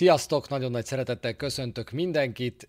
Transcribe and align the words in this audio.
Sziasztok, 0.00 0.48
nagyon 0.48 0.70
nagy 0.70 0.84
szeretettel 0.86 1.34
köszöntök 1.34 1.90
mindenkit, 1.90 2.68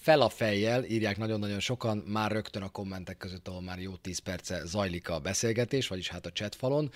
fel 0.00 0.20
a 0.20 0.28
fejjel, 0.28 0.84
írják 0.84 1.16
nagyon-nagyon 1.16 1.60
sokan, 1.60 1.96
már 2.06 2.30
rögtön 2.30 2.62
a 2.62 2.68
kommentek 2.68 3.16
között, 3.16 3.48
ahol 3.48 3.62
már 3.62 3.78
jó 3.78 3.96
10 3.96 4.18
perce 4.18 4.64
zajlik 4.64 5.08
a 5.08 5.18
beszélgetés, 5.18 5.88
vagyis 5.88 6.08
hát 6.08 6.26
a 6.26 6.32
chatfalon. 6.32 6.90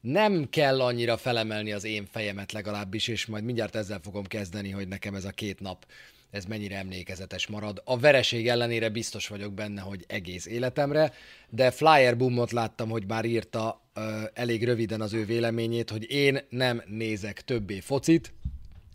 Nem 0.00 0.48
kell 0.50 0.80
annyira 0.80 1.16
felemelni 1.16 1.72
az 1.72 1.84
én 1.84 2.06
fejemet 2.10 2.52
legalábbis, 2.52 3.08
és 3.08 3.26
majd 3.26 3.44
mindjárt 3.44 3.76
ezzel 3.76 4.00
fogom 4.02 4.24
kezdeni, 4.24 4.70
hogy 4.70 4.88
nekem 4.88 5.14
ez 5.14 5.24
a 5.24 5.30
két 5.30 5.60
nap, 5.60 5.86
ez 6.30 6.44
mennyire 6.44 6.76
emlékezetes 6.76 7.46
marad. 7.46 7.82
A 7.84 7.98
vereség 7.98 8.48
ellenére 8.48 8.88
biztos 8.88 9.28
vagyok 9.28 9.52
benne, 9.52 9.80
hogy 9.80 10.04
egész 10.06 10.46
életemre, 10.46 11.12
de 11.48 11.70
Flyer 11.70 12.16
Boomot 12.16 12.52
láttam, 12.52 12.88
hogy 12.88 13.06
már 13.06 13.24
írta 13.24 13.90
elég 14.34 14.64
röviden 14.64 15.00
az 15.00 15.12
ő 15.12 15.24
véleményét, 15.24 15.90
hogy 15.90 16.10
én 16.10 16.38
nem 16.48 16.82
nézek 16.86 17.40
többé 17.40 17.80
focit, 17.80 18.32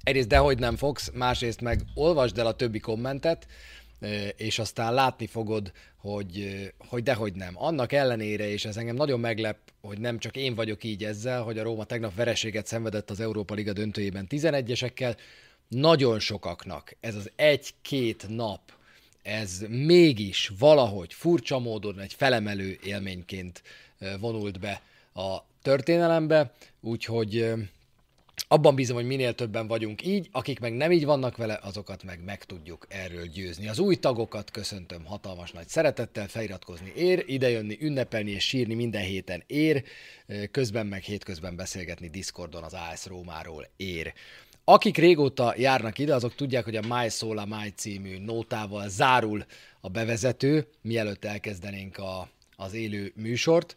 egyrészt 0.03 0.27
dehogy 0.27 0.59
nem 0.59 0.75
fogsz, 0.75 1.11
másrészt 1.13 1.61
meg 1.61 1.81
olvasd 1.93 2.37
el 2.37 2.47
a 2.47 2.55
többi 2.55 2.79
kommentet, 2.79 3.47
és 4.35 4.59
aztán 4.59 4.93
látni 4.93 5.27
fogod, 5.27 5.71
hogy, 5.97 6.59
hogy 6.77 7.03
dehogy 7.03 7.33
nem. 7.33 7.53
Annak 7.55 7.91
ellenére, 7.91 8.49
és 8.49 8.65
ez 8.65 8.77
engem 8.77 8.95
nagyon 8.95 9.19
meglep, 9.19 9.57
hogy 9.81 9.99
nem 9.99 10.19
csak 10.19 10.35
én 10.35 10.55
vagyok 10.55 10.83
így 10.83 11.03
ezzel, 11.03 11.41
hogy 11.41 11.57
a 11.57 11.63
Róma 11.63 11.83
tegnap 11.83 12.15
vereséget 12.15 12.67
szenvedett 12.67 13.09
az 13.09 13.19
Európa 13.19 13.53
Liga 13.53 13.73
döntőjében 13.73 14.27
11-esekkel, 14.29 15.15
nagyon 15.67 16.19
sokaknak 16.19 16.95
ez 16.99 17.15
az 17.15 17.31
egy-két 17.35 18.25
nap, 18.29 18.61
ez 19.21 19.65
mégis 19.69 20.51
valahogy 20.59 21.13
furcsa 21.13 21.59
módon 21.59 21.99
egy 21.99 22.13
felemelő 22.13 22.79
élményként 22.83 23.61
vonult 24.19 24.59
be 24.59 24.81
a 25.13 25.37
történelembe, 25.61 26.51
úgyhogy 26.81 27.53
abban 28.53 28.75
bízom, 28.75 28.95
hogy 28.95 29.05
minél 29.05 29.33
többen 29.33 29.67
vagyunk 29.67 30.05
így, 30.05 30.29
akik 30.31 30.59
meg 30.59 30.73
nem 30.73 30.91
így 30.91 31.05
vannak 31.05 31.37
vele, 31.37 31.59
azokat 31.61 32.03
meg 32.03 32.23
meg 32.23 32.43
tudjuk 32.43 32.85
erről 32.89 33.25
győzni. 33.25 33.67
Az 33.67 33.79
új 33.79 33.95
tagokat 33.95 34.51
köszöntöm 34.51 35.05
hatalmas 35.05 35.51
nagy 35.51 35.67
szeretettel, 35.67 36.27
feliratkozni 36.27 36.91
ér, 36.95 37.23
idejönni, 37.27 37.77
ünnepelni 37.81 38.31
és 38.31 38.43
sírni 38.43 38.73
minden 38.73 39.01
héten 39.01 39.43
ér, 39.47 39.83
közben 40.51 40.85
meg 40.85 41.01
hétközben 41.01 41.55
beszélgetni 41.55 42.07
Discordon 42.07 42.63
az 42.63 42.73
AS 42.73 43.05
Rómáról 43.05 43.67
ér. 43.75 44.13
Akik 44.63 44.97
régóta 44.97 45.53
járnak 45.57 45.99
ide, 45.99 46.15
azok 46.15 46.35
tudják, 46.35 46.63
hogy 46.63 46.75
a 46.75 46.95
My 46.95 47.09
Soul 47.09 47.37
a 47.37 47.45
My 47.45 47.69
című 47.75 48.19
nótával 48.19 48.89
zárul 48.89 49.45
a 49.81 49.89
bevezető, 49.89 50.67
mielőtt 50.81 51.25
elkezdenénk 51.25 51.97
a, 51.97 52.29
az 52.55 52.73
élő 52.73 53.11
műsort. 53.15 53.75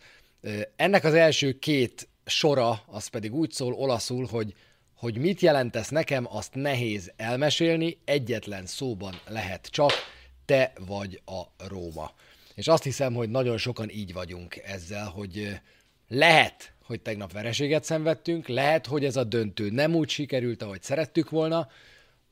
Ennek 0.76 1.04
az 1.04 1.14
első 1.14 1.58
két 1.58 2.08
sora 2.26 2.82
az 2.86 3.06
pedig 3.06 3.34
úgy 3.34 3.52
szól 3.52 3.72
olaszul, 3.72 4.26
hogy 4.26 4.54
hogy 4.96 5.18
mit 5.18 5.40
jelentesz 5.40 5.88
nekem, 5.88 6.26
azt 6.30 6.54
nehéz 6.54 7.12
elmesélni, 7.16 7.98
egyetlen 8.04 8.66
szóban 8.66 9.20
lehet 9.28 9.66
csak, 9.66 9.92
te 10.44 10.72
vagy 10.86 11.20
a 11.24 11.66
Róma. 11.68 12.12
És 12.54 12.68
azt 12.68 12.82
hiszem, 12.82 13.14
hogy 13.14 13.30
nagyon 13.30 13.58
sokan 13.58 13.90
így 13.90 14.12
vagyunk 14.12 14.56
ezzel, 14.56 15.06
hogy 15.06 15.60
lehet, 16.08 16.72
hogy 16.84 17.00
tegnap 17.00 17.32
vereséget 17.32 17.84
szenvedtünk, 17.84 18.48
lehet, 18.48 18.86
hogy 18.86 19.04
ez 19.04 19.16
a 19.16 19.24
döntő 19.24 19.70
nem 19.70 19.94
úgy 19.94 20.08
sikerült, 20.08 20.62
ahogy 20.62 20.82
szerettük 20.82 21.30
volna, 21.30 21.68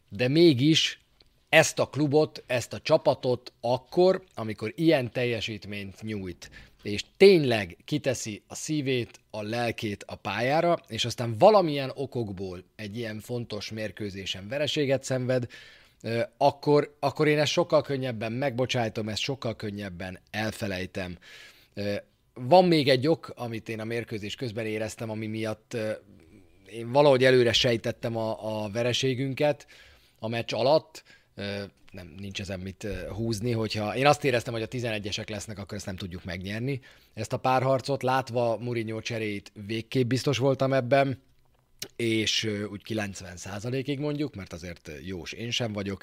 de 0.08 0.28
mégis 0.28 1.00
ezt 1.48 1.78
a 1.78 1.88
klubot, 1.88 2.42
ezt 2.46 2.72
a 2.72 2.80
csapatot 2.80 3.52
akkor, 3.60 4.24
amikor 4.34 4.72
ilyen 4.76 5.10
teljesítményt 5.10 6.02
nyújt, 6.02 6.50
és 6.84 7.04
tényleg 7.16 7.76
kiteszi 7.84 8.42
a 8.46 8.54
szívét, 8.54 9.20
a 9.30 9.42
lelkét 9.42 10.04
a 10.06 10.14
pályára, 10.14 10.78
és 10.88 11.04
aztán 11.04 11.38
valamilyen 11.38 11.92
okokból 11.94 12.64
egy 12.76 12.96
ilyen 12.96 13.20
fontos 13.20 13.70
mérkőzésen 13.70 14.48
vereséget 14.48 15.04
szenved, 15.04 15.46
akkor, 16.36 16.96
akkor 17.00 17.28
én 17.28 17.38
ezt 17.38 17.52
sokkal 17.52 17.82
könnyebben 17.82 18.32
megbocsájtom, 18.32 19.08
ezt 19.08 19.20
sokkal 19.22 19.56
könnyebben 19.56 20.18
elfelejtem. 20.30 21.18
Van 22.34 22.64
még 22.64 22.88
egy 22.88 23.06
ok, 23.06 23.32
amit 23.36 23.68
én 23.68 23.80
a 23.80 23.84
mérkőzés 23.84 24.34
közben 24.34 24.66
éreztem, 24.66 25.10
ami 25.10 25.26
miatt 25.26 25.76
én 26.70 26.92
valahogy 26.92 27.24
előre 27.24 27.52
sejtettem 27.52 28.16
a, 28.16 28.64
a 28.64 28.70
vereségünket 28.70 29.66
a 30.18 30.28
meccs 30.28 30.54
alatt, 30.54 31.02
nem, 31.92 32.14
nincs 32.18 32.40
ezen 32.40 32.60
mit 32.60 32.86
húzni, 33.08 33.50
hogyha 33.50 33.96
én 33.96 34.06
azt 34.06 34.24
éreztem, 34.24 34.52
hogy 34.52 34.62
a 34.62 34.68
11-esek 34.68 35.30
lesznek, 35.30 35.58
akkor 35.58 35.76
ezt 35.76 35.86
nem 35.86 35.96
tudjuk 35.96 36.24
megnyerni. 36.24 36.80
Ezt 37.14 37.32
a 37.32 37.36
párharcot 37.36 38.02
látva 38.02 38.56
Mourinho 38.56 39.00
cseréit 39.00 39.52
végképp 39.66 40.08
biztos 40.08 40.38
voltam 40.38 40.72
ebben, 40.72 41.22
és 41.96 42.44
úgy 42.70 42.82
90%-ig 42.88 43.98
mondjuk, 43.98 44.34
mert 44.34 44.52
azért 44.52 44.90
jós 45.04 45.32
én 45.32 45.50
sem 45.50 45.72
vagyok, 45.72 46.02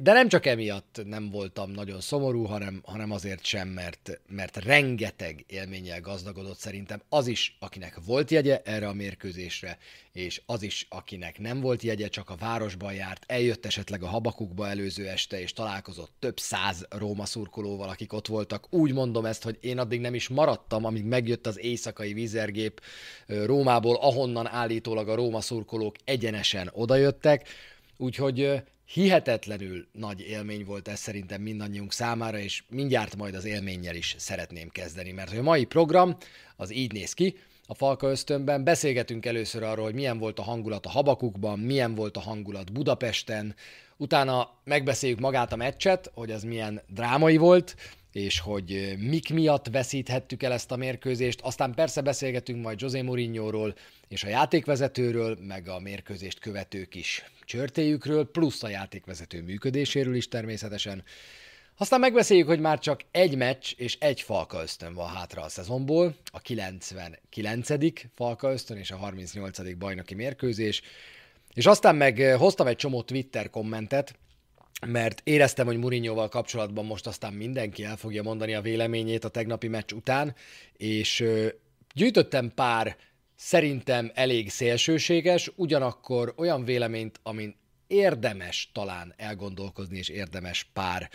de 0.00 0.12
nem 0.12 0.28
csak 0.28 0.46
emiatt 0.46 1.00
nem 1.04 1.30
voltam 1.30 1.70
nagyon 1.70 2.00
szomorú, 2.00 2.44
hanem, 2.44 2.80
hanem 2.84 3.10
azért 3.10 3.44
sem, 3.44 3.68
mert, 3.68 4.20
mert 4.28 4.56
rengeteg 4.56 5.44
élménnyel 5.48 6.00
gazdagodott 6.00 6.58
szerintem 6.58 7.02
az 7.08 7.26
is, 7.26 7.56
akinek 7.60 7.98
volt 8.04 8.30
jegye 8.30 8.60
erre 8.64 8.88
a 8.88 8.92
mérkőzésre, 8.92 9.78
és 10.12 10.42
az 10.46 10.62
is, 10.62 10.86
akinek 10.88 11.38
nem 11.38 11.60
volt 11.60 11.82
jegye, 11.82 12.08
csak 12.08 12.30
a 12.30 12.36
városban 12.36 12.94
járt, 12.94 13.24
eljött 13.26 13.66
esetleg 13.66 14.02
a 14.02 14.06
habakukba 14.06 14.68
előző 14.68 15.08
este, 15.08 15.40
és 15.40 15.52
találkozott 15.52 16.12
több 16.18 16.38
száz 16.38 16.86
Róma 16.88 17.24
szurkolóval, 17.24 17.88
akik 17.88 18.12
ott 18.12 18.26
voltak. 18.26 18.66
Úgy 18.70 18.92
mondom 18.92 19.24
ezt, 19.24 19.42
hogy 19.42 19.58
én 19.60 19.78
addig 19.78 20.00
nem 20.00 20.14
is 20.14 20.28
maradtam, 20.28 20.84
amíg 20.84 21.04
megjött 21.04 21.46
az 21.46 21.58
éjszakai 21.58 22.12
vízergép 22.12 22.80
Rómából, 23.26 23.96
ahonnan 23.96 24.46
állítólag 24.46 25.08
a 25.08 25.14
Róma 25.14 25.40
szurkolók 25.40 25.96
egyenesen 26.04 26.70
odajöttek. 26.72 27.48
Úgyhogy 27.96 28.62
hihetetlenül 28.92 29.86
nagy 29.92 30.20
élmény 30.20 30.64
volt 30.64 30.88
ez 30.88 30.98
szerintem 30.98 31.42
mindannyiunk 31.42 31.92
számára, 31.92 32.38
és 32.38 32.62
mindjárt 32.68 33.16
majd 33.16 33.34
az 33.34 33.44
élménnyel 33.44 33.94
is 33.94 34.14
szeretném 34.18 34.68
kezdeni, 34.68 35.12
mert 35.12 35.36
a 35.36 35.42
mai 35.42 35.64
program 35.64 36.16
az 36.56 36.72
így 36.72 36.92
néz 36.92 37.12
ki, 37.12 37.36
a 37.66 37.74
Falka 37.74 38.10
ösztönben. 38.10 38.64
Beszélgetünk 38.64 39.26
először 39.26 39.62
arról, 39.62 39.84
hogy 39.84 39.94
milyen 39.94 40.18
volt 40.18 40.38
a 40.38 40.42
hangulat 40.42 40.86
a 40.86 40.90
Habakukban, 40.90 41.58
milyen 41.58 41.94
volt 41.94 42.16
a 42.16 42.20
hangulat 42.20 42.72
Budapesten, 42.72 43.54
utána 43.96 44.50
megbeszéljük 44.64 45.20
magát 45.20 45.52
a 45.52 45.56
meccset, 45.56 46.10
hogy 46.14 46.30
az 46.30 46.42
milyen 46.42 46.80
drámai 46.88 47.36
volt, 47.36 47.76
és 48.12 48.40
hogy 48.40 48.96
mik 48.98 49.32
miatt 49.32 49.66
veszíthettük 49.66 50.42
el 50.42 50.52
ezt 50.52 50.70
a 50.70 50.76
mérkőzést. 50.76 51.40
Aztán 51.40 51.74
persze 51.74 52.00
beszélgetünk 52.00 52.62
majd 52.62 52.80
José 52.80 53.02
Mourinho-ról 53.02 53.74
és 54.08 54.24
a 54.24 54.28
játékvezetőről, 54.28 55.38
meg 55.40 55.68
a 55.68 55.78
mérkőzést 55.78 56.38
követő 56.38 56.84
kis 56.84 57.24
csörtéjükről, 57.44 58.30
plusz 58.30 58.62
a 58.62 58.68
játékvezető 58.68 59.42
működéséről 59.42 60.14
is 60.14 60.28
természetesen. 60.28 61.02
Aztán 61.76 62.00
megbeszéljük, 62.00 62.46
hogy 62.46 62.60
már 62.60 62.78
csak 62.78 63.00
egy 63.10 63.36
meccs 63.36 63.72
és 63.76 63.96
egy 64.00 64.20
falka 64.20 64.62
ösztön 64.62 64.94
van 64.94 65.08
hátra 65.08 65.42
a 65.42 65.48
szezonból, 65.48 66.16
a 66.24 66.40
99. 66.40 67.68
falka 68.14 68.52
ösztön 68.52 68.76
és 68.76 68.90
a 68.90 68.96
38. 68.96 69.76
bajnoki 69.78 70.14
mérkőzés, 70.14 70.82
és 71.54 71.66
aztán 71.66 71.96
meg 71.96 72.36
hoztam 72.38 72.66
egy 72.66 72.76
csomó 72.76 73.02
Twitter 73.02 73.50
kommentet, 73.50 74.14
mert 74.86 75.20
éreztem, 75.24 75.66
hogy 75.66 75.76
Mourinhoval 75.76 76.28
kapcsolatban 76.28 76.84
most 76.84 77.06
aztán 77.06 77.32
mindenki 77.32 77.84
el 77.84 77.96
fogja 77.96 78.22
mondani 78.22 78.54
a 78.54 78.60
véleményét 78.60 79.24
a 79.24 79.28
tegnapi 79.28 79.68
meccs 79.68 79.92
után, 79.92 80.34
és 80.76 81.24
gyűjtöttem 81.94 82.52
pár 82.54 82.96
szerintem 83.36 84.10
elég 84.14 84.50
szélsőséges, 84.50 85.50
ugyanakkor 85.56 86.34
olyan 86.36 86.64
véleményt, 86.64 87.20
amin 87.22 87.58
érdemes 87.86 88.70
talán 88.72 89.14
elgondolkozni, 89.16 89.98
és 89.98 90.08
érdemes 90.08 90.70
pár 90.72 91.10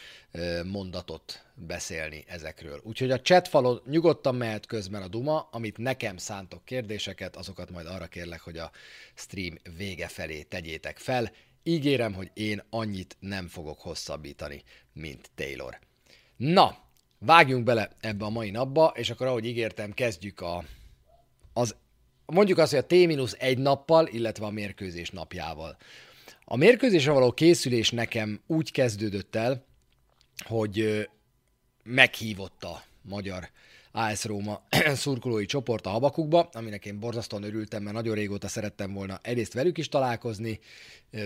mondatot 0.64 1.46
beszélni 1.54 2.24
ezekről. 2.28 2.80
Úgyhogy 2.84 3.12
a 3.12 3.22
chatfalon 3.22 3.82
nyugodtan 3.90 4.36
mehet 4.36 4.66
közben 4.66 5.02
a 5.02 5.08
Duma, 5.08 5.50
amit 5.52 5.78
nekem 5.78 6.18
szántok 6.18 6.66
kérdéseket, 6.66 7.36
azokat 7.36 7.72
majd 7.72 7.88
arra 7.88 8.08
kérlek, 8.08 8.42
hogy 8.42 8.58
a 8.58 8.72
stream 9.14 9.56
vége 9.78 10.08
felé 10.08 10.42
tegyétek 10.42 10.98
fel. 10.98 11.32
Ígérem, 11.68 12.14
hogy 12.14 12.32
én 12.34 12.64
annyit 12.70 13.18
nem 13.20 13.48
fogok 13.48 13.80
hosszabbítani, 13.80 14.64
mint 14.94 15.30
Taylor. 15.36 15.80
Na, 16.38 16.78
vágjunk 17.20 17.64
bele 17.64 17.90
ebbe 18.00 18.26
a 18.26 18.30
mai 18.30 18.50
napba, 18.50 18.94
és 18.96 19.10
akkor 19.10 19.28
ahogy 19.28 19.46
ígértem, 19.46 19.92
kezdjük 19.92 20.42
a, 20.42 20.64
az 21.54 21.76
mondjuk 22.26 22.58
azt, 22.58 22.72
hogy 22.72 22.80
a 22.80 22.86
T-1 22.86 23.58
nappal, 23.58 24.08
illetve 24.08 24.46
a 24.46 24.50
mérkőzés 24.50 25.10
napjával. 25.10 25.78
A 26.44 26.56
mérkőzésre 26.56 27.12
való 27.12 27.32
készülés 27.32 27.90
nekem 27.90 28.42
úgy 28.48 28.72
kezdődött 28.72 29.36
el, 29.36 29.66
hogy 30.46 31.08
meghívott 31.84 32.64
a 32.64 32.84
magyar 33.02 33.50
AS 33.96 34.24
Róma 34.24 34.64
szurkolói 34.96 35.46
csoport 35.46 35.86
a 35.86 35.90
Habakukba, 35.90 36.50
aminek 36.54 36.86
én 36.86 37.00
borzasztóan 37.00 37.44
örültem, 37.44 37.84
mert 37.84 37.96
nagyon 37.96 38.16
régóta 38.16 38.48
szerettem 38.48 38.94
volna 38.94 39.20
egyrészt 39.22 39.54
velük 39.54 39.78
is 39.78 39.90
találkozni, 39.90 40.60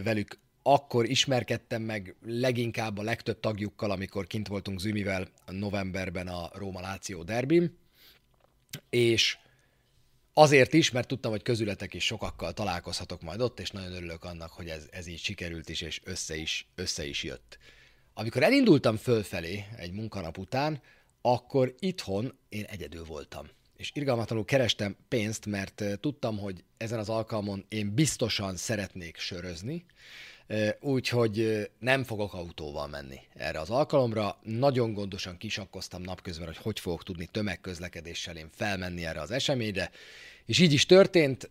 velük 0.04 0.40
akkor 0.64 1.10
ismerkedtem 1.10 1.82
meg 1.82 2.16
leginkább 2.26 2.98
a 2.98 3.04
legtöbb 3.04 3.40
tagjukkal, 3.40 3.92
amikor 3.92 4.28
kint 4.28 4.48
voltunk 4.48 4.80
Zümivel 4.80 5.28
novemberben 5.46 6.28
a 6.28 6.50
Róma 6.54 6.82
Láció 6.82 7.24
derbim, 7.24 7.78
és 8.90 9.38
Azért 10.34 10.74
is, 10.74 10.92
mert 10.92 11.08
tudtam, 11.08 11.32
hogy 11.32 11.42
közületek 11.42 11.94
is 11.94 12.06
sokakkal 12.06 12.54
találkozhatok 12.54 13.22
majd 13.22 13.42
ott, 13.42 13.60
és 13.60 13.72
nagyon 13.72 13.94
örülök 13.94 14.24
annak, 14.24 14.52
hogy 14.52 14.68
ez, 14.68 14.88
ez 14.92 15.08
így 15.08 15.20
sikerült 15.20 15.70
is, 15.70 15.82
és 15.82 16.02
össze 16.04 16.36
is, 16.36 16.68
össze 16.76 17.06
is 17.06 17.24
jött. 17.24 17.58
Amikor 18.14 18.44
elindultam 18.44 18.98
fölfelé 18.98 19.66
egy 19.78 19.92
munkanap 19.92 20.38
után, 20.38 20.82
akkor 21.22 21.76
itthon 21.80 22.38
én 22.50 22.64
egyedül 22.64 23.06
voltam. 23.06 23.48
És 23.78 23.92
irgalmatlanul 23.94 24.46
kerestem 24.46 24.96
pénzt, 25.08 25.46
mert 25.46 25.84
tudtam, 26.00 26.38
hogy 26.38 26.64
ezen 26.78 27.00
az 27.00 27.10
alkalmon 27.10 27.66
én 27.68 27.94
biztosan 27.94 28.56
szeretnék 28.56 29.18
sörözni, 29.18 29.86
úgyhogy 30.80 31.70
nem 31.80 32.04
fogok 32.04 32.34
autóval 32.34 32.88
menni 32.88 33.20
erre 33.34 33.60
az 33.60 33.70
alkalomra. 33.70 34.40
Nagyon 34.44 34.94
gondosan 34.94 35.38
kisakkoztam 35.38 36.02
napközben, 36.02 36.48
hogy 36.48 36.58
hogy 36.58 36.80
fogok 36.80 37.04
tudni 37.04 37.26
tömegközlekedéssel 37.26 38.38
én 38.38 38.50
felmenni 38.52 39.06
erre 39.06 39.22
az 39.22 39.32
eseményre, 39.32 39.92
és 40.46 40.60
így 40.60 40.74
is 40.74 40.86
történt, 40.86 41.50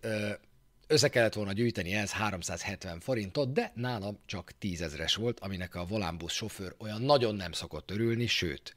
össze 0.86 1.08
kellett 1.08 1.34
volna 1.34 1.52
gyűjteni 1.52 1.94
ez 1.94 2.10
370 2.12 3.00
forintot, 3.00 3.52
de 3.52 3.72
nálam 3.74 4.18
csak 4.26 4.52
10 4.58 4.80
ezres 4.80 5.14
volt, 5.14 5.40
aminek 5.40 5.74
a 5.74 5.84
volánbusz 5.84 6.32
sofőr 6.32 6.74
olyan 6.78 7.02
nagyon 7.02 7.34
nem 7.34 7.52
szokott 7.52 7.90
örülni, 7.90 8.26
sőt. 8.26 8.74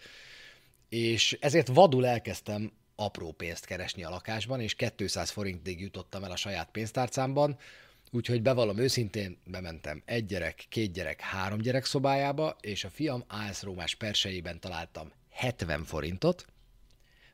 És 0.92 1.38
ezért 1.42 1.68
vadul 1.68 2.06
elkezdtem 2.06 2.72
apró 2.96 3.32
pénzt 3.32 3.66
keresni 3.66 4.04
a 4.04 4.10
lakásban, 4.10 4.62
és 4.62 4.76
200 4.96 5.30
forintig 5.30 5.82
jutottam 5.82 6.24
el 6.24 6.32
a 6.32 6.36
saját 6.36 6.70
pénztárcámban, 6.72 7.58
úgyhogy 8.12 8.42
bevallom 8.42 8.78
őszintén, 8.78 9.38
bementem 9.46 10.02
egy 10.06 10.26
gyerek, 10.26 10.66
két 10.70 10.92
gyerek, 10.92 11.22
három 11.22 11.60
gyerek 11.60 11.86
szobájába, 11.86 12.56
és 12.62 12.84
a 12.84 12.90
fiam 12.90 13.24
AS 13.28 13.62
Rómás 13.62 13.96
persejében 13.96 14.60
találtam 14.60 15.12
70 15.30 15.84
forintot, 15.84 16.46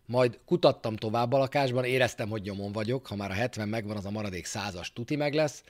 majd 0.05 0.39
kutattam 0.45 0.95
tovább 0.95 1.33
a 1.33 1.37
lakásban, 1.37 1.85
éreztem, 1.85 2.29
hogy 2.29 2.41
nyomon 2.41 2.71
vagyok, 2.71 3.07
ha 3.07 3.15
már 3.15 3.31
a 3.31 3.33
70 3.33 3.67
megvan, 3.67 3.97
az 3.97 4.05
a 4.05 4.11
maradék 4.11 4.45
százas 4.45 4.93
tuti 4.93 5.15
meg 5.15 5.33
lesz, 5.33 5.63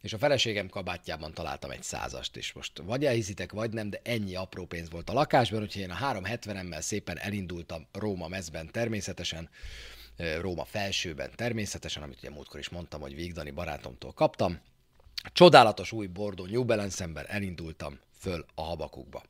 és 0.00 0.12
a 0.12 0.18
feleségem 0.18 0.68
kabátjában 0.68 1.34
találtam 1.34 1.70
egy 1.70 1.82
százast, 1.82 2.36
és 2.36 2.52
most 2.52 2.78
vagy 2.78 3.04
elhiszitek, 3.04 3.52
vagy 3.52 3.72
nem, 3.72 3.90
de 3.90 4.00
ennyi 4.04 4.34
apró 4.34 4.66
pénz 4.66 4.90
volt 4.90 5.10
a 5.10 5.12
lakásban, 5.12 5.62
úgyhogy 5.62 5.82
én 5.82 5.90
a 5.90 6.12
370-emmel 6.12 6.80
szépen 6.80 7.18
elindultam 7.18 7.86
Róma 7.92 8.28
mezben 8.28 8.70
természetesen, 8.72 9.50
Róma 10.40 10.64
felsőben 10.64 11.30
természetesen, 11.34 12.02
amit 12.02 12.18
ugye 12.18 12.30
múltkor 12.30 12.60
is 12.60 12.68
mondtam, 12.68 13.00
hogy 13.00 13.14
Vigdani 13.14 13.50
barátomtól 13.50 14.12
kaptam. 14.12 14.60
Csodálatos 15.32 15.92
új 15.92 16.06
Bordó 16.06 16.46
New 16.46 16.64
Balance-ember 16.64 17.26
elindultam 17.28 17.98
föl 18.18 18.46
a 18.54 18.62
habakukba. 18.62 19.22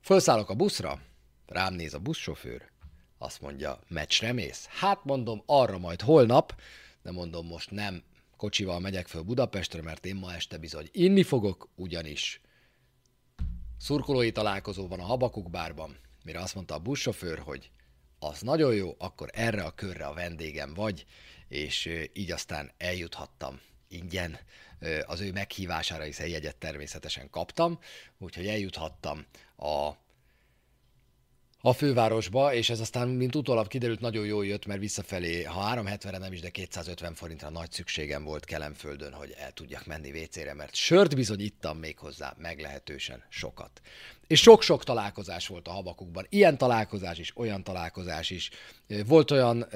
Fölszállok 0.00 0.50
a 0.50 0.54
buszra, 0.54 1.00
rám 1.46 1.74
néz 1.74 1.94
a 1.94 1.98
buszsofőr, 1.98 2.70
azt 3.18 3.40
mondja, 3.40 3.78
meccsre 3.88 4.32
mész? 4.32 4.66
Hát 4.66 5.04
mondom, 5.04 5.42
arra 5.46 5.78
majd 5.78 6.00
holnap, 6.00 6.60
de 7.02 7.12
mondom, 7.12 7.46
most 7.46 7.70
nem 7.70 8.02
kocsival 8.36 8.80
megyek 8.80 9.06
föl 9.06 9.22
Budapestre, 9.22 9.82
mert 9.82 10.06
én 10.06 10.16
ma 10.16 10.34
este 10.34 10.58
bizony 10.58 10.88
inni 10.92 11.22
fogok, 11.22 11.68
ugyanis 11.74 12.40
szurkolói 13.78 14.32
találkozó 14.32 14.88
van 14.88 15.00
a 15.00 15.04
Habakuk 15.04 15.50
bárban, 15.50 15.96
mire 16.24 16.40
azt 16.40 16.54
mondta 16.54 16.74
a 16.74 16.78
buszsofőr, 16.78 17.38
hogy 17.38 17.70
az 18.18 18.40
nagyon 18.40 18.74
jó, 18.74 18.94
akkor 18.98 19.30
erre 19.32 19.62
a 19.62 19.74
körre 19.74 20.06
a 20.06 20.14
vendégem 20.14 20.74
vagy, 20.74 21.06
és 21.48 21.90
így 22.12 22.30
aztán 22.30 22.70
eljuthattam 22.78 23.60
ingyen 23.88 24.38
az 25.06 25.20
ő 25.20 25.32
meghívására, 25.32 26.02
hiszen 26.02 26.28
jegyet 26.28 26.56
természetesen 26.56 27.30
kaptam, 27.30 27.78
úgyhogy 28.18 28.46
eljuthattam 28.46 29.24
a 29.56 29.90
a 31.66 31.72
fővárosba, 31.72 32.54
és 32.54 32.70
ez 32.70 32.80
aztán, 32.80 33.08
mint 33.08 33.34
utólag 33.34 33.66
kiderült, 33.66 34.00
nagyon 34.00 34.26
jól 34.26 34.46
jött, 34.46 34.66
mert 34.66 34.80
visszafelé, 34.80 35.42
ha 35.42 35.74
370-re 35.74 36.18
nem 36.18 36.32
is, 36.32 36.40
de 36.40 36.48
250 36.48 37.14
forintra 37.14 37.50
nagy 37.50 37.72
szükségem 37.72 38.24
volt 38.24 38.44
Kelemföldön, 38.44 39.12
hogy 39.12 39.34
el 39.38 39.52
tudjak 39.52 39.86
menni 39.86 40.22
WC-re, 40.22 40.54
mert 40.54 40.74
sört 40.74 41.14
bizony 41.14 41.40
ittam 41.40 41.78
még 41.78 41.98
hozzá 41.98 42.34
meglehetősen 42.38 43.22
sokat. 43.28 43.80
És 44.26 44.40
sok-sok 44.40 44.84
találkozás 44.84 45.46
volt 45.46 45.68
a 45.68 45.70
habakukban. 45.70 46.26
Ilyen 46.28 46.58
találkozás 46.58 47.18
is, 47.18 47.36
olyan 47.36 47.64
találkozás 47.64 48.30
is. 48.30 48.50
Volt 49.06 49.30
olyan 49.30 49.66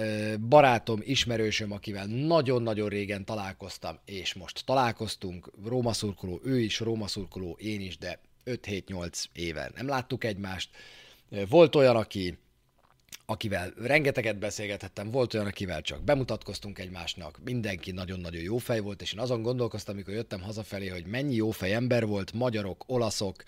barátom, 0.48 1.00
ismerősöm, 1.04 1.72
akivel 1.72 2.06
nagyon-nagyon 2.06 2.88
régen 2.88 3.24
találkoztam, 3.24 3.98
és 4.04 4.34
most 4.34 4.64
találkoztunk. 4.64 5.50
Róma 5.64 5.92
szurkoló, 5.92 6.40
ő 6.44 6.60
is 6.60 6.80
Róma 6.80 7.06
szurkoló, 7.06 7.56
én 7.60 7.80
is, 7.80 7.98
de 7.98 8.20
5-7-8 8.44 9.24
éve 9.32 9.70
nem 9.74 9.88
láttuk 9.88 10.24
egymást 10.24 10.70
volt 11.48 11.74
olyan, 11.74 11.96
aki, 11.96 12.38
akivel 13.26 13.72
rengeteget 13.76 14.38
beszélgethettem, 14.38 15.10
volt 15.10 15.34
olyan, 15.34 15.46
akivel 15.46 15.80
csak 15.82 16.02
bemutatkoztunk 16.02 16.78
egymásnak, 16.78 17.38
mindenki 17.44 17.90
nagyon-nagyon 17.90 18.42
jó 18.42 18.58
fej 18.58 18.80
volt, 18.80 19.02
és 19.02 19.12
én 19.12 19.18
azon 19.20 19.42
gondolkoztam, 19.42 19.94
amikor 19.94 20.14
jöttem 20.14 20.42
hazafelé, 20.42 20.88
hogy 20.88 21.06
mennyi 21.06 21.34
jó 21.34 21.50
fej 21.50 21.74
ember 21.74 22.06
volt, 22.06 22.32
magyarok, 22.32 22.84
olaszok, 22.86 23.42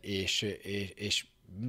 és, 0.00 0.42
és, 0.62 0.90
és 0.94 1.26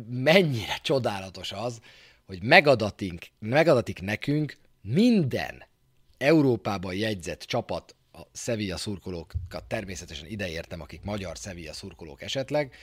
mennyire 0.10 0.78
csodálatos 0.82 1.52
az, 1.52 1.80
hogy 2.26 2.44
megadatik, 2.44 3.32
megadatik 3.40 4.02
nekünk 4.02 4.58
minden 4.82 5.64
Európában 6.18 6.94
jegyzett 6.94 7.42
csapat, 7.42 7.96
a 8.14 8.22
Sevilla 8.34 8.78
szurkolókat 8.78 9.64
természetesen 9.68 10.28
ideértem, 10.28 10.82
akik 10.82 11.02
magyar 11.02 11.36
Sevilla 11.36 11.74
szurkolók 11.74 12.22
esetleg, 12.22 12.76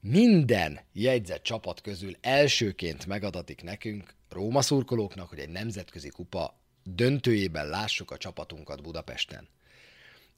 minden 0.00 0.80
jegyzett 0.92 1.42
csapat 1.42 1.80
közül 1.80 2.16
elsőként 2.20 3.06
megadatik 3.06 3.62
nekünk, 3.62 4.14
Róma 4.28 4.62
szurkolóknak, 4.62 5.28
hogy 5.28 5.38
egy 5.38 5.48
nemzetközi 5.48 6.08
kupa 6.08 6.60
döntőjében 6.84 7.68
lássuk 7.68 8.10
a 8.10 8.16
csapatunkat 8.16 8.82
Budapesten. 8.82 9.48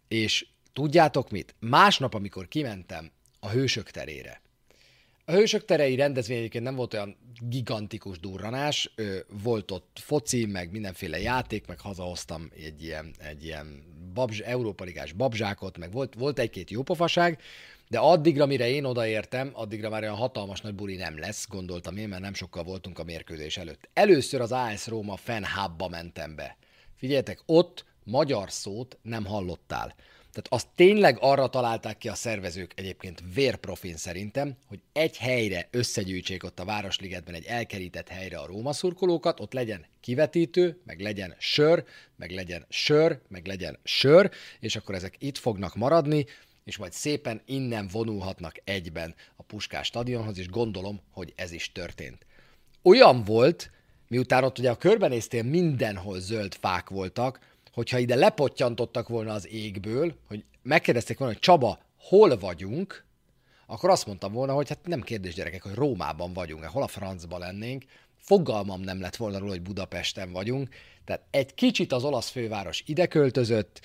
És 0.09 0.47
tudjátok 0.73 1.31
mit? 1.31 1.55
Másnap, 1.59 2.15
amikor 2.15 2.49
kimentem 2.49 3.11
a 3.41 3.49
Hősök 3.49 3.91
terére, 3.91 4.43
a 5.25 5.33
Hősök 5.33 5.65
terei 5.65 5.95
rendezvény 5.95 6.39
egyébként 6.39 6.65
nem 6.65 6.75
volt 6.75 6.95
olyan 6.95 7.17
gigantikus 7.41 8.19
durranás, 8.19 8.95
volt 9.43 9.71
ott 9.71 9.99
foci, 10.01 10.47
meg 10.47 10.71
mindenféle 10.71 11.21
játék, 11.21 11.67
meg 11.67 11.81
hazahoztam 11.81 12.51
egy 12.57 12.83
ilyen, 12.83 13.15
egy 13.19 13.45
ilyen 13.45 13.83
babzs, 14.15 14.41
Európa 14.41 14.85
Ligás 14.85 15.13
babzsákot, 15.13 15.79
meg 15.79 15.93
volt, 15.93 16.15
volt 16.15 16.39
egy-két 16.39 16.71
jópofaság, 16.71 17.41
de 17.93 17.99
addigra, 17.99 18.47
mire 18.47 18.69
én 18.69 18.85
odaértem, 18.85 19.51
addigra 19.53 19.89
már 19.89 20.03
olyan 20.03 20.15
hatalmas 20.15 20.61
nagy 20.61 20.75
buli 20.75 20.97
nem 20.97 21.19
lesz, 21.19 21.47
gondoltam 21.49 21.97
én, 21.97 22.09
mert 22.09 22.23
nem 22.23 22.35
sokkal 22.35 22.63
voltunk 22.63 22.99
a 22.99 23.05
mérkőzés 23.05 23.57
előtt. 23.57 23.89
Először 23.93 24.41
az 24.41 24.53
AS 24.53 24.87
Róma 24.87 25.17
fan 25.17 25.47
mentem 25.91 26.35
be. 26.35 26.57
Figyeljetek, 26.97 27.43
ott 27.47 27.85
magyar 28.05 28.51
szót 28.51 28.99
nem 29.03 29.25
hallottál. 29.25 29.95
Tehát 30.33 30.47
azt 30.49 30.67
tényleg 30.75 31.19
arra 31.21 31.49
találták 31.49 31.99
ki 31.99 32.09
a 32.09 32.15
szervezők 32.15 32.73
egyébként 32.77 33.23
vérprofin 33.35 33.97
szerintem, 33.97 34.57
hogy 34.67 34.81
egy 34.93 35.17
helyre 35.17 35.69
összegyűjtsék 35.71 36.45
ott 36.45 36.61
a 36.61 36.65
Városligetben 36.65 37.35
egy 37.35 37.45
elkerített 37.45 38.09
helyre 38.09 38.39
a 38.39 38.47
Róma 38.47 38.73
szurkolókat, 38.73 39.41
ott 39.41 39.53
legyen 39.53 39.87
kivetítő, 40.01 40.81
meg 40.85 41.01
legyen 41.01 41.35
sör, 41.39 41.85
meg 42.17 42.31
legyen 42.31 42.67
sör, 42.69 43.21
meg 43.29 43.47
legyen 43.47 43.79
sör, 43.85 44.31
és 44.61 44.77
akkor 44.77 44.95
ezek 44.95 45.17
itt 45.19 45.39
fognak 45.39 45.75
maradni, 45.75 46.27
és 46.65 46.77
majd 46.77 46.93
szépen 46.93 47.43
innen 47.47 47.89
vonulhatnak 47.93 48.55
egyben 48.65 49.15
a 49.37 49.43
Puskás 49.43 49.87
stadionhoz, 49.87 50.39
és 50.39 50.49
gondolom, 50.49 51.01
hogy 51.11 51.33
ez 51.37 51.53
is 51.53 51.73
történt. 51.73 52.27
Olyan 52.83 53.25
volt, 53.25 53.71
miután 54.09 54.45
ott 54.45 54.59
ugye 54.59 54.71
a 54.71 54.77
körbenéztél 54.77 55.43
mindenhol 55.43 56.21
zöld 56.21 56.55
fák 56.55 56.89
voltak, 56.89 57.41
hogyha 57.73 57.99
ide 57.99 58.15
lepottyantottak 58.15 59.09
volna 59.09 59.33
az 59.33 59.49
égből, 59.49 60.15
hogy 60.29 60.45
megkérdezték 60.63 61.19
volna, 61.19 61.33
hogy 61.33 61.43
Csaba, 61.43 61.79
hol 61.99 62.39
vagyunk, 62.39 63.05
akkor 63.67 63.91
azt 63.91 64.07
mondtam 64.07 64.33
volna, 64.33 64.53
hogy 64.53 64.69
hát 64.69 64.87
nem 64.87 65.01
kérdés 65.01 65.35
gyerekek, 65.35 65.63
hogy 65.63 65.75
Rómában 65.75 66.33
vagyunk, 66.33 66.65
hol 66.65 66.83
a 66.83 66.87
francba 66.87 67.39
lennénk, 67.39 67.85
fogalmam 68.17 68.81
nem 68.81 69.01
lett 69.01 69.17
volna 69.17 69.39
róla, 69.39 69.51
hogy 69.51 69.63
Budapesten 69.63 70.33
vagyunk, 70.33 70.69
tehát 71.05 71.23
egy 71.31 71.55
kicsit 71.55 71.93
az 71.93 72.05
olasz 72.05 72.29
főváros 72.29 72.83
ide 72.87 73.07
költözött, 73.07 73.81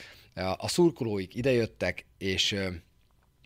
a 0.57 0.67
szurkolóik 0.67 1.35
idejöttek, 1.35 2.05
és 2.17 2.55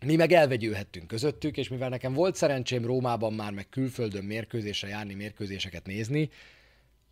mi 0.04 0.16
meg 0.16 0.32
elvegyülhettünk 0.32 1.06
közöttük, 1.06 1.56
és 1.56 1.68
mivel 1.68 1.88
nekem 1.88 2.12
volt 2.12 2.36
szerencsém 2.36 2.84
Rómában 2.84 3.32
már, 3.32 3.52
meg 3.52 3.68
külföldön 3.68 4.24
mérkőzésre 4.24 4.88
járni, 4.88 5.14
mérkőzéseket 5.14 5.86
nézni, 5.86 6.30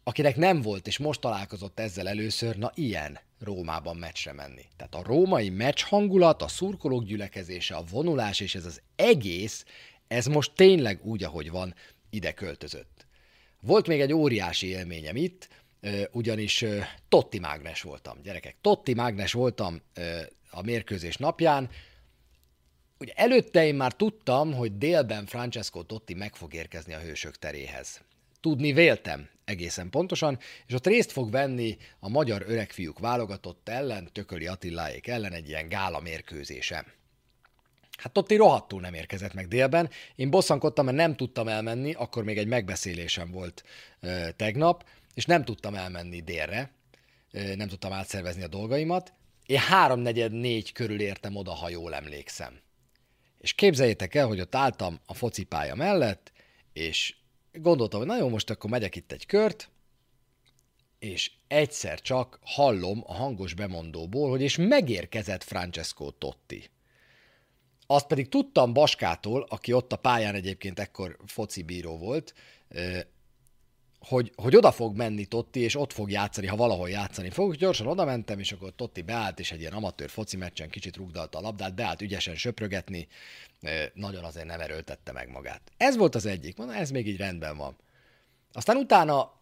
akinek 0.02 0.37
nem 0.37 0.60
volt, 0.62 0.87
és 0.87 0.99
most 0.99 1.20
találkozott 1.20 1.80
ezzel 1.80 2.08
először, 2.08 2.56
na 2.56 2.70
ilyen 2.75 3.18
Rómában 3.40 3.96
meccsre 3.96 4.32
menni. 4.32 4.64
Tehát 4.76 4.94
a 4.94 5.02
római 5.02 5.49
meccs 5.49 5.82
hangulat, 5.82 6.42
a 6.42 6.49
szurkolók 6.49 7.04
gyülekezése, 7.04 7.75
a 7.75 7.84
vonulás, 7.90 8.40
és 8.40 8.54
ez 8.54 8.64
az 8.64 8.80
egész, 8.96 9.64
ez 10.08 10.26
most 10.26 10.52
tényleg 10.54 11.00
úgy, 11.02 11.25
ahogy 11.25 11.50
van, 11.50 11.75
ide 12.10 12.32
költözött. 12.32 13.06
Volt 13.60 13.87
még 13.87 14.00
egy 14.00 14.12
óriási 14.12 14.66
élményem 14.66 15.16
itt, 15.16 15.49
ugyanis 16.12 16.64
Totti 17.08 17.38
mágnes 17.38 17.82
voltam, 17.82 18.22
gyerekek. 18.22 18.56
Totti 18.60 18.94
mágnes 18.94 19.32
voltam 19.32 19.80
a 20.50 20.62
mérkőzés 20.62 21.16
napján. 21.16 21.70
Ugye 22.99 23.12
előtte 23.14 23.66
én 23.66 23.75
már 23.75 23.92
tudtam, 23.92 24.52
hogy 24.52 24.78
délben 24.78 25.26
Francesco 25.26 25.82
Totti 25.82 26.14
meg 26.14 26.34
fog 26.34 26.54
érkezni 26.54 26.94
a 26.94 26.99
hősök 26.99 27.38
teréhez. 27.38 28.00
Tudni 28.40 28.72
véltem, 28.72 29.28
egészen 29.44 29.90
pontosan, 29.90 30.38
és 30.66 30.75
ott 30.75 30.87
részt 30.87 31.12
fog 31.12 31.30
venni 31.30 31.76
a 31.99 32.08
magyar 32.08 32.44
öregfiúk 32.46 32.99
válogatott 32.99 33.68
ellen, 33.68 34.08
Tököli 34.12 34.46
Attiláék 34.46 35.06
ellen 35.06 35.32
egy 35.32 35.49
ilyen 35.49 35.68
gála 35.68 36.00
mérkőzése. 36.00 36.84
Hát 37.99 38.12
Totti 38.12 38.37
rohadtul 38.37 38.80
nem 38.80 38.94
érkezett 38.94 39.34
meg 39.34 39.49
délben. 39.49 39.90
Én 40.14 40.30
bosszankodtam, 40.30 40.84
mert 40.84 40.96
nem 40.96 41.16
tudtam 41.16 41.49
elmenni, 41.49 41.92
akkor 41.92 42.25
még 42.25 42.38
egy 42.38 42.46
megbeszélésem 42.46 43.30
volt 43.30 43.64
ö, 44.00 44.28
tegnap, 44.37 44.84
és 45.21 45.27
nem 45.27 45.45
tudtam 45.45 45.75
elmenni 45.75 46.21
délre, 46.21 46.73
nem 47.31 47.69
tudtam 47.69 47.93
átszervezni 47.93 48.43
a 48.43 48.49
dolgaimat. 48.49 49.12
Én 49.47 49.59
háromnegyed 49.59 50.33
négy 50.33 50.73
körül 50.73 51.00
értem 51.00 51.37
oda, 51.37 51.53
ha 51.53 51.69
jól 51.69 51.95
emlékszem. 51.95 52.61
És 53.39 53.53
képzeljétek 53.53 54.15
el, 54.15 54.27
hogy 54.27 54.41
ott 54.41 54.55
álltam 54.55 55.00
a 55.07 55.15
focipálya 55.15 55.75
mellett, 55.75 56.33
és 56.73 57.15
gondoltam, 57.53 57.99
hogy 57.99 58.09
nagyon 58.09 58.31
most 58.31 58.50
akkor 58.50 58.71
megyek 58.71 58.97
itt 58.97 59.12
egy 59.12 59.27
kört, 59.27 59.71
és 60.99 61.31
egyszer 61.49 62.00
csak 62.00 62.39
hallom 62.43 63.03
a 63.07 63.15
hangos 63.15 63.55
bemondóból, 63.55 64.31
hogy 64.31 64.43
és 64.43 64.57
megérkezett 64.57 65.43
Francesco 65.43 66.11
Totti. 66.11 66.71
Azt 67.87 68.07
pedig 68.07 68.29
tudtam 68.29 68.73
Baskától, 68.73 69.47
aki 69.49 69.73
ott 69.73 69.93
a 69.93 69.97
pályán 69.97 70.35
egyébként 70.35 70.79
ekkor 70.79 71.17
foci 71.27 71.83
volt, 71.83 72.35
hogy, 74.00 74.33
hogy 74.37 74.57
oda 74.57 74.73
fog 74.73 74.97
menni 74.97 75.25
Totti, 75.25 75.61
és 75.61 75.76
ott 75.76 75.92
fog 75.92 76.11
játszani, 76.11 76.47
ha 76.47 76.57
valahol 76.57 76.90
játszani 76.90 77.30
fog. 77.30 77.54
Gyorsan 77.54 77.87
oda 77.87 78.04
mentem, 78.04 78.38
és 78.38 78.52
akkor 78.52 78.73
Totti 78.76 79.02
beállt, 79.02 79.38
és 79.38 79.52
egy 79.52 79.61
ilyen 79.61 79.73
amatőr 79.73 80.11
foci 80.11 80.37
meccsen 80.37 80.71
kicsit 80.71 80.97
rugdalta 80.97 81.38
a 81.38 81.40
labdát, 81.40 81.75
beállt 81.75 82.02
ügyesen 82.02 82.35
söprögetni, 82.35 83.09
nagyon 83.95 84.25
azért 84.25 84.47
nem 84.47 84.61
erőltette 84.61 85.12
meg 85.12 85.30
magát. 85.30 85.73
Ez 85.76 85.97
volt 85.97 86.14
az 86.14 86.26
egyik, 86.26 86.57
mondom, 86.57 86.76
ez 86.76 86.90
még 86.90 87.07
így 87.07 87.16
rendben 87.16 87.57
van. 87.57 87.76
Aztán 88.52 88.76
utána 88.76 89.33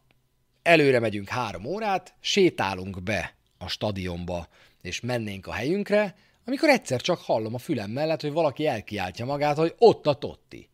előre 0.63 0.99
megyünk 0.99 1.29
három 1.29 1.65
órát, 1.65 2.15
sétálunk 2.21 3.03
be 3.03 3.35
a 3.59 3.69
stadionba, 3.69 4.49
és 4.83 5.01
mennénk 5.01 5.47
a 5.47 5.53
helyünkre, 5.53 6.17
amikor 6.47 6.69
egyszer 6.69 7.01
csak 7.01 7.19
hallom 7.19 7.55
a 7.55 7.59
fülem 7.59 7.91
mellett, 7.91 8.21
hogy 8.21 8.33
valaki 8.33 8.67
elkiáltja 8.67 9.25
magát, 9.25 9.57
hogy 9.57 9.75
ott 9.79 10.07
a 10.07 10.15
Totti. 10.15 10.69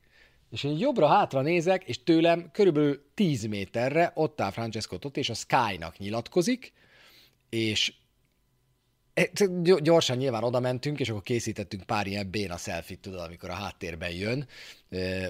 És 0.54 0.62
én 0.62 0.78
jobbra-hátra 0.78 1.40
nézek, 1.40 1.84
és 1.84 2.02
tőlem 2.02 2.50
körülbelül 2.52 3.04
10 3.14 3.44
méterre 3.44 4.12
ott 4.14 4.40
áll 4.40 4.50
Francesco 4.50 4.98
Totti, 4.98 5.20
és 5.20 5.28
a 5.28 5.34
Sky-nak 5.34 5.98
nyilatkozik, 5.98 6.72
és 7.48 7.94
e, 9.14 9.30
gyorsan 9.80 10.16
nyilván 10.16 10.44
oda 10.44 10.60
mentünk, 10.60 11.00
és 11.00 11.08
akkor 11.08 11.22
készítettünk 11.22 11.82
pár 11.82 12.06
ilyen 12.06 12.30
béna 12.30 12.56
selfie 12.56 12.96
tudod, 13.00 13.20
amikor 13.20 13.50
a 13.50 13.54
háttérben 13.54 14.10
jön, 14.10 14.46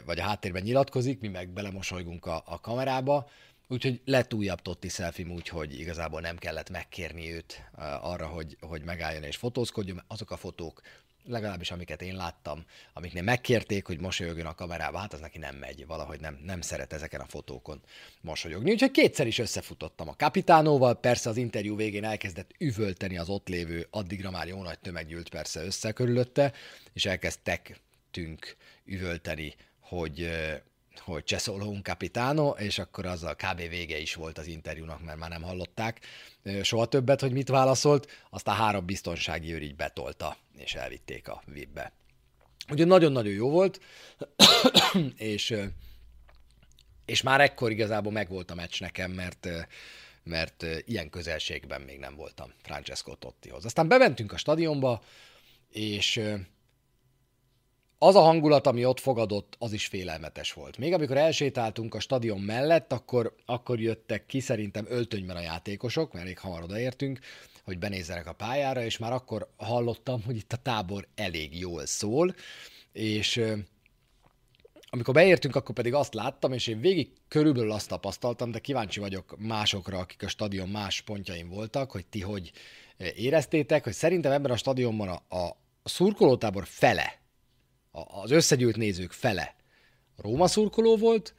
vagy 0.05 0.19
a 0.19 0.23
háttérben 0.23 0.63
nyilatkozik, 0.63 1.21
mi 1.21 1.29
meg 1.29 1.49
belemosolygunk 1.49 2.27
a, 2.27 2.43
a 2.47 2.61
kamerába, 2.61 3.29
Úgyhogy 3.69 4.01
lett 4.05 4.35
újabb 4.35 4.63
Totti 4.63 4.89
selfie 4.89 5.27
úgy, 5.27 5.49
hogy 5.49 5.79
igazából 5.79 6.21
nem 6.21 6.37
kellett 6.37 6.71
megkérni 6.71 7.33
őt 7.33 7.71
arra, 8.01 8.27
hogy, 8.27 8.57
hogy 8.61 8.83
megálljon 8.83 9.23
és 9.23 9.37
fotózkodjon. 9.37 10.03
Azok 10.07 10.31
a 10.31 10.37
fotók, 10.37 10.81
legalábbis 11.27 11.71
amiket 11.71 12.03
én 12.03 12.17
láttam, 12.17 12.65
amiknél 12.93 13.23
megkérték, 13.23 13.87
hogy 13.87 14.01
mosolyogjon 14.01 14.47
a 14.47 14.55
kamerába, 14.55 14.99
hát 14.99 15.13
az 15.13 15.21
neki 15.21 15.39
nem 15.39 15.57
megy, 15.57 15.87
valahogy 15.87 16.21
nem, 16.21 16.39
nem 16.45 16.61
szeret 16.61 16.93
ezeken 16.93 17.21
a 17.21 17.27
fotókon 17.27 17.81
mosolyogni. 18.21 18.71
Úgyhogy 18.71 18.91
kétszer 18.91 19.27
is 19.27 19.39
összefutottam 19.39 20.09
a 20.09 20.17
kapitánóval, 20.17 20.95
persze 20.95 21.29
az 21.29 21.37
interjú 21.37 21.77
végén 21.77 22.05
elkezdett 22.05 22.51
üvölteni 22.59 23.19
az 23.19 23.29
ott 23.29 23.49
lévő, 23.49 23.87
addigra 23.91 24.31
már 24.31 24.47
jó 24.47 24.63
nagy 24.63 24.79
tömeg 24.79 25.07
gyűlt 25.07 25.29
persze 25.29 25.65
össze 25.65 25.93
körülötte, 25.93 26.53
és 26.93 27.05
elkezdtek 27.05 27.81
tünk 28.11 28.57
üvölteni, 28.85 29.55
hogy 29.81 30.31
hogy 30.99 31.25
Cseszoló 31.25 31.67
un 31.67 31.83
capitano, 31.83 32.51
és 32.51 32.79
akkor 32.79 33.07
az 33.07 33.23
a 33.23 33.35
kb. 33.35 33.57
vége 33.57 33.99
is 33.99 34.15
volt 34.15 34.39
az 34.39 34.47
interjúnak, 34.47 35.05
mert 35.05 35.19
már 35.19 35.31
nem 35.31 35.43
hallották 35.43 36.01
soha 36.63 36.87
többet, 36.87 37.21
hogy 37.21 37.33
mit 37.33 37.49
válaszolt, 37.49 38.11
aztán 38.31 38.55
három 38.57 38.87
biztonsági 38.87 39.53
őr 39.53 39.63
így 39.63 39.77
betolta, 39.77 40.37
és 40.57 40.75
elvitték 40.75 41.29
a 41.29 41.43
VIP-be. 41.47 41.93
Ugye 42.71 42.85
nagyon-nagyon 42.85 43.33
jó 43.33 43.51
volt, 43.51 43.81
és, 45.17 45.55
és 47.05 47.23
már 47.23 47.41
ekkor 47.41 47.71
igazából 47.71 48.13
megvolt 48.13 48.51
a 48.51 48.55
meccs 48.55 48.81
nekem, 48.81 49.11
mert, 49.11 49.49
mert 50.23 50.67
ilyen 50.85 51.11
közelségben 51.11 51.81
még 51.81 51.99
nem 51.99 52.17
voltam 52.17 52.53
Francesco 52.63 53.15
Tottihoz. 53.15 53.65
Aztán 53.65 53.89
bementünk 53.89 54.33
a 54.33 54.37
stadionba, 54.37 55.03
és 55.71 56.21
az 58.05 58.15
a 58.15 58.21
hangulat, 58.21 58.67
ami 58.67 58.85
ott 58.85 59.01
fogadott, 59.01 59.57
az 59.59 59.73
is 59.73 59.87
félelmetes 59.87 60.53
volt. 60.53 60.79
Még 60.79 60.93
amikor 60.93 61.17
elsétáltunk 61.17 61.95
a 61.95 62.01
stadion 62.01 62.41
mellett, 62.41 62.93
akkor, 62.93 63.35
akkor 63.47 63.81
jöttek 63.81 64.27
ki 64.27 64.41
szerintem 64.41 64.87
öltönyben 64.89 65.37
a 65.37 65.41
játékosok, 65.41 66.13
mert 66.13 66.25
elég 66.25 66.39
hamar 66.39 66.63
odaértünk, 66.63 67.19
hogy 67.65 67.79
benézzenek 67.79 68.27
a 68.27 68.33
pályára, 68.33 68.85
és 68.85 68.99
már 68.99 69.13
akkor 69.13 69.49
hallottam, 69.57 70.23
hogy 70.23 70.37
itt 70.37 70.53
a 70.53 70.57
tábor 70.57 71.07
elég 71.15 71.59
jól 71.59 71.87
szól, 71.87 72.35
és 72.93 73.41
amikor 74.91 75.15
beértünk, 75.15 75.57
akkor 75.57 75.75
pedig 75.75 75.95
azt 75.95 76.15
láttam, 76.15 76.53
és 76.53 76.67
én 76.67 76.81
végig 76.81 77.13
körülbelül 77.29 77.73
azt 77.73 77.89
tapasztaltam, 77.89 78.51
de 78.51 78.59
kíváncsi 78.59 79.01
vagyok 79.01 79.37
másokra, 79.39 79.99
akik 79.99 80.23
a 80.23 80.29
stadion 80.29 80.69
más 80.69 81.01
pontjain 81.01 81.49
voltak, 81.49 81.91
hogy 81.91 82.07
ti 82.07 82.21
hogy 82.21 82.53
éreztétek, 83.17 83.85
hogy 83.85 83.93
szerintem 83.93 84.33
ebben 84.33 84.51
a 84.51 84.57
stadionban 84.57 85.09
a, 85.09 85.37
a 85.37 85.57
szurkolótábor 85.85 86.67
fele 86.67 87.23
az 88.23 88.31
összegyűlt 88.31 88.77
nézők 88.77 89.13
fele 89.13 89.55
Róma 90.17 90.47
szurkoló 90.47 90.97
volt, 90.97 91.35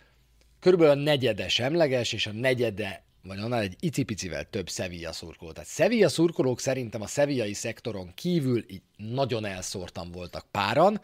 körülbelül 0.59 0.99
a 0.99 1.03
negyede 1.03 1.49
semleges, 1.49 2.13
és 2.13 2.27
a 2.27 2.31
negyede, 2.31 3.03
vagy 3.23 3.39
annál 3.39 3.61
egy 3.61 3.75
icipicivel 3.79 4.49
több 4.49 4.69
Sevilla 4.69 5.11
szurkoló. 5.11 5.51
Tehát 5.51 5.69
Sevilla 5.69 6.09
szurkolók 6.09 6.59
szerintem 6.59 7.01
a 7.01 7.07
szevillai 7.07 7.53
szektoron 7.53 8.13
kívül 8.13 8.71
így 8.71 8.81
nagyon 8.97 9.45
elszórtan 9.45 10.11
voltak 10.11 10.45
páran, 10.51 11.01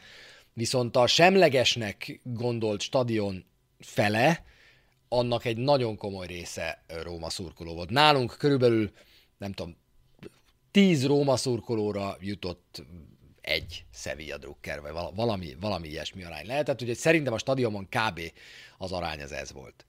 viszont 0.54 0.96
a 0.96 1.08
semlegesnek 1.08 2.20
gondolt 2.24 2.82
stadion 2.82 3.46
fele, 3.80 4.44
annak 5.08 5.46
egy 5.46 5.58
nagyon 5.58 5.98
komoly 5.98 6.28
része 6.28 6.84
Róma 7.04 7.30
szurkoló 7.30 7.74
volt. 7.74 7.90
Nálunk 7.90 8.36
körülbelül, 8.38 8.92
nem 9.38 9.52
tudom, 9.54 9.76
tíz 10.72 11.06
Róma 11.06 11.36
szurkolóra 11.36 12.18
jutott 12.20 12.84
egy 13.42 13.86
Sevilla 13.94 14.38
Drucker, 14.38 14.82
vagy 14.82 14.92
valami, 15.16 15.56
valami 15.60 15.88
ilyesmi 15.88 16.24
arány 16.24 16.46
lehetett, 16.46 16.82
úgyhogy 16.82 16.98
szerintem 16.98 17.34
a 17.34 17.38
stadionban 17.38 17.88
kb. 17.90 18.22
az 18.78 18.92
arány 18.92 19.22
az 19.22 19.32
ez 19.32 19.52
volt. 19.52 19.86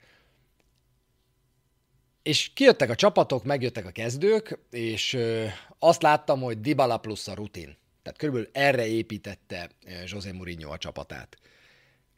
És 2.22 2.50
kijöttek 2.54 2.90
a 2.90 2.94
csapatok, 2.94 3.44
megjöttek 3.44 3.86
a 3.86 3.90
kezdők, 3.90 4.58
és 4.70 5.18
azt 5.78 6.02
láttam, 6.02 6.40
hogy 6.40 6.60
Dybala 6.60 6.98
plusz 6.98 7.28
a 7.28 7.34
rutin. 7.34 7.76
Tehát 8.02 8.18
körülbelül 8.18 8.50
erre 8.52 8.86
építette 8.86 9.70
José 10.06 10.30
Mourinho 10.30 10.72
a 10.72 10.78
csapatát. 10.78 11.36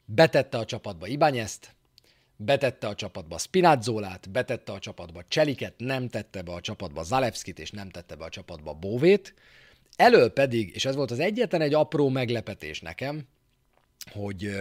Betette 0.05 0.57
a 0.57 0.65
csapatba 0.65 1.07
Ibányezt, 1.07 1.75
betette 2.35 2.87
a 2.87 2.95
csapatba 2.95 3.37
Spinazzolát, 3.37 4.29
betette 4.29 4.71
a 4.71 4.79
csapatba 4.79 5.23
Cseliket, 5.27 5.73
nem 5.77 6.09
tette 6.09 6.41
be 6.41 6.53
a 6.53 6.61
csapatba 6.61 7.03
Zalewskit, 7.03 7.59
és 7.59 7.71
nem 7.71 7.89
tette 7.89 8.15
be 8.15 8.25
a 8.25 8.29
csapatba 8.29 8.73
Bóvét, 8.73 9.33
Elől 9.95 10.29
pedig, 10.29 10.71
és 10.75 10.85
ez 10.85 10.95
volt 10.95 11.11
az 11.11 11.19
egyetlen 11.19 11.61
egy 11.61 11.73
apró 11.73 12.09
meglepetés 12.09 12.81
nekem, 12.81 13.27
hogy 14.11 14.57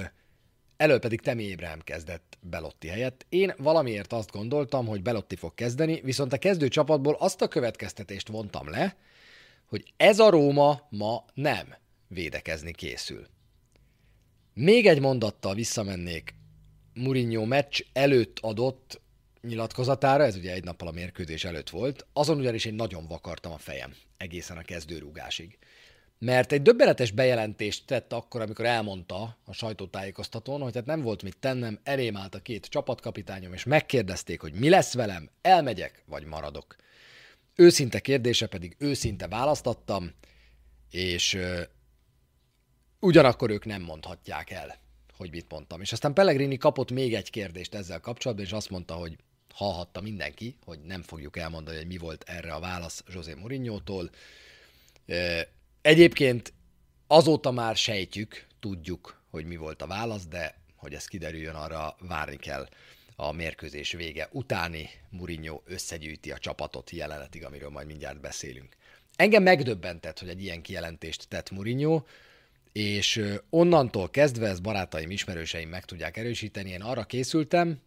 elől 0.76 0.98
pedig 0.98 1.20
Temi 1.20 1.42
Ébrahim 1.42 1.80
kezdett 1.80 2.38
Belotti 2.40 2.88
helyett. 2.88 3.26
Én 3.28 3.54
valamiért 3.56 4.12
azt 4.12 4.30
gondoltam, 4.30 4.86
hogy 4.86 5.02
Belotti 5.02 5.36
fog 5.36 5.54
kezdeni, 5.54 6.00
viszont 6.00 6.32
a 6.32 6.38
kezdő 6.38 6.68
csapatból 6.68 7.16
azt 7.18 7.42
a 7.42 7.48
következtetést 7.48 8.28
vontam 8.28 8.68
le, 8.68 8.96
hogy 9.66 9.92
ez 9.96 10.18
a 10.18 10.30
Róma 10.30 10.86
ma 10.90 11.24
nem 11.34 11.74
védekezni 12.08 12.72
készül. 12.72 13.26
Még 14.54 14.86
egy 14.86 15.00
mondattal 15.00 15.54
visszamennék 15.54 16.34
Mourinho 16.94 17.44
meccs 17.44 17.80
előtt 17.92 18.38
adott 18.40 19.00
nyilatkozatára, 19.46 20.24
ez 20.24 20.36
ugye 20.36 20.52
egy 20.52 20.64
nappal 20.64 20.88
a 20.88 20.92
mérkőzés 20.92 21.44
előtt 21.44 21.70
volt, 21.70 22.06
azon 22.12 22.38
ugyanis 22.38 22.64
én 22.64 22.74
nagyon 22.74 23.06
vakartam 23.06 23.52
a 23.52 23.58
fejem 23.58 23.94
egészen 24.16 24.56
a 24.56 24.62
kezdőrúgásig. 24.62 25.58
Mert 26.18 26.52
egy 26.52 26.62
döbbenetes 26.62 27.10
bejelentést 27.10 27.86
tett 27.86 28.12
akkor, 28.12 28.40
amikor 28.40 28.64
elmondta 28.64 29.38
a 29.44 29.52
sajtótájékoztatón, 29.52 30.60
hogy 30.60 30.74
hát 30.74 30.86
nem 30.86 31.00
volt 31.00 31.22
mit 31.22 31.36
tennem, 31.38 31.78
elém 31.82 32.16
állt 32.16 32.34
a 32.34 32.38
két 32.42 32.66
csapatkapitányom, 32.66 33.52
és 33.52 33.64
megkérdezték, 33.64 34.40
hogy 34.40 34.52
mi 34.52 34.68
lesz 34.68 34.94
velem, 34.94 35.30
elmegyek, 35.42 36.02
vagy 36.06 36.24
maradok. 36.24 36.76
Őszinte 37.54 38.00
kérdése 38.00 38.46
pedig 38.46 38.76
őszinte 38.78 39.28
választattam, 39.28 40.12
és 40.90 41.34
ö, 41.34 41.62
ugyanakkor 43.00 43.50
ők 43.50 43.64
nem 43.64 43.82
mondhatják 43.82 44.50
el, 44.50 44.78
hogy 45.16 45.30
mit 45.30 45.50
mondtam. 45.50 45.80
És 45.80 45.92
aztán 45.92 46.14
Pellegrini 46.14 46.56
kapott 46.56 46.90
még 46.90 47.14
egy 47.14 47.30
kérdést 47.30 47.74
ezzel 47.74 48.00
kapcsolatban, 48.00 48.46
és 48.46 48.52
azt 48.52 48.70
mondta, 48.70 48.94
hogy 48.94 49.16
hallhatta 49.54 50.00
mindenki, 50.00 50.56
hogy 50.64 50.78
nem 50.80 51.02
fogjuk 51.02 51.36
elmondani, 51.36 51.76
hogy 51.76 51.86
mi 51.86 51.96
volt 51.96 52.24
erre 52.26 52.52
a 52.52 52.60
válasz 52.60 53.04
José 53.12 53.34
Mourinho-tól. 53.34 54.10
Egyébként 55.82 56.52
azóta 57.06 57.50
már 57.50 57.76
sejtjük, 57.76 58.46
tudjuk, 58.60 59.22
hogy 59.30 59.44
mi 59.44 59.56
volt 59.56 59.82
a 59.82 59.86
válasz, 59.86 60.26
de 60.26 60.54
hogy 60.76 60.94
ez 60.94 61.06
kiderüljön, 61.06 61.54
arra 61.54 61.96
várni 62.00 62.36
kell 62.36 62.68
a 63.16 63.32
mérkőzés 63.32 63.92
vége 63.92 64.28
utáni 64.32 64.90
Mourinho 65.10 65.60
összegyűjti 65.64 66.30
a 66.30 66.38
csapatot 66.38 66.90
jelenetig, 66.90 67.44
amiről 67.44 67.70
majd 67.70 67.86
mindjárt 67.86 68.20
beszélünk. 68.20 68.76
Engem 69.16 69.42
megdöbbentett, 69.42 70.18
hogy 70.18 70.28
egy 70.28 70.42
ilyen 70.42 70.62
kijelentést 70.62 71.28
tett 71.28 71.50
Mourinho, 71.50 72.02
és 72.72 73.24
onnantól 73.50 74.10
kezdve, 74.10 74.48
ez 74.48 74.60
barátaim, 74.60 75.10
ismerőseim 75.10 75.68
meg 75.68 75.84
tudják 75.84 76.16
erősíteni, 76.16 76.70
én 76.70 76.82
arra 76.82 77.04
készültem, 77.04 77.80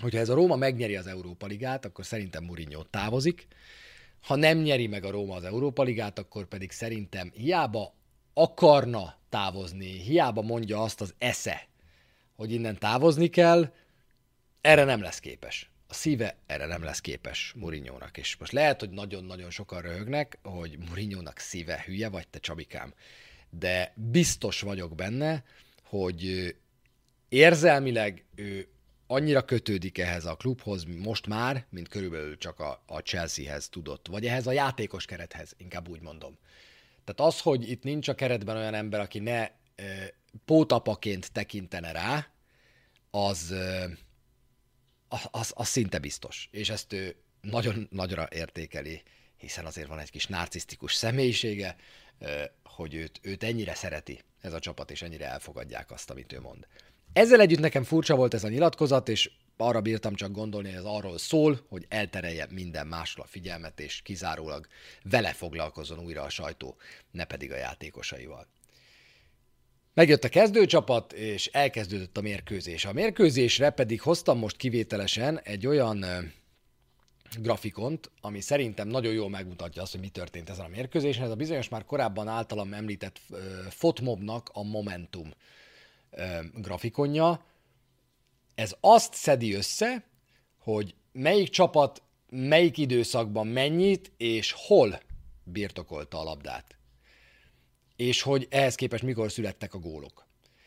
hogyha 0.00 0.18
ez 0.18 0.28
a 0.28 0.34
Róma 0.34 0.56
megnyeri 0.56 0.96
az 0.96 1.06
Európa 1.06 1.46
Ligát, 1.46 1.84
akkor 1.84 2.06
szerintem 2.06 2.44
Mourinho 2.44 2.82
távozik. 2.82 3.46
Ha 4.20 4.36
nem 4.36 4.58
nyeri 4.58 4.86
meg 4.86 5.04
a 5.04 5.10
Róma 5.10 5.34
az 5.34 5.44
Európa 5.44 5.82
Ligát, 5.82 6.18
akkor 6.18 6.46
pedig 6.46 6.70
szerintem 6.70 7.30
hiába 7.34 7.94
akarna 8.34 9.16
távozni, 9.28 9.86
hiába 9.86 10.42
mondja 10.42 10.82
azt 10.82 11.00
az 11.00 11.14
esze, 11.18 11.68
hogy 12.36 12.52
innen 12.52 12.78
távozni 12.78 13.28
kell, 13.28 13.72
erre 14.60 14.84
nem 14.84 15.02
lesz 15.02 15.18
képes. 15.18 15.70
A 15.88 15.94
szíve 15.94 16.36
erre 16.46 16.66
nem 16.66 16.82
lesz 16.82 17.00
képes 17.00 17.52
Murinyónak. 17.56 18.18
És 18.18 18.36
most 18.36 18.52
lehet, 18.52 18.80
hogy 18.80 18.90
nagyon-nagyon 18.90 19.50
sokan 19.50 19.80
röhögnek, 19.80 20.38
hogy 20.42 20.78
Murinyónak 20.88 21.38
szíve 21.38 21.82
hülye 21.86 22.08
vagy 22.08 22.28
te 22.28 22.38
Csabikám. 22.38 22.94
De 23.50 23.92
biztos 23.96 24.60
vagyok 24.60 24.94
benne, 24.94 25.44
hogy 25.82 26.54
érzelmileg 27.28 28.24
ő 28.34 28.68
annyira 29.12 29.44
kötődik 29.44 29.98
ehhez 29.98 30.24
a 30.24 30.36
klubhoz 30.36 30.84
most 30.84 31.26
már, 31.26 31.66
mint 31.70 31.88
körülbelül 31.88 32.38
csak 32.38 32.60
a, 32.60 32.82
a 32.86 33.00
Chelseahez 33.00 33.68
tudott, 33.68 34.06
vagy 34.06 34.26
ehhez 34.26 34.46
a 34.46 34.52
játékos 34.52 35.04
kerethez, 35.04 35.54
inkább 35.56 35.88
úgy 35.88 36.00
mondom. 36.00 36.38
Tehát 37.04 37.32
az, 37.32 37.40
hogy 37.40 37.70
itt 37.70 37.82
nincs 37.82 38.08
a 38.08 38.14
keretben 38.14 38.56
olyan 38.56 38.74
ember, 38.74 39.00
aki 39.00 39.18
ne 39.18 39.40
e, 39.40 39.52
pótapaként 40.44 41.32
tekintene 41.32 41.92
rá, 41.92 42.32
az, 43.10 43.52
e, 43.52 43.90
az, 45.30 45.52
az 45.54 45.68
szinte 45.68 45.98
biztos. 45.98 46.48
És 46.50 46.70
ezt 46.70 46.92
ő 46.92 47.16
nagyon 47.40 47.88
nagyra 47.90 48.28
értékeli, 48.30 49.02
hiszen 49.36 49.66
azért 49.66 49.88
van 49.88 49.98
egy 49.98 50.10
kis 50.10 50.26
narcisztikus 50.26 50.94
személyisége, 50.94 51.76
e, 52.18 52.54
hogy 52.64 52.94
őt, 52.94 53.20
őt 53.22 53.42
ennyire 53.42 53.74
szereti 53.74 54.20
ez 54.40 54.52
a 54.52 54.58
csapat, 54.58 54.90
és 54.90 55.02
ennyire 55.02 55.26
elfogadják 55.26 55.90
azt, 55.90 56.10
amit 56.10 56.32
ő 56.32 56.40
mond. 56.40 56.66
Ezzel 57.12 57.40
együtt 57.40 57.58
nekem 57.58 57.82
furcsa 57.82 58.16
volt 58.16 58.34
ez 58.34 58.44
a 58.44 58.48
nyilatkozat, 58.48 59.08
és 59.08 59.30
arra 59.56 59.80
bírtam 59.80 60.14
csak 60.14 60.32
gondolni, 60.32 60.68
hogy 60.68 60.78
ez 60.78 60.84
arról 60.84 61.18
szól, 61.18 61.66
hogy 61.68 61.86
elterelje 61.88 62.46
minden 62.50 62.86
másról 62.86 63.24
a 63.24 63.28
figyelmet, 63.28 63.80
és 63.80 64.02
kizárólag 64.02 64.66
vele 65.02 65.32
foglalkozon 65.32 65.98
újra 65.98 66.22
a 66.22 66.28
sajtó, 66.28 66.76
ne 67.10 67.24
pedig 67.24 67.52
a 67.52 67.56
játékosaival. 67.56 68.46
Megjött 69.94 70.24
a 70.24 70.28
kezdőcsapat, 70.28 71.12
és 71.12 71.46
elkezdődött 71.46 72.16
a 72.16 72.20
mérkőzés. 72.20 72.84
A 72.84 72.92
mérkőzésre 72.92 73.70
pedig 73.70 74.00
hoztam 74.00 74.38
most 74.38 74.56
kivételesen 74.56 75.40
egy 75.40 75.66
olyan 75.66 76.04
grafikont, 77.40 78.10
ami 78.20 78.40
szerintem 78.40 78.88
nagyon 78.88 79.12
jól 79.12 79.28
megmutatja 79.28 79.82
azt, 79.82 79.92
hogy 79.92 80.00
mi 80.00 80.08
történt 80.08 80.50
ezen 80.50 80.64
a 80.64 80.68
mérkőzésen. 80.68 81.24
Ez 81.24 81.30
a 81.30 81.36
bizonyos 81.36 81.68
már 81.68 81.84
korábban 81.84 82.28
általam 82.28 82.72
említett 82.72 83.20
Fotmobnak 83.68 84.50
a 84.52 84.62
Momentum 84.62 85.30
grafikonja. 86.54 87.44
Ez 88.54 88.76
azt 88.80 89.14
szedi 89.14 89.54
össze, 89.54 90.04
hogy 90.58 90.94
melyik 91.12 91.48
csapat 91.48 92.02
melyik 92.32 92.78
időszakban 92.78 93.46
mennyit 93.46 94.12
és 94.16 94.54
hol 94.56 95.00
birtokolta 95.44 96.18
a 96.18 96.24
labdát. 96.24 96.76
És 97.96 98.22
hogy 98.22 98.46
ehhez 98.50 98.74
képest 98.74 99.02
mikor 99.02 99.32
születtek 99.32 99.74
a 99.74 99.78
gólok. 99.78 100.26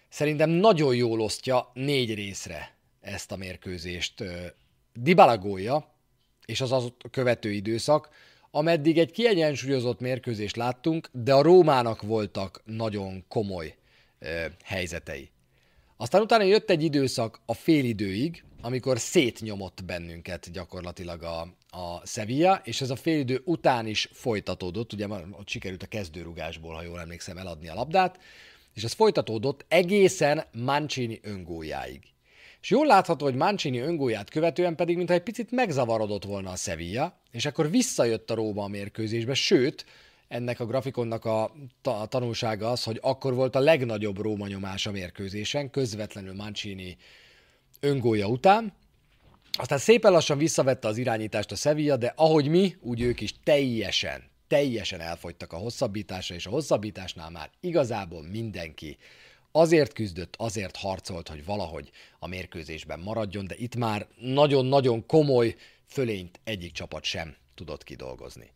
Szerintem 0.10 0.50
nagyon 0.50 0.96
jól 0.96 1.22
osztja 1.22 1.72
négy 1.74 2.14
részre 2.14 2.78
ezt 3.02 3.32
a 3.32 3.36
mérkőzést. 3.36 4.24
Dybala 4.94 5.38
gólja, 5.38 5.94
és 6.46 6.62
az 6.62 6.72
az 6.72 6.92
követő 7.12 7.52
időszak, 7.52 8.10
ameddig 8.52 8.98
egy 8.98 9.12
kiegyensúlyozott 9.12 10.00
mérkőzést 10.00 10.56
láttunk, 10.56 11.10
de 11.12 11.34
a 11.34 11.42
Rómának 11.42 12.02
voltak 12.02 12.62
nagyon 12.66 13.25
komoly 13.28 13.75
helyzetei. 14.64 15.30
Aztán 15.98 16.22
utána 16.22 16.44
jött 16.44 16.70
egy 16.70 16.84
időszak 16.84 17.40
a 17.46 17.53
félidőig, 17.53 18.44
amikor 18.62 19.00
szétnyomott 19.00 19.84
bennünket 19.86 20.51
gyakorlatilag 20.51 21.24
a, 21.24 21.42
a 21.77 22.05
Sevilla, 22.05 22.62
és 22.64 22.81
ez 22.81 22.90
a 22.90 22.96
félidő 22.96 23.42
után 23.46 23.88
is 23.88 24.10
folytatódott, 24.12 24.94
ugye 24.94 25.08
ott 25.08 25.48
sikerült 25.48 25.84
a 25.84 25.88
kezdőrugásból, 25.88 26.74
ha 26.74 26.84
jól 26.84 27.00
emlékszem, 27.00 27.38
eladni 27.38 27.68
a 27.68 27.74
labdát, 27.74 28.20
és 28.74 28.84
ez 28.84 28.94
folytatódott 28.94 29.66
egészen 29.68 30.44
Mancini 30.51 31.20
öngójáig. 31.24 32.01
És 32.62 32.70
jól 32.70 32.86
látható, 32.86 33.25
hogy 33.25 33.36
Mancini 33.36 33.79
öngóját 33.79 34.29
követően 34.29 34.75
pedig, 34.75 34.96
mintha 34.98 35.16
egy 35.16 35.24
picit 35.24 35.51
megzavarodott 35.51 36.24
volna 36.24 36.51
a 36.51 36.55
Sevilla, 36.55 37.20
és 37.31 37.46
akkor 37.46 37.70
visszajött 37.70 38.31
a 38.31 38.36
Róma 38.36 38.64
a 38.64 38.68
mérkőzésbe, 38.68 39.34
sőt, 39.34 39.86
ennek 40.27 40.59
a 40.59 40.66
grafikonnak 40.66 41.25
a, 41.25 41.51
ta- 41.81 42.09
tanulsága 42.09 42.72
az, 42.72 42.83
hogy 42.83 43.00
akkor 43.01 43.33
volt 43.33 43.55
a 43.55 43.59
legnagyobb 43.59 44.18
Róma 44.18 44.48
nyomás 44.48 44.85
a 44.85 44.92
mérkőzésen, 44.92 45.70
közvetlenül 45.70 46.33
Mancini 46.33 46.98
öngója 47.79 48.27
után. 48.27 48.74
Aztán 49.57 49.77
szépen 49.77 50.11
lassan 50.11 50.38
visszavette 50.38 50.88
az 50.88 50.98
irányítást 50.98 51.51
a 51.51 51.55
Sevilla, 51.55 51.98
de 51.98 52.14
ahogy 52.16 52.48
mi, 52.48 52.75
úgy 52.81 53.01
ők 53.01 53.22
is 53.22 53.33
teljesen, 53.44 54.24
teljesen 54.48 55.00
elfogytak 55.00 55.53
a 55.53 55.57
hosszabbításra, 55.57 56.35
és 56.35 56.46
a 56.46 56.50
hosszabbításnál 56.50 57.29
már 57.29 57.50
igazából 57.59 58.24
mindenki 58.24 58.98
azért 59.51 59.94
küzdött, 59.94 60.35
azért 60.38 60.75
harcolt, 60.75 61.27
hogy 61.27 61.46
valahogy 61.46 61.92
a 62.20 62.27
mérkőzésben 62.27 63.00
maradjon, 63.00 63.48
de 63.48 63.55
itt 63.57 63.75
már 63.75 64.07
nagyon-nagyon 64.20 65.05
komoly 65.05 65.55
fölényt 65.88 66.40
egyik 66.44 66.72
csapat 66.72 67.03
sem 67.03 67.35
tudott 67.55 67.83
kidolgozni. 67.83 68.54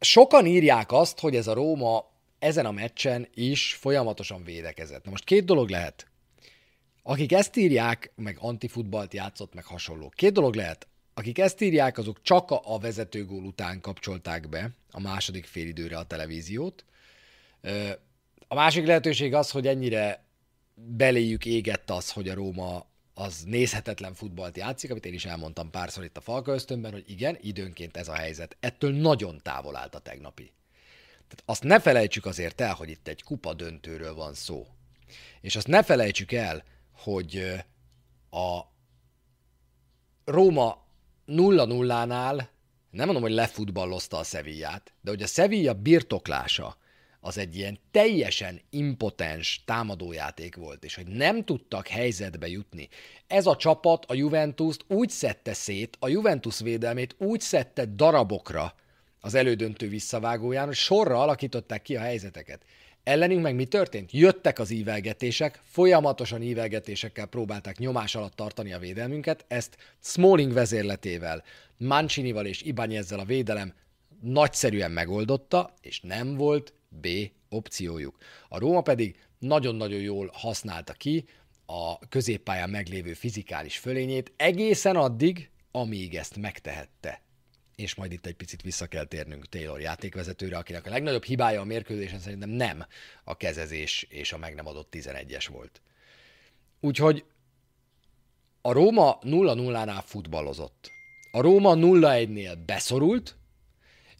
Sokan 0.00 0.46
írják 0.46 0.92
azt, 0.92 1.20
hogy 1.20 1.36
ez 1.36 1.46
a 1.46 1.54
Róma 1.54 2.10
ezen 2.38 2.66
a 2.66 2.70
meccsen 2.70 3.28
is 3.34 3.74
folyamatosan 3.74 4.44
védekezett. 4.44 5.04
Na 5.04 5.10
most 5.10 5.24
két 5.24 5.44
dolog 5.44 5.68
lehet. 5.68 6.06
Akik 7.02 7.32
ezt 7.32 7.56
írják, 7.56 8.12
meg 8.14 8.36
antifutbalt 8.40 9.14
játszott, 9.14 9.54
meg 9.54 9.64
hasonló. 9.64 10.08
Két 10.08 10.32
dolog 10.32 10.54
lehet. 10.54 10.86
Akik 11.14 11.38
ezt 11.38 11.60
írják, 11.60 11.98
azok 11.98 12.22
csak 12.22 12.50
a 12.50 12.78
vezetőgól 12.78 13.44
után 13.44 13.80
kapcsolták 13.80 14.48
be 14.48 14.70
a 14.90 15.00
második 15.00 15.44
félidőre 15.44 15.96
a 15.98 16.06
televíziót. 16.06 16.84
A 18.48 18.54
másik 18.54 18.86
lehetőség 18.86 19.34
az, 19.34 19.50
hogy 19.50 19.66
ennyire 19.66 20.24
beléjük 20.74 21.44
égett 21.44 21.90
az, 21.90 22.10
hogy 22.10 22.28
a 22.28 22.34
Róma 22.34 22.86
az 23.18 23.42
nézhetetlen 23.44 24.14
futballt 24.14 24.56
játszik, 24.56 24.90
amit 24.90 25.06
én 25.06 25.14
is 25.14 25.24
elmondtam 25.24 25.70
párszor 25.70 26.04
itt 26.04 26.16
a 26.16 26.20
Falka 26.20 26.52
ösztönben, 26.52 26.92
hogy 26.92 27.04
igen, 27.06 27.38
időnként 27.40 27.96
ez 27.96 28.08
a 28.08 28.14
helyzet. 28.14 28.56
Ettől 28.60 28.92
nagyon 28.92 29.40
távol 29.42 29.76
állt 29.76 29.94
a 29.94 29.98
tegnapi. 29.98 30.52
Tehát 31.14 31.42
azt 31.44 31.62
ne 31.62 31.80
felejtsük 31.80 32.26
azért 32.26 32.60
el, 32.60 32.74
hogy 32.74 32.88
itt 32.88 33.08
egy 33.08 33.22
kupa 33.22 33.54
döntőről 33.54 34.14
van 34.14 34.34
szó. 34.34 34.66
És 35.40 35.56
azt 35.56 35.66
ne 35.66 35.82
felejtsük 35.82 36.32
el, 36.32 36.64
hogy 36.92 37.54
a 38.30 38.60
Róma 40.24 40.86
0-0-nál 41.26 42.46
nem 42.90 43.04
mondom, 43.04 43.22
hogy 43.22 43.32
lefutballozta 43.32 44.16
a 44.16 44.24
Sevillát, 44.24 44.92
de 45.00 45.10
hogy 45.10 45.22
a 45.22 45.26
Sevilla 45.26 45.74
birtoklása 45.74 46.76
az 47.26 47.38
egy 47.38 47.56
ilyen 47.56 47.78
teljesen 47.90 48.60
impotens 48.70 49.62
támadójáték 49.64 50.56
volt, 50.56 50.84
és 50.84 50.94
hogy 50.94 51.06
nem 51.06 51.44
tudtak 51.44 51.88
helyzetbe 51.88 52.48
jutni. 52.48 52.88
Ez 53.26 53.46
a 53.46 53.56
csapat 53.56 54.04
a 54.04 54.14
Juventus-t 54.14 54.84
úgy 54.88 55.10
szedte 55.10 55.52
szét, 55.52 55.96
a 56.00 56.08
Juventus 56.08 56.60
védelmét 56.60 57.14
úgy 57.18 57.40
szedte 57.40 57.84
darabokra 57.84 58.74
az 59.20 59.34
elődöntő 59.34 59.88
visszavágóján, 59.88 60.66
hogy 60.66 60.74
sorra 60.74 61.20
alakították 61.20 61.82
ki 61.82 61.96
a 61.96 62.00
helyzeteket. 62.00 62.64
Ellenünk 63.02 63.42
meg 63.42 63.54
mi 63.54 63.64
történt? 63.64 64.12
Jöttek 64.12 64.58
az 64.58 64.70
ívelgetések, 64.70 65.60
folyamatosan 65.64 66.42
ívelgetésekkel 66.42 67.26
próbálták 67.26 67.78
nyomás 67.78 68.14
alatt 68.14 68.36
tartani 68.36 68.72
a 68.72 68.78
védelmünket, 68.78 69.44
ezt 69.48 69.76
Smalling 70.00 70.52
vezérletével, 70.52 71.42
Mancinival 71.76 72.46
és 72.46 72.62
Ibányezzel 72.62 73.18
a 73.18 73.24
védelem 73.24 73.74
nagyszerűen 74.20 74.90
megoldotta, 74.90 75.74
és 75.80 76.00
nem 76.00 76.34
volt 76.34 76.72
B 77.00 77.08
opciójuk. 77.48 78.16
A 78.48 78.58
Róma 78.58 78.80
pedig 78.80 79.18
nagyon-nagyon 79.38 80.00
jól 80.00 80.30
használta 80.32 80.92
ki 80.92 81.24
a 81.66 81.98
középpályán 82.08 82.70
meglévő 82.70 83.12
fizikális 83.12 83.78
fölényét 83.78 84.32
egészen 84.36 84.96
addig, 84.96 85.50
amíg 85.70 86.14
ezt 86.14 86.36
megtehette. 86.36 87.22
És 87.76 87.94
majd 87.94 88.12
itt 88.12 88.26
egy 88.26 88.34
picit 88.34 88.62
vissza 88.62 88.86
kell 88.86 89.04
térnünk 89.04 89.48
Taylor 89.48 89.80
játékvezetőre, 89.80 90.56
akinek 90.56 90.86
a 90.86 90.90
legnagyobb 90.90 91.24
hibája 91.24 91.60
a 91.60 91.64
mérkőzésen 91.64 92.18
szerintem 92.18 92.48
nem 92.48 92.86
a 93.24 93.36
kezezés 93.36 94.06
és 94.08 94.32
a 94.32 94.38
meg 94.38 94.54
nem 94.54 94.66
adott 94.66 94.94
11-es 94.96 95.46
volt. 95.52 95.82
Úgyhogy 96.80 97.24
a 98.60 98.72
Róma 98.72 99.18
0-0-nál 99.22 100.02
futballozott. 100.04 100.90
A 101.30 101.40
Róma 101.40 101.74
0-1-nél 101.76 102.58
beszorult, 102.66 103.36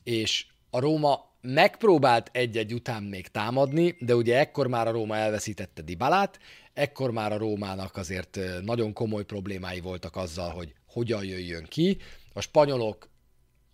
és 0.02 0.46
a 0.70 0.80
Róma 0.80 1.35
megpróbált 1.46 2.30
egy-egy 2.32 2.74
után 2.74 3.02
még 3.02 3.28
támadni, 3.28 3.96
de 4.00 4.14
ugye 4.14 4.38
ekkor 4.38 4.66
már 4.66 4.88
a 4.88 4.90
Róma 4.90 5.16
elveszítette 5.16 5.82
Dibalát, 5.82 6.38
ekkor 6.72 7.10
már 7.10 7.32
a 7.32 7.38
Rómának 7.38 7.96
azért 7.96 8.38
nagyon 8.62 8.92
komoly 8.92 9.24
problémái 9.24 9.80
voltak 9.80 10.16
azzal, 10.16 10.50
hogy 10.50 10.74
hogyan 10.86 11.24
jöjjön 11.24 11.64
ki. 11.64 11.98
A 12.32 12.40
spanyolok 12.40 13.08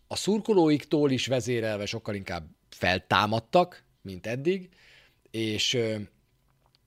a 0.07 0.17
szurkolóiktól 0.17 1.11
is 1.11 1.27
vezérelve 1.27 1.87
sokkal 1.87 2.15
inkább 2.15 2.47
feltámadtak, 2.69 3.85
mint 4.03 4.27
eddig, 4.27 4.69
és 5.31 5.79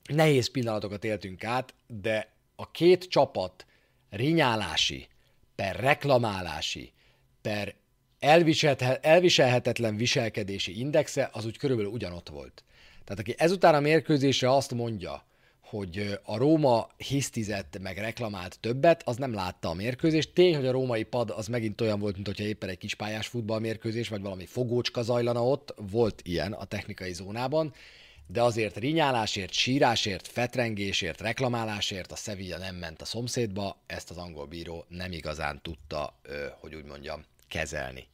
nehéz 0.03 0.51
pillanatokat 0.51 1.03
éltünk 1.03 1.43
át, 1.43 1.73
de 1.87 2.33
a 2.55 2.71
két 2.71 3.03
csapat 3.03 3.65
rinyálási, 4.09 5.07
per 5.55 5.75
reklamálási, 5.75 6.93
per 7.41 7.75
elviselhetetlen 9.01 9.97
viselkedési 9.97 10.79
indexe 10.79 11.29
az 11.31 11.45
úgy 11.45 11.57
körülbelül 11.57 11.91
ugyanott 11.91 12.29
volt. 12.29 12.63
Tehát 13.03 13.19
aki 13.19 13.35
ezután 13.37 13.75
a 13.75 13.79
mérkőzésre 13.79 14.51
azt 14.51 14.73
mondja, 14.73 15.25
hogy 15.61 16.19
a 16.23 16.37
Róma 16.37 16.89
hisztizett, 16.97 17.77
meg 17.81 17.97
reklamált 17.97 18.59
többet, 18.59 19.01
az 19.05 19.17
nem 19.17 19.33
látta 19.33 19.69
a 19.69 19.73
mérkőzést. 19.73 20.33
Tény, 20.33 20.55
hogy 20.55 20.67
a 20.67 20.71
római 20.71 21.03
pad 21.03 21.29
az 21.29 21.47
megint 21.47 21.81
olyan 21.81 21.99
volt, 21.99 22.15
mint 22.15 22.27
hogyha 22.27 22.43
éppen 22.43 22.69
egy 22.69 22.77
kispályás 22.77 23.27
futballmérkőzés, 23.27 24.07
vagy 24.09 24.21
valami 24.21 24.45
fogócska 24.45 25.01
zajlana 25.01 25.47
ott, 25.47 25.73
volt 25.91 26.21
ilyen 26.23 26.53
a 26.53 26.65
technikai 26.65 27.13
zónában, 27.13 27.73
de 28.27 28.41
azért 28.41 28.77
rinyálásért, 28.77 29.51
sírásért, 29.51 30.27
fetrengésért, 30.27 31.21
reklamálásért 31.21 32.11
a 32.11 32.15
Sevilla 32.15 32.57
nem 32.57 32.75
ment 32.75 33.01
a 33.01 33.05
szomszédba, 33.05 33.77
ezt 33.85 34.09
az 34.09 34.17
angol 34.17 34.45
bíró 34.45 34.85
nem 34.87 35.11
igazán 35.11 35.61
tudta, 35.61 36.19
hogy 36.59 36.75
úgy 36.75 36.85
mondjam, 36.85 37.23
kezelni. 37.47 38.07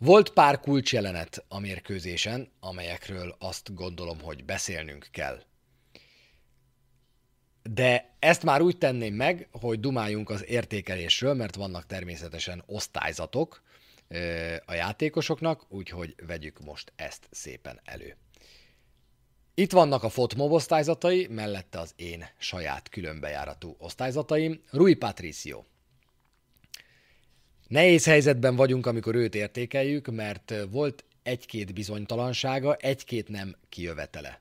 Volt 0.00 0.30
pár 0.30 0.60
kulcsjelenet 0.60 1.44
a 1.48 1.58
mérkőzésen, 1.58 2.52
amelyekről 2.60 3.36
azt 3.38 3.74
gondolom, 3.74 4.20
hogy 4.20 4.44
beszélnünk 4.44 5.08
kell. 5.10 5.42
De 7.62 8.16
ezt 8.18 8.42
már 8.42 8.60
úgy 8.60 8.78
tenném 8.78 9.14
meg, 9.14 9.48
hogy 9.52 9.80
dumáljunk 9.80 10.30
az 10.30 10.44
értékelésről, 10.48 11.34
mert 11.34 11.54
vannak 11.54 11.86
természetesen 11.86 12.62
osztályzatok 12.66 13.62
a 14.66 14.72
játékosoknak, 14.72 15.64
úgyhogy 15.68 16.14
vegyük 16.26 16.60
most 16.64 16.92
ezt 16.96 17.28
szépen 17.30 17.80
elő. 17.84 18.16
Itt 19.54 19.72
vannak 19.72 20.02
a 20.02 20.08
Fotmob 20.08 20.52
osztályzatai, 20.52 21.26
mellette 21.26 21.78
az 21.78 21.92
én 21.96 22.24
saját 22.38 22.88
különbejáratú 22.88 23.76
osztályzataim. 23.78 24.62
Rui 24.70 24.94
Patricio. 24.94 25.62
Nehéz 27.68 28.04
helyzetben 28.04 28.56
vagyunk, 28.56 28.86
amikor 28.86 29.14
őt 29.14 29.34
értékeljük, 29.34 30.06
mert 30.06 30.54
volt 30.70 31.04
egy-két 31.22 31.74
bizonytalansága, 31.74 32.74
egy-két 32.74 33.28
nem 33.28 33.56
kijövetele 33.68 34.40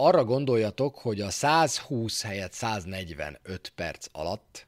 arra 0.00 0.24
gondoljatok, 0.24 0.98
hogy 0.98 1.20
a 1.20 1.30
120 1.30 2.22
helyett 2.22 2.52
145 2.52 3.72
perc 3.74 4.06
alatt 4.12 4.66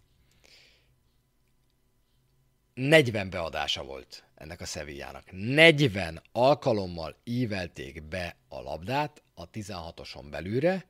40 2.74 3.30
beadása 3.30 3.82
volt 3.84 4.24
ennek 4.34 4.60
a 4.60 4.64
Sevillának. 4.64 5.24
40 5.30 6.22
alkalommal 6.32 7.16
ívelték 7.24 8.02
be 8.02 8.36
a 8.48 8.60
labdát 8.60 9.22
a 9.34 9.50
16-oson 9.50 10.30
belülre, 10.30 10.86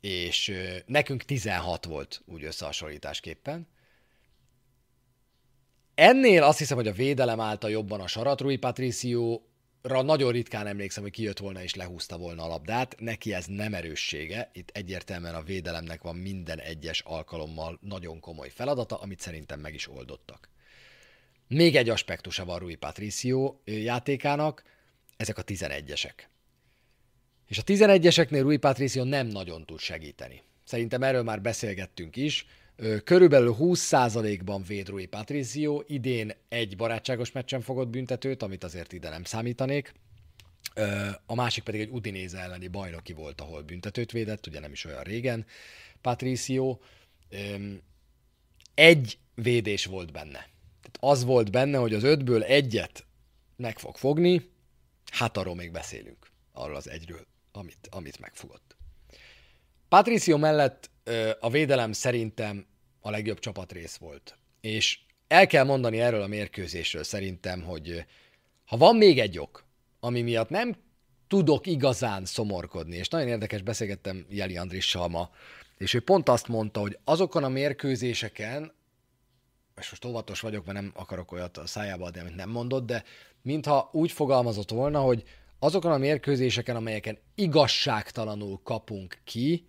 és 0.00 0.52
nekünk 0.86 1.22
16 1.22 1.84
volt 1.84 2.22
úgy 2.24 2.44
összehasonlításképpen. 2.44 3.66
Ennél 5.98 6.42
azt 6.42 6.58
hiszem, 6.58 6.76
hogy 6.76 6.86
a 6.86 6.92
védelem 6.92 7.40
állta 7.40 7.68
jobban 7.68 8.00
a 8.00 8.06
sarat. 8.06 8.40
Rui 8.40 8.56
Patricio 8.56 9.40
nagyon 9.82 10.32
ritkán 10.32 10.66
emlékszem, 10.66 11.02
hogy 11.02 11.12
kijött 11.12 11.38
volna 11.38 11.62
és 11.62 11.74
lehúzta 11.74 12.18
volna 12.18 12.42
a 12.42 12.46
labdát. 12.46 12.94
Neki 12.98 13.34
ez 13.34 13.46
nem 13.46 13.74
erőssége. 13.74 14.50
Itt 14.52 14.70
egyértelműen 14.70 15.34
a 15.34 15.42
védelemnek 15.42 16.02
van 16.02 16.16
minden 16.16 16.58
egyes 16.58 17.00
alkalommal 17.00 17.78
nagyon 17.82 18.20
komoly 18.20 18.48
feladata, 18.48 18.96
amit 18.96 19.20
szerintem 19.20 19.60
meg 19.60 19.74
is 19.74 19.88
oldottak. 19.88 20.48
Még 21.48 21.76
egy 21.76 21.88
aspektusa 21.88 22.44
van 22.44 22.58
Rui 22.58 22.74
Patricio 22.74 23.56
játékának, 23.64 24.62
ezek 25.16 25.38
a 25.38 25.44
11-esek. 25.44 26.14
És 27.46 27.58
a 27.58 27.62
11-eseknél 27.62 28.40
Rui 28.40 28.56
Patricio 28.56 29.04
nem 29.04 29.26
nagyon 29.26 29.64
tud 29.64 29.78
segíteni. 29.78 30.42
Szerintem 30.64 31.02
erről 31.02 31.22
már 31.22 31.40
beszélgettünk 31.40 32.16
is. 32.16 32.46
Körülbelül 33.04 33.56
20%-ban 33.58 34.62
véd 34.62 34.88
Rui 34.88 35.08
idén 35.86 36.32
egy 36.48 36.76
barátságos 36.76 37.32
meccsen 37.32 37.60
fogott 37.60 37.88
büntetőt, 37.88 38.42
amit 38.42 38.64
azért 38.64 38.92
ide 38.92 39.08
nem 39.08 39.24
számítanék. 39.24 39.94
A 41.26 41.34
másik 41.34 41.64
pedig 41.64 41.80
egy 41.80 41.90
Udinéze 41.90 42.38
elleni 42.38 42.68
bajnoki 42.68 43.12
volt, 43.12 43.40
ahol 43.40 43.62
büntetőt 43.62 44.12
védett, 44.12 44.46
ugye 44.46 44.60
nem 44.60 44.72
is 44.72 44.84
olyan 44.84 45.02
régen. 45.02 45.46
Patricio 46.00 46.78
egy 48.74 49.18
védés 49.34 49.84
volt 49.84 50.12
benne. 50.12 50.48
Tehát 50.80 50.98
az 51.00 51.24
volt 51.24 51.50
benne, 51.50 51.78
hogy 51.78 51.94
az 51.94 52.02
ötből 52.02 52.42
egyet 52.42 53.06
meg 53.56 53.78
fog 53.78 53.96
fogni, 53.96 54.50
hát 55.12 55.36
arról 55.36 55.54
még 55.54 55.70
beszélünk, 55.70 56.30
arról 56.52 56.76
az 56.76 56.88
egyről, 56.88 57.26
amit, 57.52 57.88
amit 57.90 58.18
megfogott. 58.18 58.76
Patricio 59.88 60.38
mellett 60.38 60.90
a 61.40 61.50
védelem 61.50 61.92
szerintem 61.92 62.66
a 63.00 63.10
legjobb 63.10 63.38
csapatrész 63.38 63.96
volt. 63.96 64.38
És 64.60 64.98
el 65.28 65.46
kell 65.46 65.64
mondani 65.64 66.00
erről 66.00 66.22
a 66.22 66.26
mérkőzésről 66.26 67.02
szerintem, 67.02 67.62
hogy 67.62 68.04
ha 68.64 68.76
van 68.76 68.96
még 68.96 69.18
egy 69.18 69.38
ok, 69.38 69.64
ami 70.00 70.22
miatt 70.22 70.48
nem 70.48 70.76
tudok 71.28 71.66
igazán 71.66 72.24
szomorkodni, 72.24 72.96
és 72.96 73.08
nagyon 73.08 73.28
érdekes, 73.28 73.62
beszélgettem 73.62 74.26
Jeli 74.28 74.56
Andrissal 74.56 75.08
ma, 75.08 75.30
és 75.78 75.94
ő 75.94 76.00
pont 76.00 76.28
azt 76.28 76.48
mondta, 76.48 76.80
hogy 76.80 76.98
azokon 77.04 77.44
a 77.44 77.48
mérkőzéseken, 77.48 78.72
és 79.76 79.90
most 79.90 80.04
óvatos 80.04 80.40
vagyok, 80.40 80.64
mert 80.64 80.80
nem 80.80 80.92
akarok 80.94 81.32
olyat 81.32 81.56
a 81.56 81.66
szájába 81.66 82.06
adni, 82.06 82.20
amit 82.20 82.36
nem 82.36 82.50
mondott, 82.50 82.86
de 82.86 83.04
mintha 83.42 83.88
úgy 83.92 84.12
fogalmazott 84.12 84.70
volna, 84.70 85.00
hogy 85.00 85.22
azokon 85.58 85.92
a 85.92 85.98
mérkőzéseken, 85.98 86.76
amelyeken 86.76 87.18
igazságtalanul 87.34 88.60
kapunk 88.62 89.18
ki, 89.24 89.66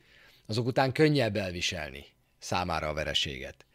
azok 0.49 0.65
után 0.65 0.91
könnyebb 0.91 1.35
elviselni 1.35 2.05
számára 2.39 2.87
a 2.87 2.93
vereséget. 2.93 3.65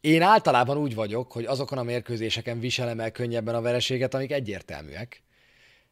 Én 0.00 0.22
általában 0.22 0.76
úgy 0.76 0.94
vagyok, 0.94 1.32
hogy 1.32 1.44
azokon 1.44 1.78
a 1.78 1.82
mérkőzéseken 1.82 2.60
viselem 2.60 3.00
el 3.00 3.10
könnyebben 3.10 3.54
a 3.54 3.60
vereséget, 3.60 4.14
amik 4.14 4.32
egyértelműek, 4.32 5.22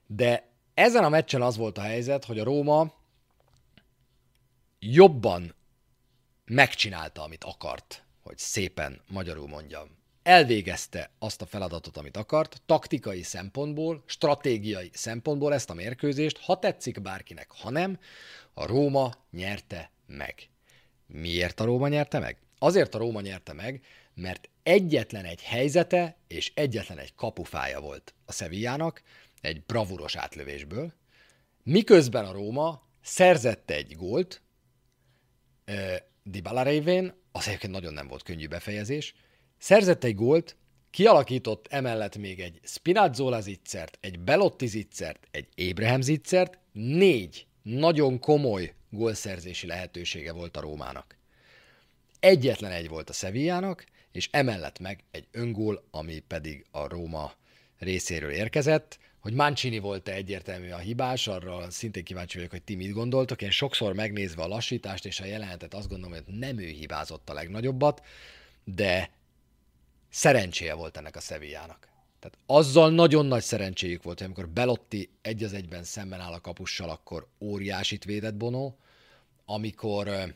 de 0.07 0.49
ezen 0.75 1.05
a 1.05 1.09
meccsen 1.09 1.43
az 1.43 1.57
volt 1.57 1.79
a 1.79 1.81
helyzet, 1.81 2.25
hogy 2.25 2.39
a 2.39 2.45
Róma 2.45 2.95
jobban 4.79 5.55
megcsinálta, 6.45 7.23
amit 7.23 7.45
akart, 7.45 8.05
hogy 8.23 8.39
szépen 8.39 9.01
magyarul 9.07 9.49
mondjam. 9.49 9.89
Elvégezte 10.25 11.11
azt 11.19 11.43
a 11.43 11.47
feladatot, 11.47 11.97
amit 11.97 12.17
akart, 12.17 12.63
taktikai 12.67 13.23
szempontból, 13.23 14.03
stratégiai 14.07 14.91
szempontból 14.93 15.55
ezt 15.55 15.71
a 15.71 15.75
mérkőzést, 15.75 16.39
ha 16.39 16.59
tetszik 16.59 17.01
bárkinek, 17.03 17.51
ha 17.51 17.71
nem, 17.71 17.99
a 18.55 18.67
Róma 18.67 19.15
nyerte 19.31 19.91
meg. 20.07 20.49
Miért 21.07 21.61
a 21.61 21.65
Róma 21.65 21.89
nyerte 21.89 22.19
meg? 22.19 22.37
Azért 22.59 22.95
a 22.95 22.99
Róma 22.99 23.21
nyerte 23.21 23.53
meg, 23.53 23.85
mert 24.15 24.49
egyetlen 24.63 25.25
egy 25.25 25.43
helyzete 25.43 26.17
és 26.27 26.53
egyetlen 26.55 26.99
egy 26.99 27.15
kapufája 27.15 27.81
volt 27.81 28.15
a 28.25 28.33
Sevillának, 28.33 29.03
egy 29.41 29.63
bravuros 29.63 30.17
átlövésből, 30.17 30.93
miközben 31.63 32.25
a 32.25 32.33
Róma 32.33 32.83
szerzett 33.03 33.71
egy 33.71 33.97
gólt, 33.97 34.43
Dybala 36.23 36.63
révén, 36.63 37.15
az 37.33 37.47
egyébként 37.47 37.73
nagyon 37.73 37.93
nem 37.93 38.09
volt 38.09 38.23
könnyű 38.23 38.49
befejezés, 38.49 39.15
szerzett 39.65 40.05
egy 40.05 40.15
gólt, 40.15 40.57
kialakított 40.91 41.67
emellett 41.71 42.17
még 42.17 42.41
egy 42.41 42.61
Spinazzola 42.63 43.41
zicsert, 43.41 43.99
egy 44.01 44.19
Belotti 44.19 44.67
zicsert, 44.67 45.29
egy 45.31 45.47
Ébrahim 45.55 46.01
zicsert, 46.01 46.59
négy 46.73 47.47
nagyon 47.63 48.19
komoly 48.19 48.75
gólszerzési 48.91 49.67
lehetősége 49.67 50.33
volt 50.33 50.57
a 50.57 50.61
Rómának. 50.61 51.17
Egyetlen 52.21 52.71
egy 52.71 52.89
volt 52.89 53.11
a 53.11 53.13
Sevillának, 53.13 53.85
és 54.13 54.29
emellett 54.31 54.79
meg 54.79 55.05
egy 55.11 55.27
öngól, 55.31 55.85
ami 55.91 56.19
pedig 56.19 56.65
a 56.71 56.89
Róma 56.89 57.33
részéről 57.79 58.31
érkezett. 58.31 58.99
Hogy 59.19 59.33
Mancini 59.33 59.79
volt-e 59.79 60.13
egyértelmű 60.13 60.71
a 60.71 60.79
hibás, 60.79 61.27
arra 61.27 61.71
szintén 61.71 62.05
kíváncsi 62.05 62.37
vagyok, 62.37 62.51
hogy 62.51 62.63
ti 62.63 62.75
mit 62.75 62.93
gondoltok. 62.93 63.43
Én 63.43 63.51
sokszor 63.51 63.95
megnézve 63.95 64.43
a 64.43 64.49
lassítást 64.49 65.07
és 65.07 65.21
a 65.21 65.25
jelenetet 65.25 65.75
azt 65.75 65.89
gondolom, 65.89 66.13
hogy 66.25 66.35
nem 66.35 66.59
ő 66.59 66.67
hibázott 66.67 67.31
a 67.31 67.35
legnagyobbat, 67.35 68.03
de 68.65 69.11
szerencséje 70.15 70.75
volt 70.75 70.97
ennek 70.97 71.17
a 71.17 71.21
Sevillának. 71.21 71.89
Tehát 72.21 72.39
azzal 72.47 72.91
nagyon 72.91 73.27
nagy 73.27 73.43
szerencséjük 73.43 74.03
volt, 74.03 74.19
hogy 74.19 74.27
amikor 74.27 74.49
Belotti 74.49 75.11
egy 75.23 75.45
az 75.45 75.53
egyben 75.53 75.85
szemben 75.85 76.21
áll 76.21 76.33
a 76.33 76.41
kapussal, 76.41 76.91
akkor 76.91 77.27
óriásit 77.41 78.05
védett 78.05 78.35
Bono, 78.35 78.73
amikor 79.45 80.35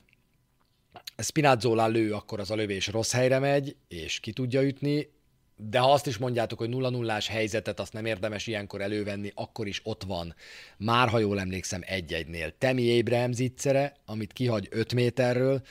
Spinazzola 1.17 1.87
lő, 1.87 2.13
akkor 2.15 2.41
az 2.41 2.51
a 2.51 2.55
lövés 2.55 2.87
rossz 2.87 3.13
helyre 3.13 3.39
megy, 3.39 3.77
és 3.89 4.21
ki 4.21 4.33
tudja 4.33 4.63
ütni, 4.63 5.11
de 5.57 5.79
ha 5.79 5.93
azt 5.93 6.07
is 6.07 6.17
mondjátok, 6.17 6.59
hogy 6.59 6.69
0 6.69 6.91
0 6.91 7.19
helyzetet, 7.29 7.81
azt 7.81 7.93
nem 7.93 8.05
érdemes 8.05 8.47
ilyenkor 8.47 8.81
elővenni, 8.81 9.33
akkor 9.35 9.67
is 9.67 9.81
ott 9.85 10.03
van. 10.03 10.35
Már, 10.77 11.09
ha 11.09 11.19
jól 11.19 11.41
emlékszem, 11.41 11.81
egy-egynél. 11.85 12.59
Temi 12.59 12.99
Abraham 12.99 13.33
zicsere, 13.33 13.97
amit 14.05 14.33
kihagy 14.33 14.69
5 14.71 14.95
méterről, 14.95 15.63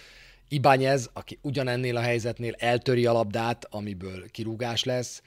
Ibányez, 0.50 1.10
aki 1.14 1.40
ugyanennél 1.42 1.98
a 1.98 2.02
helyzetnél 2.02 2.54
eltöri 2.58 3.06
a 3.06 3.12
labdát, 3.12 3.66
amiből 3.70 4.30
kirúgás 4.32 4.84
lesz. 4.84 5.22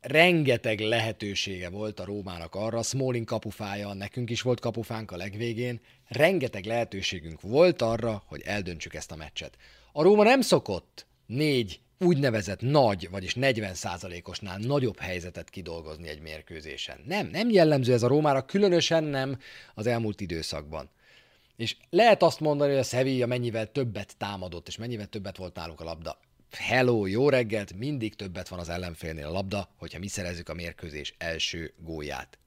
Rengeteg 0.00 0.80
lehetősége 0.80 1.68
volt 1.68 2.00
a 2.00 2.04
Rómának 2.04 2.54
arra, 2.54 2.82
Smalling 2.82 3.24
kapufája, 3.24 3.92
nekünk 3.92 4.30
is 4.30 4.42
volt 4.42 4.60
kapufánk 4.60 5.10
a 5.10 5.16
legvégén, 5.16 5.80
rengeteg 6.08 6.64
lehetőségünk 6.64 7.40
volt 7.40 7.82
arra, 7.82 8.22
hogy 8.26 8.42
eldöntsük 8.44 8.94
ezt 8.94 9.12
a 9.12 9.16
meccset. 9.16 9.56
A 9.92 10.02
Róma 10.02 10.22
nem 10.22 10.40
szokott 10.40 11.06
négy 11.26 11.80
úgynevezett 11.98 12.60
nagy, 12.60 13.08
vagyis 13.10 13.34
40%-osnál 13.40 14.58
nagyobb 14.58 14.98
helyzetet 14.98 15.50
kidolgozni 15.50 16.08
egy 16.08 16.20
mérkőzésen. 16.20 17.00
Nem, 17.06 17.26
nem 17.26 17.50
jellemző 17.50 17.92
ez 17.92 18.02
a 18.02 18.08
Rómára, 18.08 18.44
különösen 18.44 19.04
nem 19.04 19.38
az 19.74 19.86
elmúlt 19.86 20.20
időszakban. 20.20 20.90
És 21.60 21.76
lehet 21.90 22.22
azt 22.22 22.40
mondani, 22.40 22.70
hogy 22.70 22.80
a 22.80 22.82
Sevilla 22.82 23.26
mennyivel 23.26 23.72
többet 23.72 24.16
támadott, 24.16 24.68
és 24.68 24.76
mennyivel 24.76 25.06
többet 25.06 25.36
volt 25.36 25.54
náluk 25.54 25.80
a 25.80 25.84
labda. 25.84 26.18
Hello, 26.50 27.06
jó 27.06 27.28
reggelt, 27.28 27.72
mindig 27.72 28.14
többet 28.14 28.48
van 28.48 28.58
az 28.58 28.68
ellenfélnél 28.68 29.26
a 29.26 29.32
labda, 29.32 29.68
hogyha 29.76 29.98
mi 29.98 30.08
szerezzük 30.08 30.48
a 30.48 30.54
mérkőzés 30.54 31.14
első 31.18 31.74
gólját. 31.78 32.38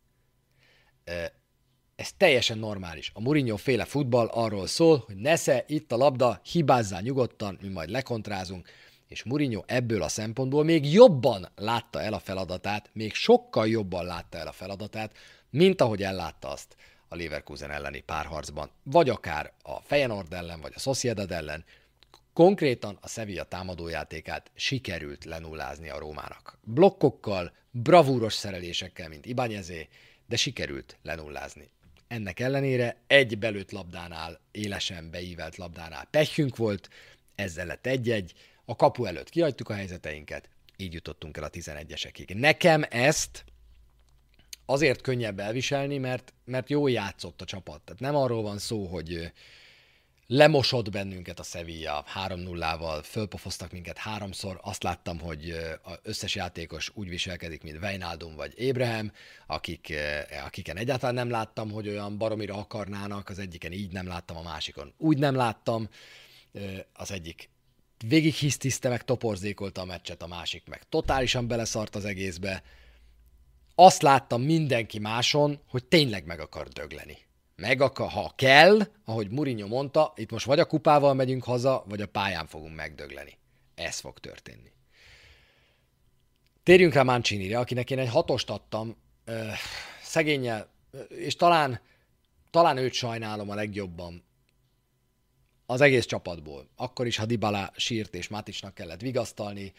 Ez 1.95 2.13
teljesen 2.17 2.57
normális. 2.57 3.11
A 3.13 3.19
Mourinho 3.19 3.55
féle 3.55 3.85
futball 3.85 4.27
arról 4.27 4.67
szól, 4.67 5.03
hogy 5.05 5.15
nesze, 5.15 5.63
itt 5.67 5.91
a 5.91 5.97
labda, 5.97 6.41
hibázzál 6.51 7.01
nyugodtan, 7.01 7.57
mi 7.61 7.67
majd 7.67 7.89
lekontrázunk, 7.89 8.69
és 9.07 9.23
Mourinho 9.23 9.63
ebből 9.65 10.01
a 10.01 10.07
szempontból 10.07 10.63
még 10.63 10.93
jobban 10.93 11.51
látta 11.55 12.01
el 12.01 12.13
a 12.13 12.19
feladatát, 12.19 12.89
még 12.93 13.13
sokkal 13.13 13.67
jobban 13.67 14.05
látta 14.05 14.37
el 14.37 14.47
a 14.47 14.51
feladatát, 14.51 15.17
mint 15.49 15.81
ahogy 15.81 16.03
ellátta 16.03 16.49
azt 16.49 16.75
a 17.13 17.15
Leverkusen 17.15 17.71
elleni 17.71 17.99
párharcban, 17.99 18.69
vagy 18.83 19.09
akár 19.09 19.53
a 19.61 19.81
Feyenoord 19.81 20.33
ellen, 20.33 20.61
vagy 20.61 20.71
a 20.75 20.79
Sociedad 20.79 21.31
ellen, 21.31 21.65
konkrétan 22.33 22.97
a 23.01 23.07
Sevilla 23.07 23.43
támadójátékát 23.43 24.51
sikerült 24.55 25.25
lenullázni 25.25 25.89
a 25.89 25.99
Rómának. 25.99 26.57
Blokkokkal, 26.63 27.53
bravúros 27.71 28.33
szerelésekkel, 28.33 29.09
mint 29.09 29.25
Ibányezé, 29.25 29.87
de 30.27 30.35
sikerült 30.35 30.97
lenullázni. 31.01 31.71
Ennek 32.07 32.39
ellenére 32.39 32.97
egy 33.07 33.37
belőtt 33.37 33.71
labdánál, 33.71 34.39
élesen 34.51 35.09
beívelt 35.11 35.55
labdánál 35.55 36.07
pehjünk 36.11 36.57
volt, 36.57 36.89
ezzel 37.35 37.65
lett 37.65 37.85
egy-egy, 37.85 38.33
a 38.65 38.75
kapu 38.75 39.05
előtt 39.05 39.29
kihagytuk 39.29 39.69
a 39.69 39.73
helyzeteinket, 39.73 40.49
így 40.77 40.93
jutottunk 40.93 41.37
el 41.37 41.43
a 41.43 41.49
11-esekig. 41.49 42.39
Nekem 42.39 42.83
ezt 42.89 43.45
azért 44.65 45.01
könnyebb 45.01 45.39
elviselni, 45.39 45.97
mert, 45.97 46.33
mert 46.45 46.69
jó 46.69 46.87
játszott 46.87 47.41
a 47.41 47.45
csapat. 47.45 47.81
Tehát 47.81 48.01
nem 48.01 48.15
arról 48.15 48.41
van 48.41 48.57
szó, 48.57 48.85
hogy 48.85 49.31
lemosott 50.27 50.91
bennünket 50.91 51.39
a 51.39 51.43
Sevilla 51.43 52.05
3-0-val, 52.27 53.01
fölpofoztak 53.03 53.71
minket 53.71 53.97
háromszor, 53.97 54.59
azt 54.61 54.83
láttam, 54.83 55.19
hogy 55.19 55.49
az 55.81 55.99
összes 56.03 56.35
játékos 56.35 56.91
úgy 56.93 57.09
viselkedik, 57.09 57.63
mint 57.63 57.77
Weinaldum 57.81 58.35
vagy 58.35 58.53
Ébrahim, 58.55 59.11
akik, 59.47 59.93
akiken 60.45 60.77
egyáltalán 60.77 61.15
nem 61.15 61.29
láttam, 61.29 61.71
hogy 61.71 61.87
olyan 61.87 62.17
baromira 62.17 62.55
akarnának, 62.55 63.29
az 63.29 63.39
egyiken 63.39 63.71
így 63.71 63.91
nem 63.91 64.07
láttam, 64.07 64.37
a 64.37 64.41
másikon 64.41 64.93
úgy 64.97 65.17
nem 65.17 65.35
láttam, 65.35 65.89
az 66.93 67.11
egyik 67.11 67.49
végig 68.07 68.33
hisztiszte, 68.33 68.89
meg 68.89 69.03
toporzékolta 69.03 69.81
a 69.81 69.85
meccset, 69.85 70.21
a 70.21 70.27
másik 70.27 70.67
meg 70.67 70.81
totálisan 70.89 71.47
beleszart 71.47 71.95
az 71.95 72.05
egészbe, 72.05 72.63
azt 73.75 74.01
láttam 74.01 74.41
mindenki 74.41 74.99
máson, 74.99 75.59
hogy 75.69 75.85
tényleg 75.85 76.25
meg 76.25 76.39
akar 76.39 76.67
dögleni. 76.67 77.17
Meg 77.55 77.81
akar, 77.81 78.09
ha 78.09 78.33
kell, 78.35 78.79
ahogy 79.05 79.29
Mourinho 79.29 79.67
mondta, 79.67 80.13
itt 80.15 80.31
most 80.31 80.45
vagy 80.45 80.59
a 80.59 80.65
kupával 80.65 81.13
megyünk 81.13 81.43
haza, 81.43 81.83
vagy 81.87 82.01
a 82.01 82.07
pályán 82.07 82.47
fogunk 82.47 82.75
megdögleni. 82.75 83.37
Ez 83.75 83.99
fog 83.99 84.19
történni. 84.19 84.71
Térjünk 86.63 86.93
rá 86.93 87.03
Mancini-re, 87.03 87.59
akinek 87.59 87.91
én 87.91 87.99
egy 87.99 88.09
hatost 88.09 88.49
adtam, 88.49 88.95
szegényel, 90.01 90.69
és 91.07 91.35
talán, 91.35 91.81
talán 92.49 92.77
őt 92.77 92.93
sajnálom 92.93 93.49
a 93.49 93.55
legjobban 93.55 94.23
az 95.65 95.81
egész 95.81 96.05
csapatból. 96.05 96.67
Akkor 96.75 97.07
is, 97.07 97.17
ha 97.17 97.25
Dybala 97.25 97.71
sírt 97.75 98.15
és 98.15 98.27
Maticsnak 98.27 98.73
kellett 98.73 99.01
vigasztalni, 99.01 99.73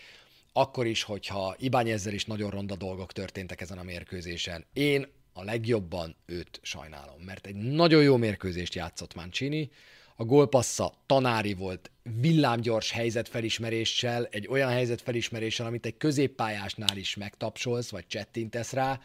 akkor 0.57 0.87
is, 0.87 1.03
hogyha 1.03 1.55
Ibányezzel 1.59 2.13
is 2.13 2.25
nagyon 2.25 2.51
ronda 2.51 2.77
dolgok 2.77 3.13
történtek 3.13 3.61
ezen 3.61 3.79
a 3.79 3.83
mérkőzésen. 3.83 4.67
Én 4.73 5.07
a 5.33 5.43
legjobban 5.43 6.17
őt 6.27 6.61
sajnálom, 6.63 7.21
mert 7.21 7.47
egy 7.47 7.55
nagyon 7.55 8.03
jó 8.03 8.17
mérkőzést 8.17 8.75
játszott 8.75 9.15
Mancini, 9.15 9.71
a 10.17 10.25
gólpassza 10.25 10.95
tanári 11.07 11.55
volt, 11.55 11.91
villámgyors 12.03 12.91
helyzetfelismeréssel, 12.91 14.25
egy 14.25 14.47
olyan 14.49 14.71
helyzetfelismeréssel, 14.71 15.67
amit 15.67 15.87
egy 15.87 15.97
középpályásnál 15.97 16.97
is 16.97 17.17
megtapsolsz, 17.17 17.91
vagy 17.91 18.07
csettintesz 18.07 18.73
rá. 18.73 19.01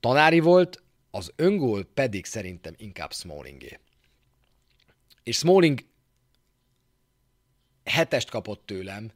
Tanári 0.00 0.40
volt, 0.40 0.82
az 1.10 1.32
öngól 1.36 1.84
pedig 1.84 2.24
szerintem 2.24 2.74
inkább 2.76 3.12
Smallingé. 3.12 3.78
És 5.22 5.36
Smalling 5.36 5.84
hetest 7.84 8.30
kapott 8.30 8.66
tőlem, 8.66 9.10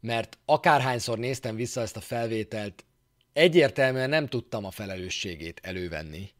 mert 0.00 0.38
akárhányszor 0.44 1.18
néztem 1.18 1.56
vissza 1.56 1.80
ezt 1.80 1.96
a 1.96 2.00
felvételt, 2.00 2.84
egyértelműen 3.32 4.08
nem 4.08 4.26
tudtam 4.26 4.64
a 4.64 4.70
felelősségét 4.70 5.60
elővenni, 5.62 6.30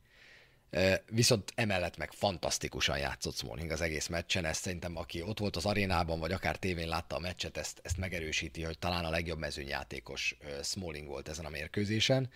viszont 1.10 1.52
emellett 1.54 1.96
meg 1.96 2.12
fantasztikusan 2.12 2.98
játszott 2.98 3.36
Smalling 3.36 3.70
az 3.70 3.80
egész 3.80 4.06
meccsen, 4.06 4.44
ezt 4.44 4.62
szerintem 4.62 4.96
aki 4.96 5.22
ott 5.22 5.38
volt 5.38 5.56
az 5.56 5.66
arénában, 5.66 6.18
vagy 6.18 6.32
akár 6.32 6.56
tévén 6.56 6.88
látta 6.88 7.16
a 7.16 7.20
meccset, 7.20 7.56
ezt, 7.56 7.80
ezt 7.82 7.96
megerősíti, 7.96 8.62
hogy 8.62 8.78
talán 8.78 9.04
a 9.04 9.10
legjobb 9.10 9.38
mezőnyjátékos 9.38 10.36
Smalling 10.62 11.06
volt 11.06 11.28
ezen 11.28 11.44
a 11.44 11.50
mérkőzésen, 11.50 12.30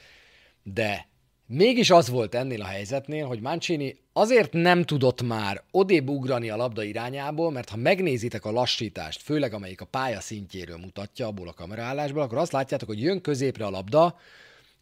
de 0.62 1.08
Mégis 1.46 1.90
az 1.90 2.08
volt 2.08 2.34
ennél 2.34 2.62
a 2.62 2.66
helyzetnél, 2.66 3.26
hogy 3.26 3.40
Mancini 3.40 3.96
azért 4.12 4.52
nem 4.52 4.84
tudott 4.84 5.22
már 5.22 5.62
odébb 5.70 6.08
ugrani 6.08 6.50
a 6.50 6.56
labda 6.56 6.82
irányából, 6.82 7.50
mert 7.50 7.68
ha 7.68 7.76
megnézitek 7.76 8.44
a 8.44 8.50
lassítást, 8.50 9.22
főleg 9.22 9.52
amelyik 9.52 9.80
a 9.80 9.84
pálya 9.84 10.20
szintjéről 10.20 10.76
mutatja 10.76 11.26
abból 11.26 11.48
a 11.48 11.52
kameraállásból, 11.52 12.22
akkor 12.22 12.38
azt 12.38 12.52
látjátok, 12.52 12.88
hogy 12.88 13.02
jön 13.02 13.20
középre 13.20 13.66
a 13.66 13.70
labda, 13.70 14.18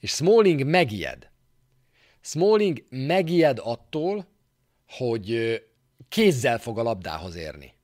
és 0.01 0.11
Smalling 0.11 0.65
megijed. 0.65 1.31
Smalling 2.21 2.85
megijed 2.89 3.59
attól, 3.63 4.27
hogy 4.89 5.61
kézzel 6.09 6.59
fog 6.59 6.79
a 6.79 6.83
labdához 6.83 7.35
érni 7.35 7.75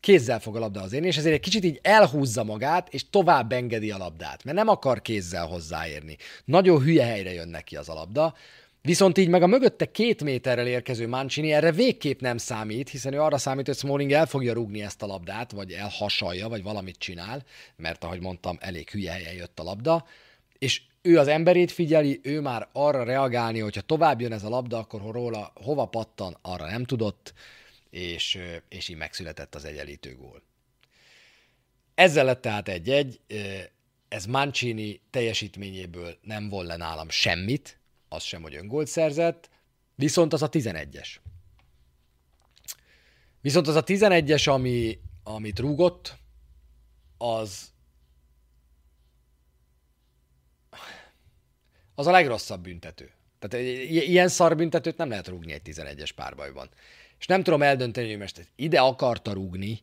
kézzel 0.00 0.40
fog 0.40 0.56
a 0.56 0.58
labdához 0.58 0.92
érni, 0.92 1.06
és 1.06 1.16
ezért 1.16 1.34
egy 1.34 1.40
kicsit 1.40 1.64
így 1.64 1.78
elhúzza 1.82 2.44
magát, 2.44 2.92
és 2.92 3.10
tovább 3.10 3.52
engedi 3.52 3.90
a 3.90 3.98
labdát, 3.98 4.44
mert 4.44 4.56
nem 4.56 4.68
akar 4.68 5.02
kézzel 5.02 5.46
hozzáérni. 5.46 6.16
Nagyon 6.44 6.82
hülye 6.82 7.04
helyre 7.04 7.32
jön 7.32 7.48
neki 7.48 7.76
az 7.76 7.88
a 7.88 7.94
labda, 7.94 8.34
Viszont 8.82 9.18
így 9.18 9.28
meg 9.28 9.42
a 9.42 9.46
mögötte 9.46 9.90
két 9.90 10.22
méterrel 10.22 10.66
érkező 10.66 11.08
Mancini 11.08 11.52
erre 11.52 11.72
végképp 11.72 12.20
nem 12.20 12.36
számít, 12.36 12.88
hiszen 12.88 13.12
ő 13.12 13.20
arra 13.20 13.38
számít, 13.38 13.66
hogy 13.66 13.76
Smalling 13.76 14.12
el 14.12 14.26
fogja 14.26 14.52
rúgni 14.52 14.82
ezt 14.82 15.02
a 15.02 15.06
labdát, 15.06 15.52
vagy 15.52 15.72
elhasalja, 15.72 16.48
vagy 16.48 16.62
valamit 16.62 16.98
csinál, 16.98 17.42
mert 17.76 18.04
ahogy 18.04 18.20
mondtam, 18.20 18.56
elég 18.60 18.90
hülye 18.90 19.12
helyen 19.12 19.34
jött 19.34 19.58
a 19.58 19.62
labda, 19.62 20.04
és 20.58 20.82
ő 21.02 21.18
az 21.18 21.28
emberét 21.28 21.72
figyeli, 21.72 22.20
ő 22.22 22.40
már 22.40 22.68
arra 22.72 23.02
reagálni, 23.02 23.58
hogyha 23.58 23.80
tovább 23.80 24.20
jön 24.20 24.32
ez 24.32 24.44
a 24.44 24.48
labda, 24.48 24.78
akkor 24.78 25.00
róla 25.12 25.52
hova 25.54 25.84
pattan, 25.84 26.36
arra 26.42 26.70
nem 26.70 26.84
tudott, 26.84 27.34
és, 27.90 28.38
és 28.68 28.88
így 28.88 28.96
megszületett 28.96 29.54
az 29.54 29.64
egyenlítő 29.64 30.16
gól. 30.16 30.42
Ezzel 31.94 32.24
lett 32.24 32.40
tehát 32.40 32.68
egy-egy, 32.68 33.20
ez 34.08 34.26
Mancini 34.26 35.00
teljesítményéből 35.10 36.18
nem 36.22 36.48
vol 36.48 36.64
le 36.64 36.76
nálam 36.76 37.08
semmit, 37.08 37.78
az 38.08 38.22
sem, 38.22 38.42
hogy 38.42 38.54
öngólt 38.54 38.86
szerzett, 38.86 39.50
viszont 39.94 40.32
az 40.32 40.42
a 40.42 40.48
11-es. 40.48 41.08
Viszont 43.40 43.66
az 43.66 43.74
a 43.74 43.84
11-es, 43.84 44.48
ami, 44.48 45.00
amit 45.22 45.58
rúgott, 45.58 46.16
az 47.18 47.72
az 51.94 52.06
a 52.06 52.10
legrosszabb 52.10 52.62
büntető. 52.62 53.12
Tehát 53.38 53.66
ilyen 53.88 54.28
szar 54.28 54.56
büntetőt 54.56 54.96
nem 54.96 55.08
lehet 55.08 55.28
rúgni 55.28 55.52
egy 55.52 55.62
11-es 55.64 56.10
párbajban 56.14 56.68
és 57.18 57.26
nem 57.26 57.42
tudom 57.42 57.62
eldönteni, 57.62 58.08
hogy 58.08 58.18
most 58.18 58.48
ide 58.56 58.80
akarta 58.80 59.32
rúgni, 59.32 59.82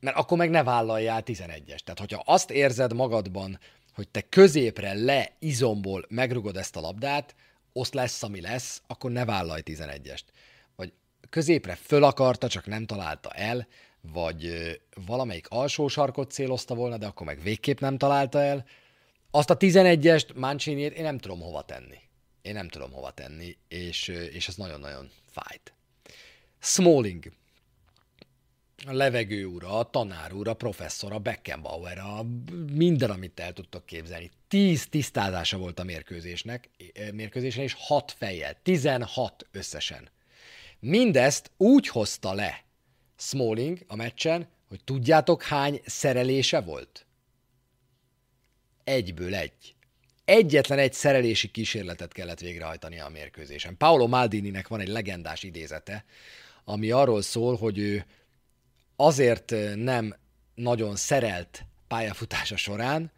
mert 0.00 0.16
akkor 0.16 0.38
meg 0.38 0.50
ne 0.50 0.62
vállaljál 0.62 1.22
11-es. 1.26 1.78
Tehát, 1.78 1.98
hogyha 1.98 2.22
azt 2.24 2.50
érzed 2.50 2.92
magadban, 2.92 3.58
hogy 3.94 4.08
te 4.08 4.20
középre 4.20 4.94
le 4.94 5.32
izomból 5.38 6.04
megrugod 6.08 6.56
ezt 6.56 6.76
a 6.76 6.80
labdát, 6.80 7.34
azt 7.72 7.94
lesz, 7.94 8.22
ami 8.22 8.40
lesz, 8.40 8.82
akkor 8.86 9.10
ne 9.10 9.24
vállalj 9.24 9.62
11-est. 9.64 10.24
Vagy 10.76 10.92
középre 11.30 11.74
föl 11.74 12.04
akarta, 12.04 12.48
csak 12.48 12.66
nem 12.66 12.86
találta 12.86 13.30
el, 13.30 13.66
vagy 14.00 14.52
valamelyik 15.06 15.46
alsó 15.48 15.88
sarkot 15.88 16.30
célozta 16.30 16.74
volna, 16.74 16.96
de 16.96 17.06
akkor 17.06 17.26
meg 17.26 17.42
végképp 17.42 17.80
nem 17.80 17.98
találta 17.98 18.42
el. 18.42 18.64
Azt 19.30 19.50
a 19.50 19.56
11-est 19.56 20.34
mancini 20.34 20.80
én 20.80 21.02
nem 21.02 21.18
tudom 21.18 21.40
hova 21.40 21.62
tenni. 21.62 21.98
Én 22.42 22.54
nem 22.54 22.68
tudom 22.68 22.92
hova 22.92 23.10
tenni, 23.10 23.56
és, 23.68 24.08
és 24.08 24.48
ez 24.48 24.54
nagyon-nagyon 24.54 25.10
fájt. 25.30 25.72
Smalling. 26.60 27.32
A 28.86 28.92
levegő 28.92 29.46
ura, 29.46 29.78
a 29.78 29.90
tanár 29.90 30.32
úr, 30.32 30.48
a 30.48 30.54
professzor, 30.54 31.12
a 31.12 31.18
Beckenbauer, 31.18 31.98
a 31.98 32.26
minden, 32.72 33.10
amit 33.10 33.40
el 33.40 33.52
tudtok 33.52 33.86
képzelni. 33.86 34.30
Tíz 34.48 34.88
tisztázása 34.88 35.58
volt 35.58 35.78
a 35.78 35.84
mérkőzésnek, 35.84 36.68
mérkőzésen, 37.12 37.62
és 37.62 37.74
hat 37.78 38.14
fejjel. 38.18 38.56
Tizenhat 38.62 39.46
összesen. 39.50 40.08
Mindezt 40.78 41.50
úgy 41.56 41.88
hozta 41.88 42.32
le 42.32 42.64
Smalling 43.16 43.78
a 43.86 43.96
meccsen, 43.96 44.48
hogy 44.68 44.84
tudjátok 44.84 45.42
hány 45.42 45.80
szerelése 45.86 46.60
volt? 46.60 47.06
Egyből 48.84 49.34
egy. 49.34 49.74
Egyetlen 50.24 50.78
egy 50.78 50.92
szerelési 50.92 51.48
kísérletet 51.48 52.12
kellett 52.12 52.40
végrehajtani 52.40 53.00
a 53.00 53.08
mérkőzésen. 53.08 53.76
Paolo 53.76 54.06
Maldininek 54.06 54.68
van 54.68 54.80
egy 54.80 54.88
legendás 54.88 55.42
idézete, 55.42 56.04
ami 56.64 56.90
arról 56.90 57.22
szól, 57.22 57.56
hogy 57.56 57.78
ő 57.78 58.06
azért 58.96 59.54
nem 59.74 60.14
nagyon 60.54 60.96
szerelt 60.96 61.64
pályafutása 61.88 62.56
során, 62.56 63.12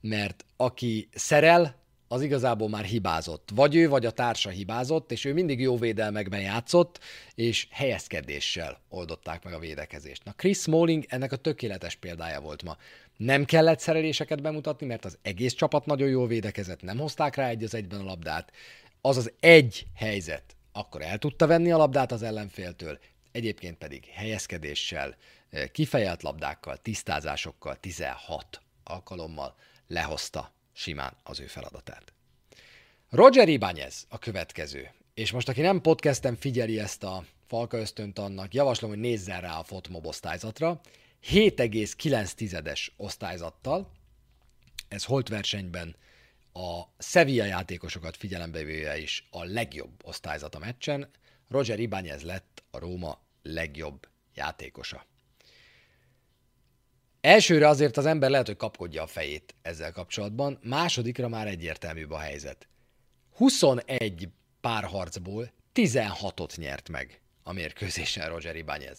mert 0.00 0.44
aki 0.56 1.08
szerel, 1.14 1.84
az 2.08 2.22
igazából 2.22 2.68
már 2.68 2.84
hibázott. 2.84 3.48
Vagy 3.54 3.74
ő, 3.74 3.88
vagy 3.88 4.06
a 4.06 4.10
társa 4.10 4.50
hibázott, 4.50 5.12
és 5.12 5.24
ő 5.24 5.32
mindig 5.32 5.60
jó 5.60 5.76
védelmekben 5.76 6.40
játszott, 6.40 7.00
és 7.34 7.66
helyezkedéssel 7.70 8.80
oldották 8.88 9.44
meg 9.44 9.52
a 9.52 9.58
védekezést. 9.58 10.24
Na, 10.24 10.32
Chris 10.32 10.58
Smalling 10.58 11.04
ennek 11.08 11.32
a 11.32 11.36
tökéletes 11.36 11.94
példája 11.94 12.40
volt 12.40 12.62
ma. 12.62 12.76
Nem 13.16 13.44
kellett 13.44 13.80
szereléseket 13.80 14.42
bemutatni, 14.42 14.86
mert 14.86 15.04
az 15.04 15.18
egész 15.22 15.54
csapat 15.54 15.86
nagyon 15.86 16.08
jól 16.08 16.26
védekezett, 16.26 16.82
nem 16.82 16.98
hozták 16.98 17.34
rá 17.36 17.48
egy 17.48 17.64
az 17.64 17.74
egyben 17.74 18.00
a 18.00 18.04
labdát. 18.04 18.52
Az 19.00 19.16
az 19.16 19.32
egy 19.40 19.86
helyzet, 19.94 20.55
akkor 20.76 21.02
el 21.02 21.18
tudta 21.18 21.46
venni 21.46 21.70
a 21.70 21.76
labdát 21.76 22.12
az 22.12 22.22
ellenféltől, 22.22 22.98
egyébként 23.32 23.76
pedig 23.76 24.04
helyezkedéssel, 24.04 25.16
kifejelt 25.72 26.22
labdákkal, 26.22 26.76
tisztázásokkal, 26.76 27.76
16 27.80 28.60
alkalommal 28.84 29.54
lehozta 29.86 30.52
simán 30.72 31.16
az 31.22 31.40
ő 31.40 31.46
feladatát. 31.46 32.12
Roger 33.10 33.48
Ibáñez 33.48 33.94
a 34.08 34.18
következő. 34.18 34.90
És 35.14 35.32
most, 35.32 35.48
aki 35.48 35.60
nem 35.60 35.80
podcastem 35.80 36.36
figyeli 36.36 36.78
ezt 36.78 37.02
a 37.02 37.24
Falka 37.46 37.78
ösztönt 37.78 38.18
annak, 38.18 38.54
javaslom, 38.54 38.90
hogy 38.90 38.98
nézzen 38.98 39.40
rá 39.40 39.58
a 39.58 39.64
Fotmob 39.64 40.06
osztályzatra. 40.06 40.80
7,9-es 41.30 42.86
osztályzattal, 42.96 43.90
ez 44.88 45.04
holt 45.04 45.28
versenyben 45.28 45.96
a 46.56 46.92
Sevilla 46.98 47.44
játékosokat 47.44 48.16
figyelembe 48.16 48.62
véve 48.62 48.98
is 48.98 49.26
a 49.30 49.44
legjobb 49.44 50.04
osztályzat 50.04 50.54
a 50.54 50.58
meccsen. 50.58 51.10
Roger 51.48 51.78
Ibáñez 51.78 52.22
lett 52.22 52.64
a 52.70 52.78
Róma 52.78 53.20
legjobb 53.42 54.08
játékosa. 54.34 55.06
Elsőre 57.20 57.68
azért 57.68 57.96
az 57.96 58.06
ember 58.06 58.30
lehet, 58.30 58.46
hogy 58.46 58.56
kapkodja 58.56 59.02
a 59.02 59.06
fejét 59.06 59.54
ezzel 59.62 59.92
kapcsolatban, 59.92 60.58
másodikra 60.62 61.28
már 61.28 61.46
egyértelműbb 61.46 62.10
a 62.10 62.18
helyzet. 62.18 62.68
21 63.34 64.28
párharcból 64.60 65.52
16-ot 65.74 66.56
nyert 66.56 66.88
meg 66.88 67.20
a 67.42 67.52
mérkőzésen 67.52 68.28
Roger 68.28 68.56
Ibáñez. 68.56 68.98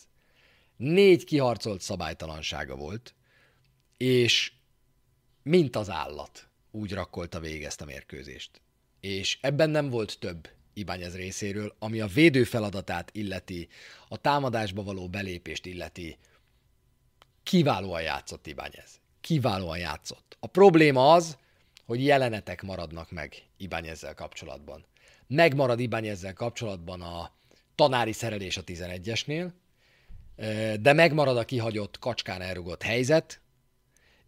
Négy 0.75 1.23
kiharcolt 1.23 1.81
szabálytalansága 1.81 2.75
volt, 2.75 3.15
és 3.97 4.51
mint 5.43 5.75
az 5.75 5.89
állat 5.89 6.46
úgy 6.77 6.93
rakkolta 6.93 7.39
végig 7.39 7.63
ezt 7.63 7.81
a 7.81 7.85
mérkőzést. 7.85 8.61
És 8.99 9.37
ebben 9.41 9.69
nem 9.69 9.89
volt 9.89 10.19
több 10.19 10.49
Ibáñez 10.73 11.13
részéről, 11.15 11.75
ami 11.79 11.99
a 11.99 12.07
védő 12.07 12.43
feladatát 12.43 13.09
illeti, 13.13 13.67
a 14.07 14.17
támadásba 14.17 14.83
való 14.83 15.09
belépést 15.09 15.65
illeti, 15.65 16.17
kiválóan 17.43 18.01
játszott 18.01 18.47
Ibányez. 18.47 18.99
Kiválóan 19.21 19.77
játszott. 19.77 20.37
A 20.39 20.47
probléma 20.47 21.13
az, 21.13 21.37
hogy 21.85 22.03
jelenetek 22.03 22.61
maradnak 22.61 23.11
meg 23.11 23.43
Ibányezzel 23.57 24.13
kapcsolatban. 24.13 24.85
Megmarad 25.27 25.79
Ibányezzel 25.79 26.33
kapcsolatban 26.33 27.01
a 27.01 27.31
tanári 27.75 28.11
szerelés 28.11 28.57
a 28.57 28.63
11-esnél, 28.63 29.51
de 30.79 30.93
megmarad 30.93 31.37
a 31.37 31.45
kihagyott 31.45 31.99
kacskán 31.99 32.41
elrugott 32.41 32.81
helyzet, 32.81 33.41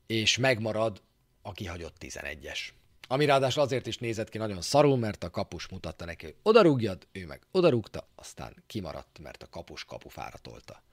és 0.08 0.38
megmarad 0.38 1.02
a 1.50 1.52
kihagyott 1.52 1.96
11-es. 2.00 2.60
Ami 3.08 3.26
ráadásul 3.26 3.62
azért 3.62 3.88
is 3.88 3.98
nézett 3.98 4.30
ki 4.30 4.38
nagyon 4.38 4.62
szarul, 4.62 4.98
mert 4.98 5.24
a 5.24 5.30
kapus 5.30 5.68
mutatta 5.68 6.06
neki, 6.06 6.26
hogy 6.26 6.36
odarúgjad, 6.44 7.08
ő 7.12 7.26
meg 7.26 7.42
odarúgta, 7.52 8.08
aztán 8.16 8.64
kimaradt, 8.68 9.20
mert 9.20 9.44
a 9.44 9.50
kapus 9.50 9.84
kapufára 9.86 10.38
tolta. 10.38 10.84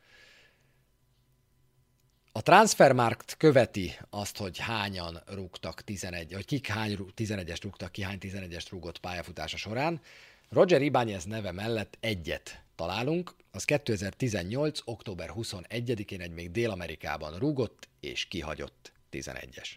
A 2.33 2.43
Transfermarkt 2.43 3.37
követi 3.37 3.99
azt, 4.11 4.37
hogy 4.37 4.59
hányan 4.59 5.23
rúgtak 5.27 5.83
11, 5.83 6.33
vagy 6.33 6.45
kik 6.45 6.67
hány 6.67 6.99
11-est 7.17 7.61
rúgtak 7.63 7.93
ki, 7.93 8.03
hány 8.03 8.19
11-est 8.21 8.67
rúgott 8.71 8.99
pályafutása 8.99 9.57
során. 9.57 10.01
Roger 10.49 10.83
Ibáñez 10.83 11.25
neve 11.25 11.53
mellett 11.53 11.97
egyet 12.01 12.63
találunk, 12.75 13.35
az 13.51 13.65
2018. 13.65 14.81
október 14.85 15.31
21-én 15.35 16.21
egy 16.21 16.33
még 16.33 16.51
Dél-Amerikában 16.51 17.39
rúgott 17.39 17.89
és 18.01 18.25
kihagyott 18.25 18.93
11-es. 19.13 19.69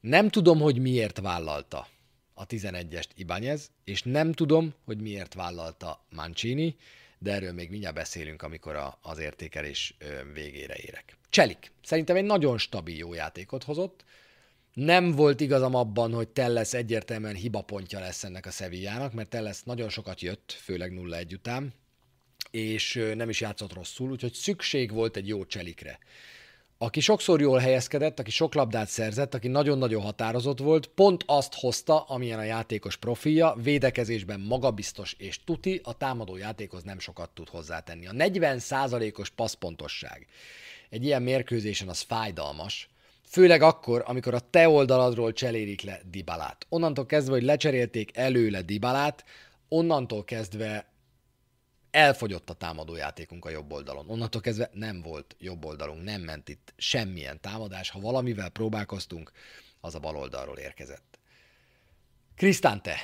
Nem 0.00 0.28
tudom, 0.28 0.60
hogy 0.60 0.78
miért 0.78 1.18
vállalta 1.18 1.88
a 2.34 2.46
11-est 2.46 3.08
Ibáñez, 3.16 3.60
és 3.84 4.02
nem 4.02 4.32
tudom, 4.32 4.74
hogy 4.84 5.00
miért 5.00 5.34
vállalta 5.34 6.04
Mancini, 6.10 6.76
de 7.18 7.32
erről 7.32 7.52
még 7.52 7.70
mindjárt 7.70 7.94
beszélünk, 7.94 8.42
amikor 8.42 8.74
a, 8.74 8.98
az 9.02 9.18
értékelés 9.18 9.96
végére 10.32 10.74
érek. 10.76 11.16
Cselik. 11.28 11.72
Szerintem 11.84 12.16
egy 12.16 12.24
nagyon 12.24 12.58
stabil 12.58 12.96
jó 12.96 13.14
játékot 13.14 13.64
hozott. 13.64 14.04
Nem 14.74 15.10
volt 15.10 15.40
igazam 15.40 15.74
abban, 15.74 16.12
hogy 16.12 16.28
Telles 16.28 16.72
egyértelműen 16.72 17.34
hibapontja 17.34 17.98
lesz 17.98 18.24
ennek 18.24 18.46
a 18.46 18.50
Sevillának, 18.50 19.12
mert 19.12 19.28
Telles 19.28 19.62
nagyon 19.62 19.88
sokat 19.88 20.20
jött, 20.20 20.56
főleg 20.62 20.92
0-1 20.94 21.32
után, 21.32 21.74
és 22.50 23.00
nem 23.14 23.28
is 23.28 23.40
játszott 23.40 23.72
rosszul, 23.72 24.10
úgyhogy 24.10 24.32
szükség 24.32 24.92
volt 24.92 25.16
egy 25.16 25.28
jó 25.28 25.44
Cselikre 25.44 25.98
aki 26.80 27.00
sokszor 27.00 27.40
jól 27.40 27.58
helyezkedett, 27.58 28.18
aki 28.18 28.30
sok 28.30 28.54
labdát 28.54 28.88
szerzett, 28.88 29.34
aki 29.34 29.48
nagyon-nagyon 29.48 30.02
határozott 30.02 30.58
volt, 30.58 30.86
pont 30.86 31.24
azt 31.26 31.54
hozta, 31.54 32.00
amilyen 32.00 32.38
a 32.38 32.42
játékos 32.42 32.96
profilja, 32.96 33.54
védekezésben 33.62 34.40
magabiztos 34.40 35.14
és 35.18 35.44
tuti, 35.44 35.80
a 35.84 35.96
támadó 35.96 36.36
játékhoz 36.36 36.82
nem 36.82 36.98
sokat 36.98 37.30
tud 37.30 37.48
hozzátenni. 37.48 38.06
A 38.06 38.12
40%-os 38.12 39.30
passzpontosság 39.30 40.26
egy 40.90 41.04
ilyen 41.04 41.22
mérkőzésen 41.22 41.88
az 41.88 42.00
fájdalmas, 42.00 42.88
főleg 43.22 43.62
akkor, 43.62 44.02
amikor 44.06 44.34
a 44.34 44.50
te 44.50 44.68
oldaladról 44.68 45.32
cserélik 45.32 45.82
le 45.82 46.00
Dibalát. 46.10 46.66
Onnantól 46.68 47.06
kezdve, 47.06 47.32
hogy 47.32 47.42
lecserélték 47.42 48.16
előle 48.16 48.62
Dibalát, 48.62 49.24
onnantól 49.68 50.24
kezdve 50.24 50.86
elfogyott 51.90 52.50
a 52.50 52.54
támadójátékunk 52.54 53.44
a 53.44 53.50
jobb 53.50 53.72
oldalon. 53.72 54.10
Onnantól 54.10 54.40
kezdve 54.40 54.70
nem 54.72 55.02
volt 55.02 55.36
jobb 55.38 55.64
oldalunk, 55.64 56.04
nem 56.04 56.20
ment 56.20 56.48
itt 56.48 56.72
semmilyen 56.76 57.40
támadás. 57.40 57.90
Ha 57.90 58.00
valamivel 58.00 58.48
próbálkoztunk, 58.48 59.32
az 59.80 59.94
a 59.94 59.98
bal 59.98 60.16
oldalról 60.16 60.56
érkezett. 60.56 61.18
Krisztánte, 62.34 62.96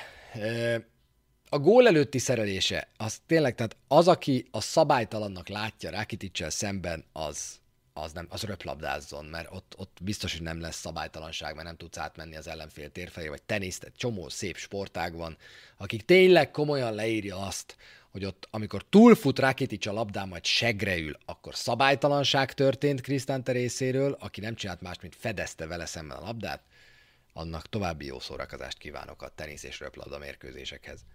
a 1.49 1.59
gól 1.59 1.87
előtti 1.87 2.17
szerelése, 2.17 2.87
az 2.97 3.21
tényleg, 3.25 3.55
tehát 3.55 3.75
az, 3.87 4.07
aki 4.07 4.47
a 4.51 4.61
szabálytalannak 4.61 5.47
látja 5.47 5.89
Rakiticsel 5.89 6.49
szemben, 6.49 7.05
az, 7.11 7.59
az, 7.93 8.11
nem, 8.11 8.27
az 8.29 8.43
röplabdázzon, 8.43 9.25
mert 9.25 9.47
ott, 9.51 9.73
ott 9.77 9.97
biztos, 10.01 10.31
hogy 10.31 10.41
nem 10.41 10.59
lesz 10.59 10.79
szabálytalanság, 10.79 11.53
mert 11.53 11.67
nem 11.67 11.77
tudsz 11.77 11.97
átmenni 11.97 12.35
az 12.35 12.47
ellenfél 12.47 12.89
térfelé, 12.89 13.27
vagy 13.27 13.41
teniszt, 13.41 13.83
egy 13.83 13.95
csomó 13.95 14.29
szép 14.29 14.57
sportág 14.57 15.15
van, 15.15 15.37
akik 15.77 16.05
tényleg 16.05 16.51
komolyan 16.51 16.93
leírja 16.93 17.37
azt, 17.37 17.75
hogy 18.15 18.25
ott, 18.25 18.47
amikor 18.51 18.85
túlfut 18.89 19.39
Rakitic 19.39 19.85
a 19.85 19.91
labdán, 19.91 20.27
majd 20.27 20.45
segre 20.45 20.97
ül, 20.97 21.17
akkor 21.25 21.55
szabálytalanság 21.55 22.53
történt 22.53 23.01
Krisztánte 23.01 23.51
részéről, 23.51 24.17
aki 24.19 24.41
nem 24.41 24.55
csinált 24.55 24.81
más, 24.81 24.99
mint 25.01 25.15
fedezte 25.15 25.67
vele 25.67 25.85
szemben 25.85 26.17
a 26.17 26.25
labdát, 26.25 26.63
annak 27.33 27.69
további 27.69 28.05
jó 28.05 28.19
szórakozást 28.19 28.77
kívánok 28.77 29.21
a 29.21 29.29
tenisz 29.35 29.63
és 29.63 29.79
röplabda 29.79 30.17
mérkőzésekhez. 30.17 31.05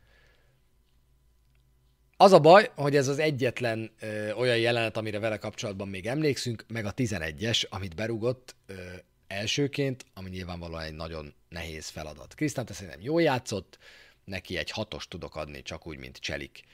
Az 2.17 2.33
a 2.33 2.41
baj, 2.41 2.71
hogy 2.75 2.97
ez 2.97 3.09
az 3.09 3.19
egyetlen 3.19 3.91
ö, 4.01 4.33
olyan 4.33 4.59
jelenet, 4.59 4.97
amire 4.97 5.19
vele 5.19 5.37
kapcsolatban 5.37 5.89
még 5.89 6.07
emlékszünk, 6.07 6.65
meg 6.69 6.85
a 6.85 6.95
11-es, 6.95 7.69
amit 7.69 7.95
berugott 7.95 8.55
ö, 8.67 8.75
elsőként, 9.27 10.05
ami 10.15 10.31
nyilvánvalóan 10.31 10.83
egy 10.83 10.95
nagyon 10.95 11.35
nehéz 11.49 11.89
feladat. 11.89 12.35
Krisztánte 12.35 12.73
szerintem 12.73 13.03
jól 13.03 13.23
játszott, 13.23 13.79
neki 14.25 14.57
egy 14.57 14.71
hatos 14.71 15.09
tudok 15.09 15.37
adni, 15.37 15.63
csak 15.63 15.87
úgy, 15.87 15.99
mint 15.99 16.17
Cselik 16.17 16.65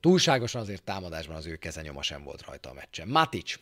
túlságosan 0.00 0.60
azért 0.60 0.82
támadásban 0.82 1.36
az 1.36 1.46
ő 1.46 1.56
kezenyoma 1.56 2.02
sem 2.02 2.22
volt 2.22 2.46
rajta 2.46 2.70
a 2.70 2.72
meccsen. 2.72 3.08
Matic. 3.08 3.58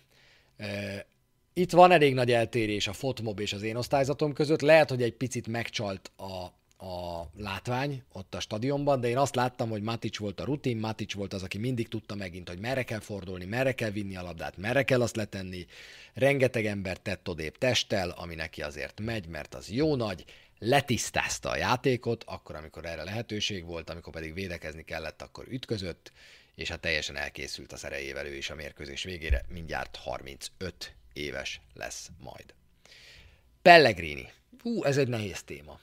Itt 1.53 1.71
van 1.71 1.91
elég 1.91 2.15
nagy 2.15 2.33
eltérés 2.33 2.87
a 2.87 2.93
fotmob 2.93 3.41
és 3.41 3.53
az 3.53 3.63
én 3.63 3.77
osztályzatom 3.77 4.33
között. 4.33 4.61
Lehet, 4.61 4.89
hogy 4.89 5.03
egy 5.03 5.15
picit 5.15 5.47
megcsalt 5.47 6.11
a, 6.17 6.45
a 6.87 7.27
látvány 7.37 8.03
ott 8.13 8.35
a 8.35 8.41
stadionban, 8.41 9.01
de 9.01 9.09
én 9.09 9.19
azt 9.19 9.35
láttam, 9.35 9.71
hogy 9.71 9.83
Matic 9.83 10.19
volt 10.19 10.41
a 10.41 10.45
rutin, 10.45 10.77
Matic 10.77 11.15
volt 11.15 11.33
az, 11.33 11.43
aki 11.43 11.59
mindig 11.59 11.89
tudta 11.89 12.15
megint, 12.15 12.49
hogy 12.49 12.59
merre 12.59 12.83
kell 12.83 13.01
fordulni, 13.01 13.45
merre 13.45 13.73
kell 13.73 13.91
vinni 13.91 14.17
a 14.17 14.23
labdát, 14.23 14.57
merre 14.57 14.83
kell 14.83 15.03
azt 15.03 15.17
letenni. 15.17 15.67
Rengeteg 16.15 16.67
ember 16.67 16.97
tett 16.97 17.29
odébb 17.29 17.59
testtel, 17.59 18.11
ami 18.11 18.35
neki 18.35 18.63
azért 18.63 19.01
megy, 19.01 19.27
mert 19.27 19.55
az 19.55 19.71
jó 19.71 19.97
nagy, 19.97 20.25
letisztázta 20.61 21.51
a 21.51 21.57
játékot, 21.57 22.25
akkor, 22.27 22.55
amikor 22.55 22.85
erre 22.85 23.03
lehetőség 23.03 23.65
volt, 23.65 23.91
amikor 23.91 24.13
pedig 24.13 24.35
védekezni 24.35 24.85
kellett, 24.85 25.23
akkor 25.23 25.47
ütközött, 25.49 26.13
és 26.55 26.69
hát 26.69 26.81
teljesen 26.81 27.17
elkészült 27.17 27.73
az 27.73 27.85
erejével 27.85 28.27
ő 28.27 28.35
is 28.35 28.51
a 28.51 28.55
mérkőzés 28.55 29.03
végére, 29.03 29.45
mindjárt 29.49 29.97
35 29.97 30.95
éves 31.13 31.61
lesz 31.75 32.11
majd. 32.19 32.55
Pellegrini. 33.63 34.33
Hú, 34.63 34.85
ez 34.85 34.97
egy 34.97 35.09
nehéz 35.09 35.43
téma. 35.43 35.81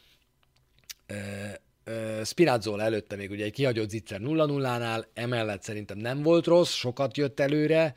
Spinazzola 2.23 2.83
előtte 2.83 3.15
még 3.15 3.31
ugye 3.31 3.43
egy 3.43 3.51
kihagyott 3.51 3.89
zicser 3.89 4.19
0-0-nál, 4.23 5.05
emellett 5.13 5.63
szerintem 5.63 5.97
nem 5.97 6.21
volt 6.21 6.45
rossz, 6.45 6.73
sokat 6.73 7.17
jött 7.17 7.39
előre, 7.39 7.95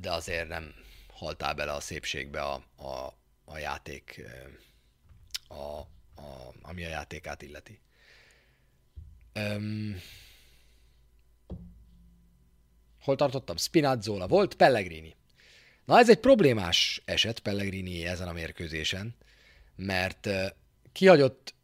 de 0.00 0.12
azért 0.12 0.48
nem 0.48 0.74
haltál 1.12 1.54
bele 1.54 1.72
a 1.72 1.80
szépségbe 1.80 2.42
a, 2.42 2.64
a, 2.76 3.14
a 3.44 3.58
játék, 3.58 4.24
a, 5.48 5.54
a, 5.54 6.52
ami 6.62 6.84
a 6.84 6.88
játékát 6.88 7.42
illeti. 7.42 7.80
Um, 9.34 10.00
hol 13.00 13.16
tartottam? 13.16 13.56
Spinazzola 13.56 14.26
volt, 14.26 14.54
Pellegrini. 14.54 15.16
Na 15.84 15.98
ez 15.98 16.10
egy 16.10 16.18
problémás 16.18 17.02
eset 17.04 17.38
Pellegrini 17.38 18.06
ezen 18.06 18.28
a 18.28 18.32
mérkőzésen, 18.32 19.14
mert 19.76 20.28
kihagyott 20.92 21.54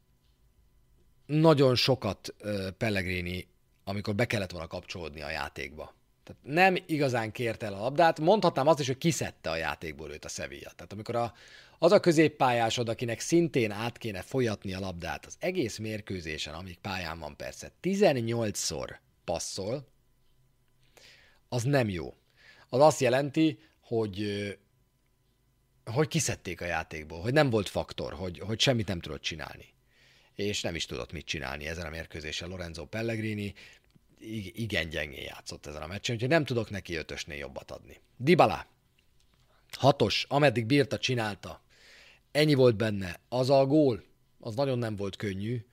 nagyon 1.26 1.74
sokat 1.74 2.34
Pellegrini, 2.76 3.48
amikor 3.84 4.14
be 4.14 4.26
kellett 4.26 4.50
volna 4.50 4.66
kapcsolódni 4.66 5.22
a 5.22 5.30
játékba. 5.30 5.94
Tehát 6.24 6.42
nem 6.42 6.84
igazán 6.86 7.32
kért 7.32 7.62
el 7.62 7.74
a 7.74 7.80
labdát, 7.80 8.20
mondhatnám 8.20 8.66
azt 8.66 8.80
is, 8.80 8.86
hogy 8.86 8.98
kiszedte 8.98 9.50
a 9.50 9.56
játékból 9.56 10.10
őt 10.10 10.24
a 10.24 10.28
Sevilla. 10.28 10.70
Tehát 10.70 10.92
amikor 10.92 11.16
a, 11.16 11.34
az 11.82 11.92
a 11.92 12.00
középpályásod, 12.00 12.88
akinek 12.88 13.20
szintén 13.20 13.70
át 13.70 13.98
kéne 13.98 14.22
folyatni 14.22 14.72
a 14.72 14.80
labdát 14.80 15.26
az 15.26 15.36
egész 15.38 15.78
mérkőzésen, 15.78 16.54
amíg 16.54 16.78
pályán 16.78 17.18
van 17.18 17.36
persze, 17.36 17.72
18-szor 17.82 18.96
passzol, 19.24 19.88
az 21.48 21.62
nem 21.62 21.88
jó. 21.88 22.14
Az 22.68 22.80
azt 22.80 23.00
jelenti, 23.00 23.58
hogy 23.80 24.48
hogy 25.84 26.08
kiszedték 26.08 26.60
a 26.60 26.64
játékból, 26.64 27.20
hogy 27.20 27.32
nem 27.32 27.50
volt 27.50 27.68
faktor, 27.68 28.12
hogy, 28.12 28.38
hogy 28.38 28.60
semmit 28.60 28.86
nem 28.86 29.00
tudott 29.00 29.22
csinálni. 29.22 29.74
És 30.34 30.60
nem 30.60 30.74
is 30.74 30.86
tudott 30.86 31.12
mit 31.12 31.26
csinálni 31.26 31.66
ezen 31.66 31.86
a 31.86 31.90
mérkőzésen 31.90 32.48
Lorenzo 32.48 32.86
Pellegrini, 32.86 33.54
igen 34.52 34.88
gyengén 34.88 35.22
játszott 35.22 35.66
ezen 35.66 35.82
a 35.82 35.86
meccsen, 35.86 36.14
úgyhogy 36.14 36.30
nem 36.30 36.44
tudok 36.44 36.70
neki 36.70 36.94
ötösnél 36.94 37.36
jobbat 37.36 37.70
adni. 37.70 38.00
Dybala, 38.16 38.66
hatos, 39.78 40.26
ameddig 40.28 40.66
bírta, 40.66 40.98
csinálta. 40.98 41.62
Ennyi 42.32 42.54
volt 42.54 42.76
benne. 42.76 43.20
Az 43.28 43.50
a 43.50 43.66
gól, 43.66 44.02
az 44.40 44.54
nagyon 44.54 44.78
nem 44.78 44.96
volt 44.96 45.16
könnyű, 45.16 45.64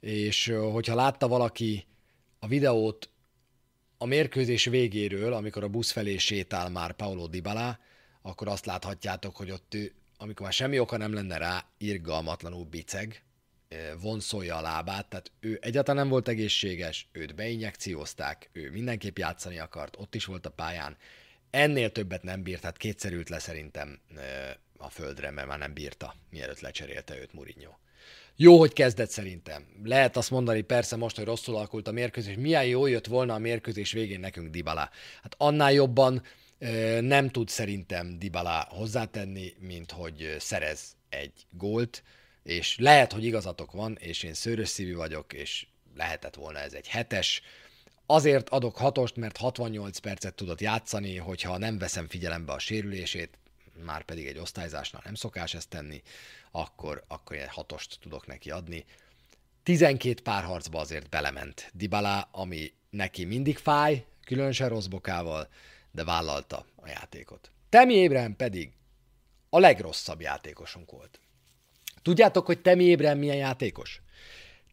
és 0.00 0.52
hogyha 0.72 0.94
látta 0.94 1.28
valaki 1.28 1.86
a 2.38 2.46
videót 2.46 3.10
a 3.98 4.06
mérkőzés 4.06 4.64
végéről, 4.64 5.32
amikor 5.32 5.62
a 5.62 5.68
busz 5.68 5.90
felé 5.90 6.16
sétál 6.16 6.70
már 6.70 6.92
Paulo 6.92 7.26
Dybala, 7.26 7.78
akkor 8.22 8.48
azt 8.48 8.66
láthatjátok, 8.66 9.36
hogy 9.36 9.50
ott 9.50 9.74
ő, 9.74 9.92
amikor 10.16 10.44
már 10.44 10.52
semmi 10.52 10.78
oka 10.78 10.96
nem 10.96 11.12
lenne 11.12 11.36
rá, 11.36 11.64
irgalmatlanul 11.78 12.64
biceg, 12.64 13.24
vonszolja 14.00 14.56
a 14.56 14.60
lábát, 14.60 15.08
tehát 15.08 15.32
ő 15.40 15.58
egyáltalán 15.62 16.00
nem 16.00 16.10
volt 16.10 16.28
egészséges, 16.28 17.08
őt 17.12 17.34
beinjekciózták, 17.34 18.50
ő 18.52 18.70
mindenképp 18.70 19.18
játszani 19.18 19.58
akart, 19.58 19.96
ott 19.98 20.14
is 20.14 20.24
volt 20.24 20.46
a 20.46 20.50
pályán, 20.50 20.96
ennél 21.50 21.92
többet 21.92 22.22
nem 22.22 22.42
bírt, 22.42 22.62
hát 22.62 22.76
kétszerült 22.76 23.28
le 23.28 23.38
szerintem 23.38 24.00
a 24.82 24.88
földre, 24.88 25.30
mert 25.30 25.48
már 25.48 25.58
nem 25.58 25.72
bírta, 25.72 26.14
mielőtt 26.30 26.60
lecserélte 26.60 27.18
őt 27.18 27.32
Mourinho. 27.32 27.72
Jó, 28.36 28.58
hogy 28.58 28.72
kezdett 28.72 29.10
szerintem. 29.10 29.66
Lehet 29.82 30.16
azt 30.16 30.30
mondani 30.30 30.60
persze 30.60 30.96
most, 30.96 31.16
hogy 31.16 31.24
rosszul 31.24 31.56
alakult 31.56 31.88
a 31.88 31.92
mérkőzés, 31.92 32.36
milyen 32.36 32.64
jó 32.64 32.86
jött 32.86 33.06
volna 33.06 33.34
a 33.34 33.38
mérkőzés 33.38 33.92
végén 33.92 34.20
nekünk 34.20 34.50
Dybala. 34.50 34.90
Hát 35.22 35.34
annál 35.36 35.72
jobban 35.72 36.22
nem 37.00 37.28
tud 37.28 37.48
szerintem 37.48 38.18
Dybala 38.18 38.66
hozzátenni, 38.70 39.54
mint 39.58 39.90
hogy 39.90 40.36
szerez 40.38 40.96
egy 41.08 41.32
gólt, 41.50 42.02
és 42.42 42.76
lehet, 42.78 43.12
hogy 43.12 43.24
igazatok 43.24 43.72
van, 43.72 43.96
és 44.00 44.22
én 44.22 44.34
szőrös 44.34 44.68
szívű 44.68 44.94
vagyok, 44.94 45.32
és 45.32 45.66
lehetett 45.96 46.34
volna 46.34 46.58
ez 46.58 46.72
egy 46.72 46.88
hetes. 46.88 47.42
Azért 48.06 48.48
adok 48.48 48.76
hatost, 48.76 49.16
mert 49.16 49.36
68 49.36 49.98
percet 49.98 50.34
tudott 50.34 50.60
játszani, 50.60 51.16
hogyha 51.16 51.58
nem 51.58 51.78
veszem 51.78 52.08
figyelembe 52.08 52.52
a 52.52 52.58
sérülését, 52.58 53.38
már 53.82 54.02
pedig 54.02 54.26
egy 54.26 54.38
osztályzásnál 54.38 55.02
nem 55.04 55.14
szokás 55.14 55.54
ezt 55.54 55.68
tenni, 55.68 56.02
akkor, 56.50 57.04
akkor 57.08 57.36
egy 57.36 57.48
hatost 57.48 57.98
tudok 58.00 58.26
neki 58.26 58.50
adni. 58.50 58.84
12 59.62 60.22
párharcba 60.22 60.80
azért 60.80 61.08
belement 61.08 61.70
Dybala, 61.74 62.28
ami 62.32 62.72
neki 62.90 63.24
mindig 63.24 63.58
fáj, 63.58 64.04
különösen 64.24 64.68
rossz 64.68 64.86
bokával, 64.86 65.48
de 65.90 66.04
vállalta 66.04 66.66
a 66.76 66.88
játékot. 66.88 67.50
Temi 67.68 67.94
Ébren 67.94 68.36
pedig 68.36 68.72
a 69.50 69.58
legrosszabb 69.58 70.20
játékosunk 70.20 70.90
volt. 70.90 71.20
Tudjátok, 72.02 72.46
hogy 72.46 72.60
Temi 72.60 72.84
Ébren 72.84 73.18
milyen 73.18 73.36
játékos? 73.36 74.02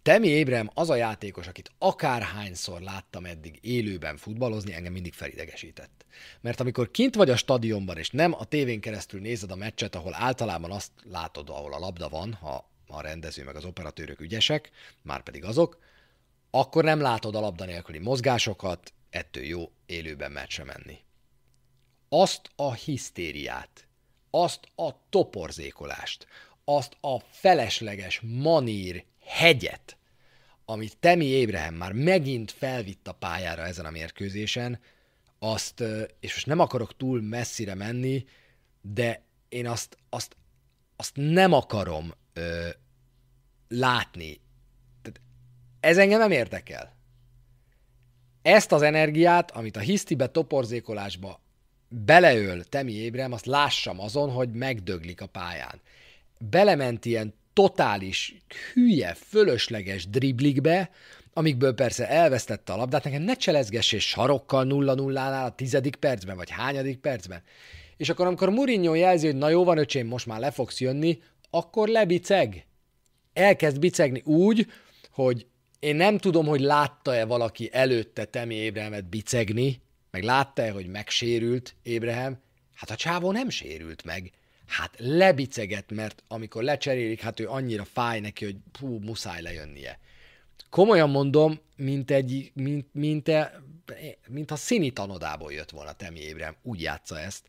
Temi 0.02 0.28
Ébrem 0.28 0.70
az 0.74 0.90
a 0.90 0.96
játékos, 0.96 1.48
akit 1.48 1.72
akárhányszor 1.78 2.82
láttam 2.82 3.26
eddig 3.26 3.60
élőben 3.62 4.18
futballozni, 4.18 4.74
engem 4.74 4.94
mindig 4.94 5.14
felidegesített. 5.14 6.06
Mert 6.42 6.60
amikor 6.60 6.92
kint 6.92 7.16
vagy 7.16 7.30
a 7.30 7.36
stadionban, 7.36 7.98
és 7.98 8.10
nem 8.10 8.34
a 8.34 8.44
tévén 8.44 8.80
keresztül 8.80 9.22
nézed 9.22 9.52
a 9.52 9.56
meccset, 9.56 9.96
ahol 9.96 10.14
általában 10.16 10.72
azt 10.72 10.92
látod, 11.04 11.50
ahol 11.50 11.74
a 11.74 11.80
labda 11.80 12.10
van, 12.10 12.34
ha 12.34 12.70
a 12.88 13.02
rendező 13.02 13.44
meg 13.44 13.56
az 13.56 13.66
operatőrök 13.66 14.20
ügyesek, 14.20 14.70
már 15.02 15.24
pedig 15.24 15.44
azok, 15.44 15.80
akkor 16.52 16.84
nem 16.84 17.02
látod 17.02 17.36
a 17.36 17.40
labda 17.40 17.66
nélküli 17.66 18.00
mozgásokat, 18.00 18.94
ettől 19.10 19.44
jó 19.44 19.72
élőben 19.86 20.32
meccsre 20.32 20.64
menni. 20.64 20.98
Azt 22.10 22.50
a 22.56 22.74
hisztériát, 22.74 23.88
azt 24.30 24.68
a 24.76 24.92
toporzékolást, 25.10 26.28
azt 26.64 26.98
a 27.02 27.20
felesleges 27.20 28.22
manír 28.24 29.06
hegyet, 29.30 29.98
amit 30.66 30.98
Temi 30.98 31.26
Ébrehem 31.26 31.74
már 31.74 31.92
megint 31.92 32.52
felvitt 32.52 33.08
a 33.08 33.12
pályára 33.12 33.66
ezen 33.66 33.86
a 33.86 33.90
mérkőzésen, 33.90 34.80
azt, 35.40 35.84
és 36.20 36.34
most 36.34 36.46
nem 36.46 36.60
akarok 36.60 36.98
túl 36.98 37.22
messzire 37.22 37.76
menni, 37.76 38.26
de 38.82 39.24
én 39.50 39.68
azt, 39.68 39.98
azt, 40.10 40.36
azt 40.96 41.12
nem 41.14 41.54
akarom 41.54 42.14
ö, 42.34 42.70
látni. 43.68 44.40
Tehát 45.02 45.22
ez 45.80 45.98
engem 45.98 46.20
nem 46.20 46.32
érdekel. 46.32 46.98
Ezt 48.42 48.72
az 48.72 48.82
energiát, 48.82 49.52
amit 49.52 49.76
a 49.76 49.80
hisztibe, 49.80 50.28
toporzékolásba 50.28 51.42
beleöl 51.88 52.64
Temi 52.64 52.94
Ébrem, 52.94 53.32
azt 53.32 53.46
lássam 53.46 54.00
azon, 54.00 54.32
hogy 54.32 54.52
megdöglik 54.52 55.22
a 55.22 55.28
pályán. 55.28 55.82
Belement 56.38 57.06
ilyen 57.06 57.34
totális, 57.60 58.36
hülye, 58.74 59.14
fölösleges 59.14 60.10
driblikbe, 60.10 60.90
amikből 61.34 61.74
persze 61.74 62.10
elvesztette 62.10 62.74
a 62.74 62.76
labdát, 62.76 63.04
nekem 63.04 63.22
ne 63.22 63.34
cselezgessé 63.34 63.98
sarokkal 63.98 64.66
0-0-nál 64.70 65.46
a 65.46 65.56
tizedik 65.56 65.96
percben, 65.96 66.36
vagy 66.36 66.50
hányadik 66.50 66.98
percben. 66.98 67.42
És 67.98 68.10
akkor, 68.10 68.26
amikor 68.26 68.50
Mourinho 68.50 68.94
jelzi, 68.94 69.26
hogy 69.26 69.36
na 69.36 69.50
jó 69.50 69.64
van, 69.64 69.78
öcsém, 69.78 70.08
most 70.08 70.26
már 70.26 70.40
le 70.40 70.52
fogsz 70.52 70.80
jönni, 70.80 71.22
akkor 71.50 71.88
lebiceg. 71.88 72.66
Elkezd 73.34 73.80
bicegni 73.80 74.22
úgy, 74.26 74.68
hogy 75.12 75.48
én 75.80 75.96
nem 75.96 76.18
tudom, 76.18 76.46
hogy 76.46 76.62
látta-e 76.62 77.26
valaki 77.26 77.70
előtte 77.72 78.26
Temi 78.26 78.56
Ébrehemet 78.56 79.06
bicegni, 79.06 79.82
meg 80.12 80.24
látta-e, 80.24 80.72
hogy 80.72 80.88
megsérült 80.88 81.76
Ébrehem. 81.84 82.40
Hát 82.74 82.90
a 82.90 82.96
csávó 82.96 83.32
nem 83.32 83.50
sérült 83.50 84.04
meg 84.04 84.32
hát 84.70 84.96
lebiceget, 84.98 85.92
mert 85.92 86.24
amikor 86.28 86.64
lecserélik, 86.64 87.22
hát 87.22 87.40
ő 87.40 87.48
annyira 87.48 87.86
fáj 87.86 88.20
neki, 88.20 88.46
hogy 88.46 88.58
hú, 88.80 89.00
muszáj 89.00 89.42
lejönnie. 89.42 90.00
Komolyan 90.70 91.10
mondom, 91.10 91.60
mint, 91.76 92.12
egy, 92.12 92.52
mint, 92.54 92.94
mint, 92.94 93.28
e, 93.28 93.62
mint 94.28 94.52
a 94.52 94.56
színi 94.56 94.92
tanodából 94.92 95.54
jött 95.54 95.70
volna 95.70 95.94
Temi 95.94 96.20
Ébrem, 96.20 96.56
úgy 96.62 96.82
játsza 96.82 97.20
ezt. 97.20 97.46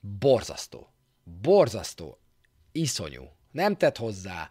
Borzasztó. 0.00 0.92
Borzasztó. 1.40 2.18
Iszonyú. 2.72 3.30
Nem 3.50 3.76
tett 3.76 3.96
hozzá, 3.96 4.50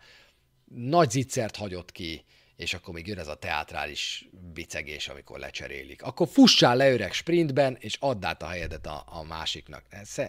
nagy 0.75 1.09
zicsert 1.09 1.55
hagyott 1.55 1.91
ki, 1.91 2.25
és 2.61 2.73
akkor 2.73 2.93
még 2.93 3.07
jön 3.07 3.19
ez 3.19 3.27
a 3.27 3.35
teátrális 3.35 4.29
bicegés, 4.53 5.07
amikor 5.07 5.39
lecserélik. 5.39 6.01
Akkor 6.01 6.27
fussál 6.27 6.75
le 6.75 6.91
öreg 6.91 7.13
sprintben, 7.13 7.77
és 7.79 7.97
add 7.99 8.25
át 8.25 8.41
a 8.41 8.47
helyedet 8.47 8.85
a, 8.85 9.03
a 9.05 9.23
másiknak. 9.23 9.83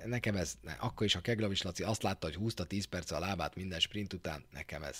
Nekem 0.05 0.37
ez, 0.37 0.55
ne, 0.61 0.73
akkor 0.73 1.07
is 1.07 1.15
a 1.15 1.21
Keglavis 1.21 1.63
Laci 1.63 1.83
azt 1.83 2.03
látta, 2.03 2.27
hogy 2.27 2.35
húzta 2.35 2.65
10 2.65 2.85
perc 2.85 3.11
a 3.11 3.19
lábát 3.19 3.55
minden 3.55 3.81
sprint 3.81 4.13
után, 4.13 4.45
nekem 4.53 4.83
ez 4.83 4.99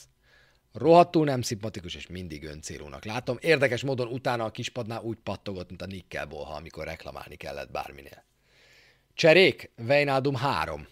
rohadtul 0.73 1.25
nem 1.25 1.43
szimpatikus, 1.43 1.95
és 1.95 2.07
mindig 2.07 2.45
öncélúnak 2.45 3.05
látom. 3.05 3.37
Érdekes 3.41 3.83
módon 3.83 4.07
utána 4.07 4.45
a 4.45 4.51
kispadnál 4.51 5.03
úgy 5.03 5.19
pattogott, 5.19 5.69
mint 5.69 5.83
a 5.83 5.87
Nickelbolha, 5.87 6.55
amikor 6.55 6.85
reklamálni 6.85 7.37
kellett 7.37 7.71
bárminél. 7.71 8.25
Cserék, 9.15 9.71
Vejnádum 9.77 10.35
3. 10.35 10.87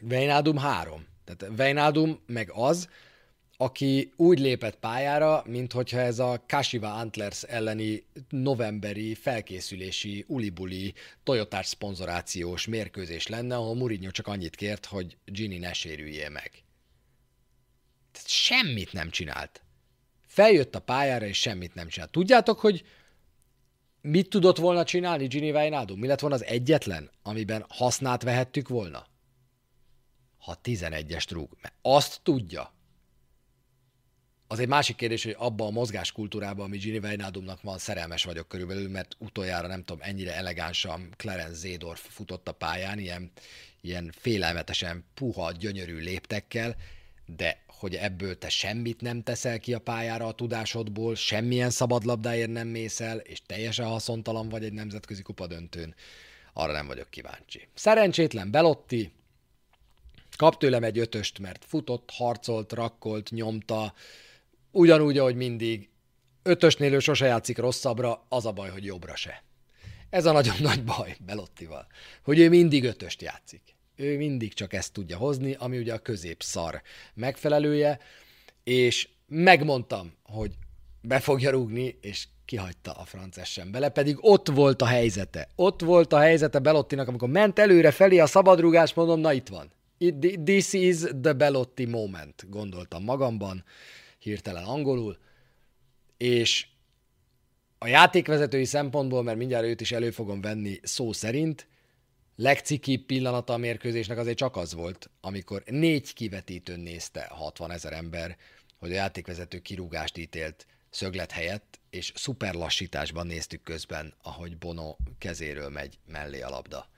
Vejnádum 0.00 0.56
3. 0.56 1.06
Tehát 1.24 1.56
Vejnádum 1.56 2.22
meg 2.26 2.50
az, 2.52 2.88
aki 3.60 4.12
úgy 4.16 4.38
lépett 4.38 4.76
pályára, 4.76 5.42
mint 5.46 5.72
hogyha 5.72 5.98
ez 5.98 6.18
a 6.18 6.44
Kashiwa 6.46 6.94
Antlers 6.94 7.42
elleni 7.42 8.04
novemberi 8.28 9.14
felkészülési 9.14 10.24
ulibuli 10.28 10.94
Toyotás 11.22 11.66
szponzorációs 11.66 12.66
mérkőzés 12.66 13.26
lenne, 13.26 13.56
ahol 13.56 13.74
Mourinho 13.74 14.10
csak 14.10 14.26
annyit 14.26 14.56
kért, 14.56 14.86
hogy 14.86 15.16
Gini 15.24 15.58
ne 15.58 15.72
sérüljél 15.72 16.28
meg. 16.28 16.50
Tehát 18.12 18.28
semmit 18.28 18.92
nem 18.92 19.10
csinált. 19.10 19.62
Feljött 20.26 20.74
a 20.74 20.80
pályára, 20.80 21.26
és 21.26 21.38
semmit 21.38 21.74
nem 21.74 21.88
csinált. 21.88 22.10
Tudjátok, 22.10 22.60
hogy 22.60 22.84
mit 24.00 24.28
tudott 24.28 24.56
volna 24.56 24.84
csinálni 24.84 25.26
Gini 25.26 25.50
Wijnaldum? 25.50 25.98
Mi 25.98 26.06
lett 26.06 26.20
volna 26.20 26.36
az 26.36 26.44
egyetlen, 26.44 27.10
amiben 27.22 27.64
hasznát 27.68 28.22
vehettük 28.22 28.68
volna? 28.68 29.06
Ha 30.38 30.58
11-est 30.62 31.28
rúg. 31.30 31.48
Mert 31.62 31.74
azt 31.82 32.20
tudja, 32.22 32.78
az 34.52 34.58
egy 34.58 34.68
másik 34.68 34.96
kérdés, 34.96 35.24
hogy 35.24 35.34
abban 35.38 35.66
a 35.66 35.70
mozgáskultúrában, 35.70 36.64
ami 36.64 36.76
Gini 36.76 36.98
Wijnaldumnak 36.98 37.62
van, 37.62 37.78
szerelmes 37.78 38.24
vagyok 38.24 38.48
körülbelül, 38.48 38.88
mert 38.88 39.16
utoljára 39.18 39.66
nem 39.66 39.84
tudom, 39.84 40.02
ennyire 40.02 40.34
elegánsan 40.34 41.08
Clarence 41.16 41.54
Zedorf 41.54 42.06
futott 42.08 42.48
a 42.48 42.52
pályán, 42.52 42.98
ilyen, 42.98 43.30
ilyen 43.80 44.12
félelmetesen 44.16 45.04
puha, 45.14 45.52
gyönyörű 45.52 45.98
léptekkel, 45.98 46.76
de 47.26 47.62
hogy 47.66 47.94
ebből 47.94 48.38
te 48.38 48.48
semmit 48.48 49.00
nem 49.00 49.22
teszel 49.22 49.58
ki 49.58 49.74
a 49.74 49.78
pályára 49.78 50.26
a 50.26 50.32
tudásodból, 50.32 51.14
semmilyen 51.14 51.70
szabadlabdáért 51.70 52.50
nem 52.50 52.68
mész 52.68 53.00
el, 53.00 53.18
és 53.18 53.42
teljesen 53.46 53.86
haszontalan 53.86 54.48
vagy 54.48 54.64
egy 54.64 54.72
nemzetközi 54.72 55.22
kupadöntőn, 55.22 55.94
arra 56.52 56.72
nem 56.72 56.86
vagyok 56.86 57.10
kíváncsi. 57.10 57.68
Szerencsétlen 57.74 58.50
Belotti, 58.50 59.12
kap 60.36 60.58
tőlem 60.58 60.84
egy 60.84 60.98
ötöst, 60.98 61.38
mert 61.38 61.64
futott, 61.64 62.10
harcolt, 62.12 62.72
rakkolt, 62.72 63.30
nyomta, 63.30 63.94
ugyanúgy, 64.70 65.18
ahogy 65.18 65.36
mindig, 65.36 65.88
ötösnél 66.42 66.92
ő 66.92 66.98
sose 66.98 67.26
játszik 67.26 67.58
rosszabbra, 67.58 68.26
az 68.28 68.46
a 68.46 68.52
baj, 68.52 68.70
hogy 68.70 68.84
jobbra 68.84 69.16
se. 69.16 69.44
Ez 70.10 70.26
a 70.26 70.32
nagyon 70.32 70.56
nagy 70.70 70.84
baj 70.84 71.16
Belottival, 71.26 71.86
hogy 72.22 72.38
ő 72.38 72.48
mindig 72.48 72.84
ötöst 72.84 73.22
játszik. 73.22 73.62
Ő 73.96 74.16
mindig 74.16 74.54
csak 74.54 74.72
ezt 74.72 74.92
tudja 74.92 75.16
hozni, 75.16 75.56
ami 75.58 75.78
ugye 75.78 75.94
a 75.94 75.98
középszar 75.98 76.82
megfelelője, 77.14 77.98
és 78.64 79.08
megmondtam, 79.26 80.12
hogy 80.22 80.52
be 81.00 81.20
fogja 81.20 81.50
rúgni, 81.50 81.98
és 82.00 82.26
kihagyta 82.44 82.92
a 82.92 83.04
frances 83.04 83.52
sem 83.52 83.70
bele, 83.70 83.88
pedig 83.88 84.16
ott 84.20 84.48
volt 84.48 84.82
a 84.82 84.86
helyzete. 84.86 85.48
Ott 85.54 85.80
volt 85.80 86.12
a 86.12 86.18
helyzete 86.18 86.58
Belottinak, 86.58 87.08
amikor 87.08 87.28
ment 87.28 87.58
előre 87.58 87.90
felé 87.90 88.18
a 88.18 88.26
szabadrúgás, 88.26 88.94
mondom, 88.94 89.20
na 89.20 89.32
itt 89.32 89.48
van. 89.48 89.72
This 90.44 90.72
is 90.72 90.96
the 91.22 91.32
Belotti 91.32 91.86
moment, 91.86 92.46
gondoltam 92.48 93.04
magamban, 93.04 93.64
hirtelen 94.20 94.64
angolul, 94.64 95.18
és 96.16 96.66
a 97.78 97.86
játékvezetői 97.86 98.64
szempontból, 98.64 99.22
mert 99.22 99.38
mindjárt 99.38 99.64
őt 99.64 99.80
is 99.80 99.92
elő 99.92 100.10
fogom 100.10 100.40
venni 100.40 100.80
szó 100.82 101.12
szerint, 101.12 101.66
legcikibb 102.36 103.06
pillanata 103.06 103.52
a 103.52 103.56
mérkőzésnek 103.56 104.18
azért 104.18 104.36
csak 104.36 104.56
az 104.56 104.74
volt, 104.74 105.10
amikor 105.20 105.62
négy 105.66 106.12
kivetítőn 106.12 106.80
nézte 106.80 107.26
60 107.30 107.70
ezer 107.70 107.92
ember, 107.92 108.36
hogy 108.78 108.90
a 108.90 108.94
játékvezető 108.94 109.58
kirúgást 109.58 110.18
ítélt 110.18 110.66
szöglet 110.90 111.30
helyett, 111.30 111.80
és 111.90 112.12
szuper 112.14 112.54
lassításban 112.54 113.26
néztük 113.26 113.62
közben, 113.62 114.14
ahogy 114.22 114.58
Bono 114.58 114.96
kezéről 115.18 115.68
megy 115.68 115.98
mellé 116.06 116.40
a 116.40 116.48
labda. 116.48 116.88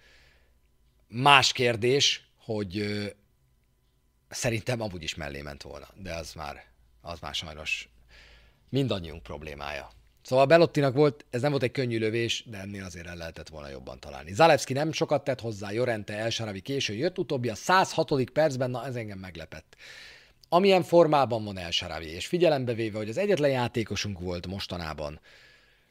Más 1.08 1.52
kérdés, 1.52 2.26
hogy 2.36 2.78
ö, 2.78 3.06
szerintem 4.28 4.80
amúgy 4.80 5.02
is 5.02 5.14
mellé 5.14 5.42
ment 5.42 5.62
volna, 5.62 5.88
de 5.96 6.14
az 6.14 6.32
már 6.32 6.71
az 7.02 7.20
már 7.20 7.34
sajnos 7.34 7.88
mindannyiunk 8.68 9.22
problémája. 9.22 9.90
Szóval 10.22 10.46
Belottinak 10.46 10.94
volt, 10.94 11.24
ez 11.30 11.40
nem 11.40 11.50
volt 11.50 11.62
egy 11.62 11.70
könnyű 11.70 11.98
lövés, 11.98 12.44
de 12.46 12.58
ennél 12.58 12.84
azért 12.84 13.06
el 13.06 13.16
lehetett 13.16 13.48
volna 13.48 13.68
jobban 13.68 14.00
találni. 14.00 14.32
Zalewski 14.32 14.72
nem 14.72 14.92
sokat 14.92 15.24
tett 15.24 15.40
hozzá, 15.40 15.70
Jorente 15.70 16.16
Elsaravi 16.16 16.60
késő 16.60 16.94
jött, 16.94 17.18
utóbbi 17.18 17.48
a 17.48 17.54
106. 17.54 18.30
percben, 18.30 18.70
na 18.70 18.86
ez 18.86 18.96
engem 18.96 19.18
meglepett. 19.18 19.76
Amilyen 20.48 20.82
formában 20.82 21.44
van 21.44 21.58
Elsaravi, 21.58 22.08
és 22.08 22.26
figyelembe 22.26 22.74
véve, 22.74 22.98
hogy 22.98 23.08
az 23.08 23.18
egyetlen 23.18 23.50
játékosunk 23.50 24.20
volt 24.20 24.46
mostanában, 24.46 25.20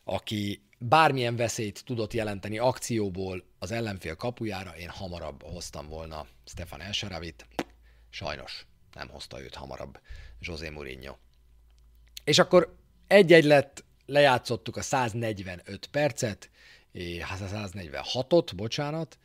aki 0.04 0.62
bármilyen 0.78 1.36
veszélyt 1.36 1.86
tudott 1.86 2.14
jelenteni 2.14 2.58
akcióból 2.58 3.44
az 3.60 3.72
ellenfél 3.72 4.16
kapujára, 4.16 4.78
én 4.78 4.90
hamarabb 4.90 5.44
hoztam 5.44 5.88
volna 5.88 6.26
Stefan 6.46 6.82
Elsaravit. 6.82 7.46
Sajnos 8.10 8.66
nem 8.94 9.08
hozta 9.10 9.42
őt 9.42 9.56
hamarabb 9.56 10.00
José 10.40 10.70
Mourinho. 10.70 11.16
És 12.24 12.40
akkor 12.40 12.78
egy-egy 13.08 13.44
lett, 13.44 13.84
lejátszottuk 14.06 14.78
a 14.78 14.82
145 14.82 15.86
percet, 15.86 16.50
hát 17.22 17.42
a 17.42 17.46
146-ot, 17.46 18.52
bocsánat, 18.56 19.20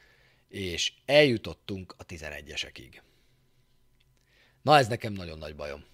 és 0.48 0.92
eljutottunk 1.04 1.94
a 1.98 2.04
11-esekig. 2.04 3.00
Na 4.62 4.76
ez 4.76 4.88
nekem 4.88 5.12
nagyon 5.12 5.38
nagy 5.38 5.56
bajom. 5.56 5.84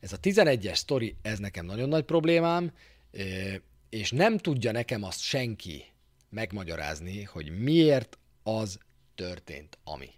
Ez 0.00 0.12
a 0.12 0.20
11-es 0.20 0.74
sztori, 0.74 1.16
ez 1.22 1.38
nekem 1.38 1.66
nagyon 1.66 1.88
nagy 1.88 2.04
problémám, 2.04 2.72
és 3.88 4.10
nem 4.10 4.38
tudja 4.38 4.72
nekem 4.72 5.02
azt 5.02 5.20
senki 5.20 5.84
megmagyarázni, 6.28 7.22
hogy 7.22 7.58
miért 7.58 8.18
az 8.42 8.78
történt, 9.14 9.78
ami. 9.84 10.10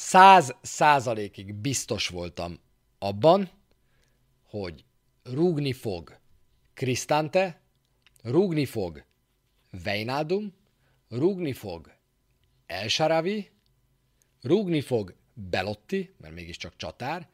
Száz 0.00 0.54
százalékig 0.62 1.54
biztos 1.54 2.08
voltam 2.08 2.60
abban, 2.98 3.50
hogy 4.48 4.84
rúgni 5.22 5.72
fog 5.72 6.18
Krisztante, 6.74 7.60
rúgni 8.22 8.64
fog 8.64 9.04
Vejnádum, 9.82 10.54
rúgni 11.08 11.52
fog 11.52 11.92
Elsaravi, 12.66 13.50
rúgni 14.40 14.80
fog 14.80 15.14
Belotti, 15.34 16.14
mert 16.20 16.34
mégiscsak 16.34 16.76
csatár, 16.76 17.28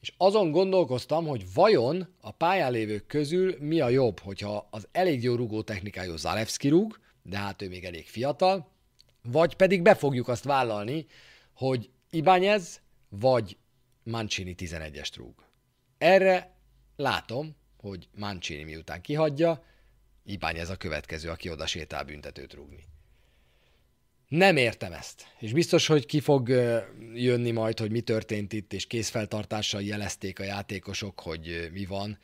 és 0.00 0.12
azon 0.16 0.50
gondolkoztam, 0.50 1.26
hogy 1.26 1.52
vajon 1.54 2.14
a 2.20 2.30
pályán 2.30 2.72
lévők 2.72 3.06
közül 3.06 3.56
mi 3.60 3.80
a 3.80 3.88
jobb, 3.88 4.18
hogyha 4.18 4.68
az 4.70 4.88
elég 4.92 5.22
jó 5.22 5.34
rúgó 5.34 5.62
technikájú 5.62 6.16
Zalewski 6.16 6.68
rúg, 6.68 6.98
de 7.22 7.36
hát 7.36 7.62
ő 7.62 7.68
még 7.68 7.84
elég 7.84 8.06
fiatal, 8.06 8.70
vagy 9.22 9.54
pedig 9.54 9.82
be 9.82 9.94
fogjuk 9.94 10.28
azt 10.28 10.44
vállalni, 10.44 11.06
hogy 11.52 11.90
Ibányez 12.10 12.80
vagy 13.08 13.56
Mancini 14.02 14.54
11-est 14.58 15.12
rúg. 15.16 15.34
Erre 15.98 16.56
látom, 16.96 17.56
hogy 17.76 18.08
Mancini 18.14 18.62
miután 18.62 19.00
kihagyja, 19.00 19.64
Ibányez 20.24 20.70
a 20.70 20.76
következő, 20.76 21.28
aki 21.28 21.50
oda 21.50 21.66
sétál 21.66 22.04
büntetőt 22.04 22.52
rúgni. 22.52 22.84
Nem 24.28 24.56
értem 24.56 24.92
ezt. 24.92 25.26
És 25.38 25.52
biztos, 25.52 25.86
hogy 25.86 26.06
ki 26.06 26.20
fog 26.20 26.48
jönni 27.14 27.50
majd, 27.50 27.78
hogy 27.78 27.90
mi 27.90 28.00
történt 28.00 28.52
itt, 28.52 28.72
és 28.72 28.86
készfeltartással 28.86 29.82
jelezték 29.82 30.38
a 30.38 30.44
játékosok, 30.44 31.20
hogy 31.20 31.68
mi 31.72 31.84
van. 31.84 32.18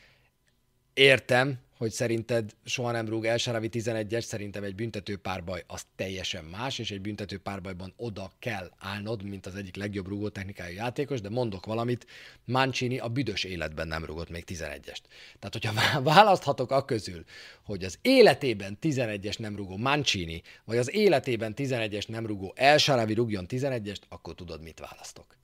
Értem, 0.94 1.58
hogy 1.76 1.90
szerinted 1.90 2.50
soha 2.64 2.90
nem 2.90 3.08
rúg 3.08 3.24
El 3.24 3.36
Saravi 3.36 3.68
11-es, 3.72 4.20
szerintem 4.20 4.64
egy 4.64 4.74
büntető 4.74 5.16
párbaj 5.16 5.64
az 5.66 5.84
teljesen 5.96 6.44
más, 6.44 6.78
és 6.78 6.90
egy 6.90 7.00
büntető 7.00 7.38
párbajban 7.38 7.92
oda 7.96 8.32
kell 8.38 8.70
állnod, 8.78 9.22
mint 9.22 9.46
az 9.46 9.54
egyik 9.54 9.76
legjobb 9.76 10.08
rúgó 10.08 10.28
technikájú 10.28 10.74
játékos, 10.74 11.20
de 11.20 11.28
mondok 11.28 11.66
valamit, 11.66 12.06
Mancini 12.44 12.98
a 12.98 13.08
büdös 13.08 13.44
életben 13.44 13.88
nem 13.88 14.04
rúgott 14.04 14.30
még 14.30 14.44
11-est. 14.46 15.02
Tehát, 15.38 15.52
hogyha 15.52 16.00
választhatok 16.14 16.70
a 16.70 16.84
közül, 16.84 17.24
hogy 17.64 17.84
az 17.84 17.98
életében 18.02 18.78
11-es 18.80 19.38
nem 19.38 19.56
rúgó 19.56 19.76
Mancini, 19.76 20.42
vagy 20.64 20.76
az 20.76 20.94
életében 20.94 21.52
11-es 21.56 22.08
nem 22.08 22.26
rúgó 22.26 22.52
El 22.56 22.78
Saravi 22.78 23.14
rúgjon 23.14 23.46
11-est, 23.48 24.00
akkor 24.08 24.34
tudod, 24.34 24.62
mit 24.62 24.80
választok. 24.80 25.36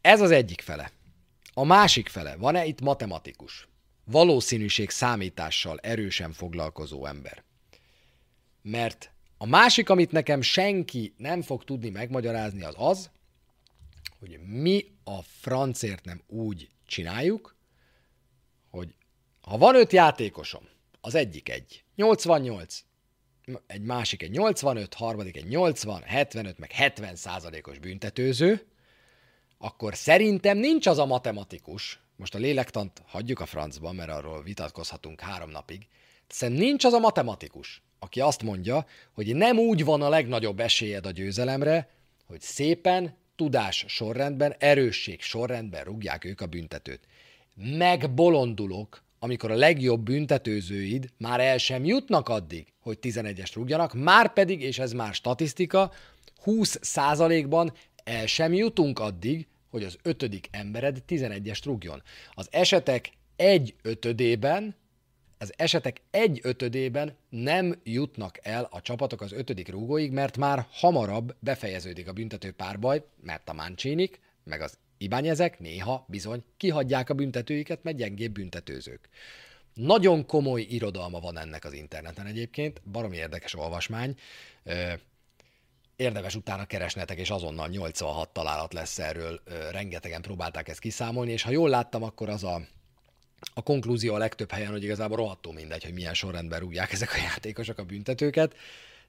Ez 0.00 0.20
az 0.20 0.30
egyik 0.30 0.60
fele. 0.60 0.90
A 1.54 1.64
másik 1.64 2.08
fele, 2.08 2.36
van-e 2.36 2.64
itt 2.64 2.80
matematikus? 2.80 3.68
Valószínűség 4.10 4.90
számítással 4.90 5.78
erősen 5.78 6.32
foglalkozó 6.32 7.06
ember. 7.06 7.44
Mert 8.62 9.12
a 9.38 9.46
másik, 9.46 9.88
amit 9.88 10.12
nekem 10.12 10.40
senki 10.40 11.14
nem 11.16 11.42
fog 11.42 11.64
tudni 11.64 11.90
megmagyarázni, 11.90 12.62
az 12.62 12.74
az, 12.78 13.10
hogy 14.18 14.38
mi 14.40 14.84
a 15.04 15.22
francért 15.22 16.04
nem 16.04 16.22
úgy 16.26 16.68
csináljuk, 16.86 17.56
hogy 18.70 18.94
ha 19.40 19.58
van 19.58 19.74
öt 19.74 19.92
játékosom, 19.92 20.68
az 21.00 21.14
egyik 21.14 21.48
egy 21.48 21.84
88, 21.94 22.84
egy 23.66 23.82
másik 23.82 24.22
egy 24.22 24.30
85, 24.30 24.94
harmadik 24.94 25.36
egy 25.36 25.46
80, 25.46 26.02
75, 26.02 26.58
meg 26.58 26.72
70 26.72 27.16
százalékos 27.16 27.78
büntetőző, 27.78 28.66
akkor 29.58 29.96
szerintem 29.96 30.58
nincs 30.58 30.86
az 30.86 30.98
a 30.98 31.06
matematikus, 31.06 32.00
most 32.20 32.34
a 32.34 32.38
lélektant 32.38 33.02
hagyjuk 33.06 33.40
a 33.40 33.46
francba, 33.46 33.92
mert 33.92 34.10
arról 34.10 34.42
vitatkozhatunk 34.42 35.20
három 35.20 35.50
napig, 35.50 35.86
szerintem 36.28 36.64
nincs 36.64 36.84
az 36.84 36.92
a 36.92 36.98
matematikus, 36.98 37.82
aki 37.98 38.20
azt 38.20 38.42
mondja, 38.42 38.86
hogy 39.12 39.36
nem 39.36 39.58
úgy 39.58 39.84
van 39.84 40.02
a 40.02 40.08
legnagyobb 40.08 40.60
esélyed 40.60 41.06
a 41.06 41.10
győzelemre, 41.10 41.88
hogy 42.26 42.40
szépen, 42.40 43.16
tudás 43.36 43.84
sorrendben, 43.88 44.54
erősség 44.58 45.22
sorrendben 45.22 45.84
rúgják 45.84 46.24
ők 46.24 46.40
a 46.40 46.46
büntetőt. 46.46 47.00
Megbolondulok, 47.54 49.02
amikor 49.18 49.50
a 49.50 49.56
legjobb 49.56 50.02
büntetőzőid 50.02 51.08
már 51.16 51.40
el 51.40 51.58
sem 51.58 51.84
jutnak 51.84 52.28
addig, 52.28 52.72
hogy 52.80 52.98
11-est 53.02 53.52
rúgjanak, 53.54 53.94
már 53.94 54.32
pedig, 54.32 54.62
és 54.62 54.78
ez 54.78 54.92
már 54.92 55.14
statisztika, 55.14 55.92
20%-ban 56.44 57.72
el 58.04 58.26
sem 58.26 58.52
jutunk 58.52 58.98
addig, 58.98 59.46
hogy 59.70 59.84
az 59.84 59.98
ötödik 60.02 60.48
embered 60.50 61.02
11-est 61.08 61.62
rúgjon. 61.64 62.02
Az 62.34 62.48
esetek 62.50 63.10
egy 63.36 63.74
ötödében, 63.82 64.74
az 65.38 65.52
esetek 65.56 66.00
egy 66.10 66.40
ötödében 66.42 67.16
nem 67.28 67.80
jutnak 67.84 68.38
el 68.42 68.68
a 68.70 68.80
csapatok 68.80 69.20
az 69.20 69.32
ötödik 69.32 69.68
rúgóig, 69.68 70.12
mert 70.12 70.36
már 70.36 70.66
hamarabb 70.70 71.36
befejeződik 71.38 72.08
a 72.08 72.12
büntető 72.12 72.52
párbaj, 72.52 73.04
mert 73.22 73.48
a 73.48 73.52
Mancsinik, 73.52 74.20
meg 74.44 74.60
az 74.60 74.78
Ibányezek 74.98 75.58
néha 75.58 76.04
bizony 76.08 76.44
kihagyják 76.56 77.10
a 77.10 77.14
büntetőiket, 77.14 77.82
mert 77.82 77.96
gyengébb 77.96 78.32
büntetőzők. 78.32 79.08
Nagyon 79.74 80.26
komoly 80.26 80.60
irodalma 80.60 81.20
van 81.20 81.38
ennek 81.38 81.64
az 81.64 81.72
interneten 81.72 82.26
egyébként, 82.26 82.82
baromi 82.90 83.16
érdekes 83.16 83.54
olvasmány. 83.54 84.16
Érdemes 86.00 86.34
utána 86.34 86.64
keresnetek, 86.64 87.18
és 87.18 87.30
azonnal 87.30 87.68
86 87.68 88.28
találat 88.32 88.72
lesz 88.72 88.98
erről. 88.98 89.40
Rengetegen 89.70 90.22
próbálták 90.22 90.68
ezt 90.68 90.78
kiszámolni, 90.78 91.32
és 91.32 91.42
ha 91.42 91.50
jól 91.50 91.68
láttam, 91.68 92.02
akkor 92.02 92.28
az 92.28 92.44
a, 92.44 92.60
a 93.54 93.62
konklúzió 93.62 94.14
a 94.14 94.18
legtöbb 94.18 94.50
helyen, 94.50 94.70
hogy 94.70 94.82
igazából 94.82 95.16
rohadtó 95.16 95.52
mindegy, 95.52 95.84
hogy 95.84 95.92
milyen 95.92 96.14
sorrendben 96.14 96.60
rúgják 96.60 96.92
ezek 96.92 97.14
a 97.14 97.20
játékosok 97.22 97.78
a 97.78 97.84
büntetőket, 97.84 98.56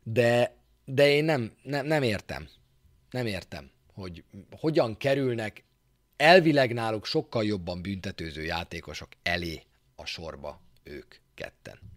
de, 0.04 0.56
de 0.86 1.10
én 1.10 1.24
nem, 1.24 1.54
nem, 1.64 1.86
nem 1.86 2.04
értem. 2.04 2.50
Nem 3.10 3.26
értem, 3.26 3.72
hogy 3.94 4.24
hogyan 4.60 4.98
kerülnek 4.98 5.64
elvileg 6.18 6.74
náluk 6.74 7.06
sokkal 7.06 7.44
jobban 7.44 7.82
büntetőző 7.82 8.44
játékosok 8.44 9.10
elé 9.24 9.64
a 9.96 10.06
sorba 10.06 10.62
ők 10.84 11.16
ketten. 11.34 11.91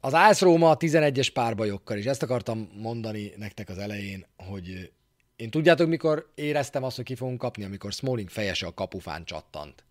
Az 0.00 0.14
Ász 0.14 0.40
Róma 0.40 0.70
a 0.70 0.76
11-es 0.76 1.30
párbajokkal, 1.32 1.98
és 1.98 2.04
ezt 2.04 2.22
akartam 2.22 2.70
mondani 2.74 3.32
nektek 3.36 3.68
az 3.68 3.78
elején, 3.78 4.26
hogy 4.36 4.92
én 5.36 5.50
tudjátok, 5.50 5.88
mikor 5.88 6.32
éreztem 6.34 6.82
azt, 6.82 6.96
hogy 6.96 7.04
ki 7.04 7.14
fogunk 7.14 7.38
kapni, 7.38 7.64
amikor 7.64 7.92
Smalling 7.92 8.28
fejese 8.28 8.66
a 8.66 8.74
kapufán 8.74 9.24
csattant 9.24 9.84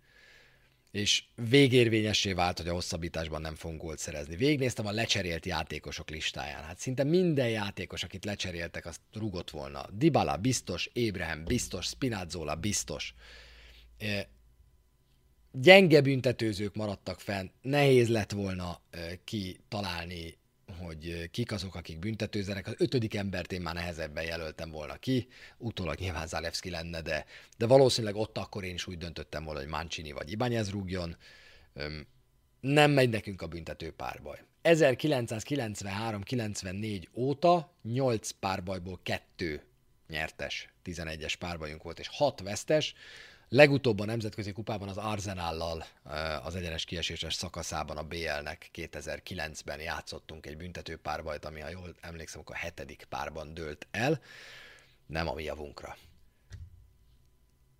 és 0.93 1.23
végérvényessé 1.49 2.33
vált, 2.33 2.57
hogy 2.57 2.67
a 2.67 2.73
hosszabbításban 2.73 3.41
nem 3.41 3.55
fogunk 3.55 3.81
gólt 3.81 3.99
szerezni. 3.99 4.35
Végnéztem 4.35 4.85
a 4.85 4.91
lecserélt 4.91 5.45
játékosok 5.45 6.09
listáján. 6.09 6.63
Hát 6.63 6.79
szinte 6.79 7.03
minden 7.03 7.49
játékos, 7.49 8.03
akit 8.03 8.25
lecseréltek, 8.25 8.85
azt 8.85 8.99
rugott 9.13 9.49
volna. 9.49 9.85
Dybala 9.91 10.37
biztos, 10.37 10.89
Ébrahim 10.93 11.43
biztos, 11.45 11.85
Spinazzola 11.85 12.55
biztos. 12.55 13.13
Gyenge 15.55 16.01
büntetőzők 16.01 16.75
maradtak 16.75 17.19
fenn, 17.19 17.49
nehéz 17.61 18.09
lett 18.09 18.31
volna 18.31 18.81
kitalálni 19.23 20.37
hogy 20.79 21.29
kik 21.31 21.51
azok, 21.51 21.75
akik 21.75 21.99
büntetőzenek. 21.99 22.67
Az 22.67 22.75
ötödik 22.77 23.15
embert 23.15 23.51
én 23.51 23.61
már 23.61 23.73
nehezebben 23.73 24.23
jelöltem 24.23 24.71
volna 24.71 24.95
ki, 24.95 25.27
utólag 25.57 25.99
nyilván 25.99 26.27
Zalewski 26.27 26.69
lenne, 26.69 27.01
de, 27.01 27.25
de 27.57 27.65
valószínűleg 27.65 28.15
ott 28.15 28.37
akkor 28.37 28.63
én 28.63 28.73
is 28.73 28.87
úgy 28.87 28.97
döntöttem 28.97 29.43
volna, 29.43 29.59
hogy 29.59 29.69
Mancini 29.69 30.11
vagy 30.11 30.31
Ibányez 30.31 30.71
rúgjon. 30.71 31.17
Nem 32.59 32.91
megy 32.91 33.09
nekünk 33.09 33.41
a 33.41 33.47
büntető 33.47 33.91
párbaj. 33.91 34.43
1993-94 34.63 37.03
óta 37.13 37.73
8 37.83 38.31
párbajból 38.31 38.99
2 39.03 39.63
nyertes 40.07 40.69
11-es 40.85 41.33
párbajunk 41.39 41.83
volt, 41.83 41.99
és 41.99 42.07
6 42.07 42.41
vesztes. 42.41 42.93
Legutóbb 43.55 43.99
a 43.99 44.05
Nemzetközi 44.05 44.51
Kupában 44.51 44.87
az 44.87 44.97
Arzenállal 44.97 45.85
az 46.43 46.55
egyenes 46.55 46.85
kieséses 46.85 47.33
szakaszában 47.33 47.97
a 47.97 48.03
BL-nek 48.03 48.69
2009-ben 48.73 49.79
játszottunk 49.79 50.45
egy 50.45 50.57
büntető 50.57 50.97
párbajt, 50.97 51.45
ami, 51.45 51.59
ha 51.59 51.69
jól 51.69 51.95
emlékszem, 52.01 52.39
akkor 52.41 52.55
a 52.55 52.57
hetedik 52.57 53.05
párban 53.09 53.53
dőlt 53.53 53.87
el, 53.91 54.21
nem 55.05 55.27
a 55.27 55.33
mi 55.33 55.43
javunkra. 55.43 55.97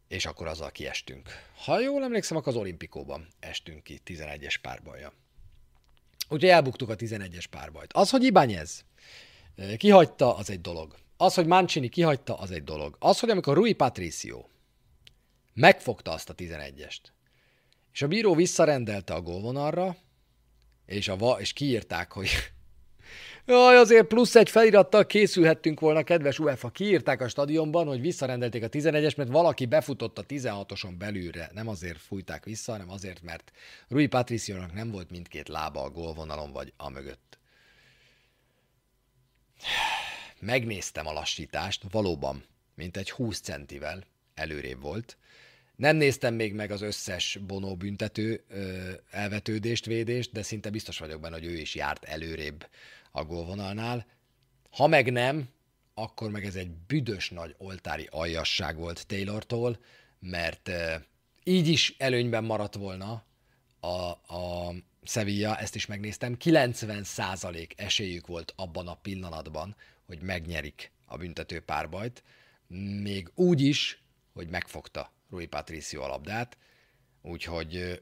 És 0.08 0.26
akkor 0.26 0.48
azzal 0.48 0.72
kiestünk. 0.72 1.30
Ha 1.66 1.80
jól 1.80 2.04
emlékszem, 2.04 2.38
akkor 2.38 2.54
az 2.54 2.60
olimpikóban 2.60 3.28
estünk 3.40 3.84
ki 3.84 4.02
11-es 4.06 4.56
párbaja. 4.62 5.14
Úgyhogy 6.30 6.50
elbuktuk 6.50 6.90
a 6.90 6.96
11-es 6.96 7.46
párbajt. 7.50 7.94
Az, 7.94 8.10
hogy 8.10 8.24
Ibányez 8.24 8.86
kihagyta, 9.78 10.36
az 10.36 10.50
egy 10.50 10.62
dolog. 10.62 10.96
Az, 11.18 11.34
hogy 11.34 11.46
Mancini 11.46 11.90
kihagyta, 11.90 12.38
az 12.38 12.52
egy 12.52 12.64
dolog. 12.64 12.96
Az, 13.00 13.20
hogy 13.20 13.30
amikor 13.30 13.56
Rui 13.56 13.74
Patricio 13.74 14.52
Megfogta 15.54 16.12
azt 16.12 16.30
a 16.30 16.36
11-est. 16.36 17.02
És 17.94 18.02
a 18.02 18.08
bíró 18.08 18.36
visszarendelte 18.36 19.14
a 19.14 19.22
gólvonalra, 19.22 19.96
és, 20.86 21.08
a 21.08 21.16
va- 21.16 21.40
és 21.40 21.54
kiírták, 21.54 22.12
hogy 22.12 22.30
Jaj, 23.46 23.78
azért 23.78 24.08
plusz 24.08 24.36
egy 24.36 24.50
felirattal 24.50 25.06
készülhettünk 25.06 25.80
volna, 25.80 26.04
kedves 26.04 26.40
UEFA. 26.40 26.70
Kiírták 26.70 27.22
a 27.22 27.28
stadionban, 27.28 27.88
hogy 27.88 28.02
visszarendelték 28.02 28.64
a 28.64 28.70
11-es, 28.70 29.18
mert 29.18 29.30
valaki 29.30 29.66
befutott 29.66 30.18
a 30.18 30.26
16-oson 30.26 30.96
belülre. 30.98 31.50
Nem 31.54 31.68
azért 31.68 31.98
fújták 31.98 32.44
vissza, 32.46 32.72
hanem 32.72 32.90
azért, 32.90 33.22
mert 33.22 33.52
Rui 33.88 34.08
Patriciónak 34.08 34.74
nem 34.74 34.92
volt 34.92 35.10
mindkét 35.10 35.48
lába 35.48 35.84
a 35.84 35.90
gólvonalon 35.90 36.52
vagy 36.52 36.74
a 36.78 36.90
mögött. 36.90 37.40
Megnéztem 40.40 41.08
a 41.08 41.14
lassítást, 41.14 41.84
valóban, 41.92 42.44
mint 42.76 42.98
egy 42.98 43.12
20 43.12 43.40
centivel 43.40 44.04
előrébb 44.34 44.82
volt, 44.82 45.18
nem 45.76 45.96
néztem 45.96 46.34
még 46.34 46.54
meg 46.54 46.72
az 46.72 46.82
összes 46.82 47.40
Bono 47.48 47.76
büntető 47.76 48.44
elvetődést, 49.12 49.86
védést, 49.86 50.32
de 50.32 50.44
szinte 50.44 50.70
biztos 50.70 51.00
vagyok 51.00 51.22
benne, 51.22 51.36
hogy 51.36 51.46
ő 51.46 51.58
is 51.58 51.76
járt 51.76 52.04
előrébb 52.04 52.68
a 53.12 53.24
gólvonalnál. 53.24 54.06
Ha 54.72 54.88
meg 54.88 55.12
nem, 55.12 55.50
akkor 55.94 56.32
meg 56.32 56.46
ez 56.46 56.56
egy 56.56 56.72
büdös 56.88 57.30
nagy 57.30 57.56
oltári 57.58 58.08
aljasság 58.12 58.78
volt 58.78 59.08
Taylortól, 59.08 59.80
mert 60.20 60.72
így 61.44 61.68
is 61.68 61.96
előnyben 61.98 62.44
maradt 62.44 62.76
volna 62.76 63.26
a, 63.80 63.88
a 64.36 64.74
Sevilla, 65.04 65.58
ezt 65.58 65.76
is 65.76 65.86
megnéztem, 65.86 66.38
90% 66.44 67.70
esélyük 67.76 68.28
volt 68.28 68.54
abban 68.56 68.88
a 68.88 68.96
pillanatban, 68.96 69.76
hogy 70.06 70.22
megnyerik 70.22 70.92
a 71.06 71.18
büntető 71.18 71.60
párbajt, 71.60 72.24
még 73.02 73.32
úgy 73.36 73.62
is, 73.62 74.04
hogy 74.34 74.50
megfogta 74.50 75.12
Rui 75.34 75.46
Patricio 75.46 76.02
a 76.02 76.08
labdát, 76.08 76.58
úgyhogy 77.22 78.02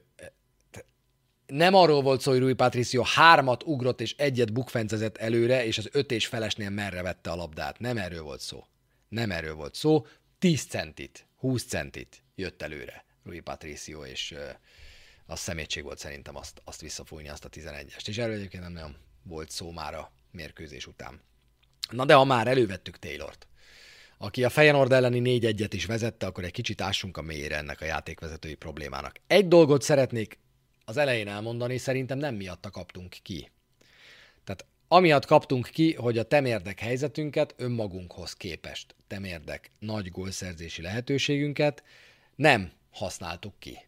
nem 1.46 1.74
arról 1.74 2.02
volt 2.02 2.20
szó, 2.20 2.30
hogy 2.30 2.40
Rui 2.40 2.54
Patricio 2.54 3.02
hármat 3.02 3.62
ugrott 3.62 4.00
és 4.00 4.14
egyet 4.16 4.52
bukfencezett 4.52 5.16
előre, 5.16 5.64
és 5.64 5.78
az 5.78 5.88
öt 5.92 6.10
és 6.10 6.26
felesnél 6.26 6.70
merre 6.70 7.02
vette 7.02 7.30
a 7.30 7.34
labdát. 7.34 7.78
Nem 7.78 7.96
erről 7.96 8.22
volt 8.22 8.40
szó. 8.40 8.64
Nem 9.08 9.30
erről 9.30 9.54
volt 9.54 9.74
szó. 9.74 10.06
10 10.38 10.64
centit, 10.64 11.26
20 11.36 11.64
centit 11.64 12.22
jött 12.34 12.62
előre 12.62 13.04
Rui 13.24 13.40
Patricio, 13.40 14.04
és 14.04 14.34
az 15.26 15.40
szemétség 15.40 15.82
volt 15.82 15.98
szerintem 15.98 16.36
azt, 16.36 16.60
azt 16.64 16.80
visszafújni, 16.80 17.28
azt 17.28 17.44
a 17.44 17.48
11-est. 17.48 18.08
És 18.08 18.18
erről 18.18 18.34
egyébként 18.34 18.62
nem 18.62 18.72
nagyon 18.72 18.96
volt 19.22 19.50
szó 19.50 19.70
már 19.70 19.94
a 19.94 20.12
mérkőzés 20.30 20.86
után. 20.86 21.20
Na 21.90 22.04
de 22.04 22.14
ha 22.14 22.24
már 22.24 22.46
elővettük 22.46 22.98
Taylort, 22.98 23.46
aki 24.22 24.44
a 24.44 24.50
Feyenoord 24.50 24.92
elleni 24.92 25.40
4-1-et 25.40 25.70
is 25.70 25.86
vezette, 25.86 26.26
akkor 26.26 26.44
egy 26.44 26.52
kicsit 26.52 26.80
ássunk 26.80 27.16
a 27.16 27.22
mélyére 27.22 27.56
ennek 27.56 27.80
a 27.80 27.84
játékvezetői 27.84 28.54
problémának. 28.54 29.16
Egy 29.26 29.48
dolgot 29.48 29.82
szeretnék 29.82 30.38
az 30.84 30.96
elején 30.96 31.28
elmondani, 31.28 31.78
szerintem 31.78 32.18
nem 32.18 32.34
miatta 32.34 32.70
kaptunk 32.70 33.16
ki. 33.22 33.50
Tehát 34.44 34.64
amiatt 34.88 35.26
kaptunk 35.26 35.66
ki, 35.66 35.94
hogy 35.94 36.18
a 36.18 36.22
temérdek 36.22 36.80
helyzetünket 36.80 37.54
önmagunkhoz 37.56 38.32
képest, 38.32 38.94
temérdek 39.06 39.70
nagy 39.78 40.10
gólszerzési 40.10 40.82
lehetőségünket 40.82 41.82
nem 42.34 42.72
használtuk 42.90 43.54
ki. 43.58 43.78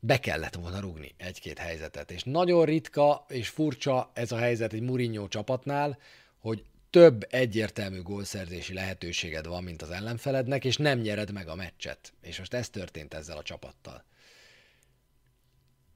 Be 0.00 0.18
kellett 0.18 0.54
volna 0.54 0.80
rugni 0.80 1.14
egy-két 1.16 1.58
helyzetet, 1.58 2.10
és 2.10 2.22
nagyon 2.22 2.64
ritka 2.64 3.26
és 3.28 3.48
furcsa 3.48 4.10
ez 4.14 4.32
a 4.32 4.36
helyzet 4.36 4.72
egy 4.72 4.82
Mourinho 4.82 5.28
csapatnál, 5.28 5.98
hogy 6.38 6.64
több 6.90 7.26
egyértelmű 7.28 8.02
gólszerzési 8.02 8.74
lehetőséged 8.74 9.46
van, 9.46 9.64
mint 9.64 9.82
az 9.82 9.90
ellenfelednek, 9.90 10.64
és 10.64 10.76
nem 10.76 10.98
nyered 10.98 11.32
meg 11.32 11.48
a 11.48 11.54
meccset. 11.54 12.12
És 12.22 12.38
most 12.38 12.54
ez 12.54 12.68
történt 12.68 13.14
ezzel 13.14 13.36
a 13.36 13.42
csapattal. 13.42 14.04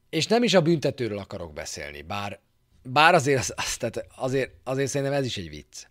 és 0.09 0.27
nem 0.27 0.43
is 0.43 0.53
a 0.53 0.61
büntetőről 0.61 1.17
akarok 1.17 1.53
beszélni, 1.53 2.01
bár, 2.01 2.39
bár 2.83 3.13
azért, 3.13 3.39
az, 3.39 3.53
az, 3.55 3.77
tehát 3.77 4.05
azért, 4.15 4.51
azért 4.63 4.89
szerintem 4.89 5.17
ez 5.17 5.25
is 5.25 5.37
egy 5.37 5.49
vicc. 5.49 5.85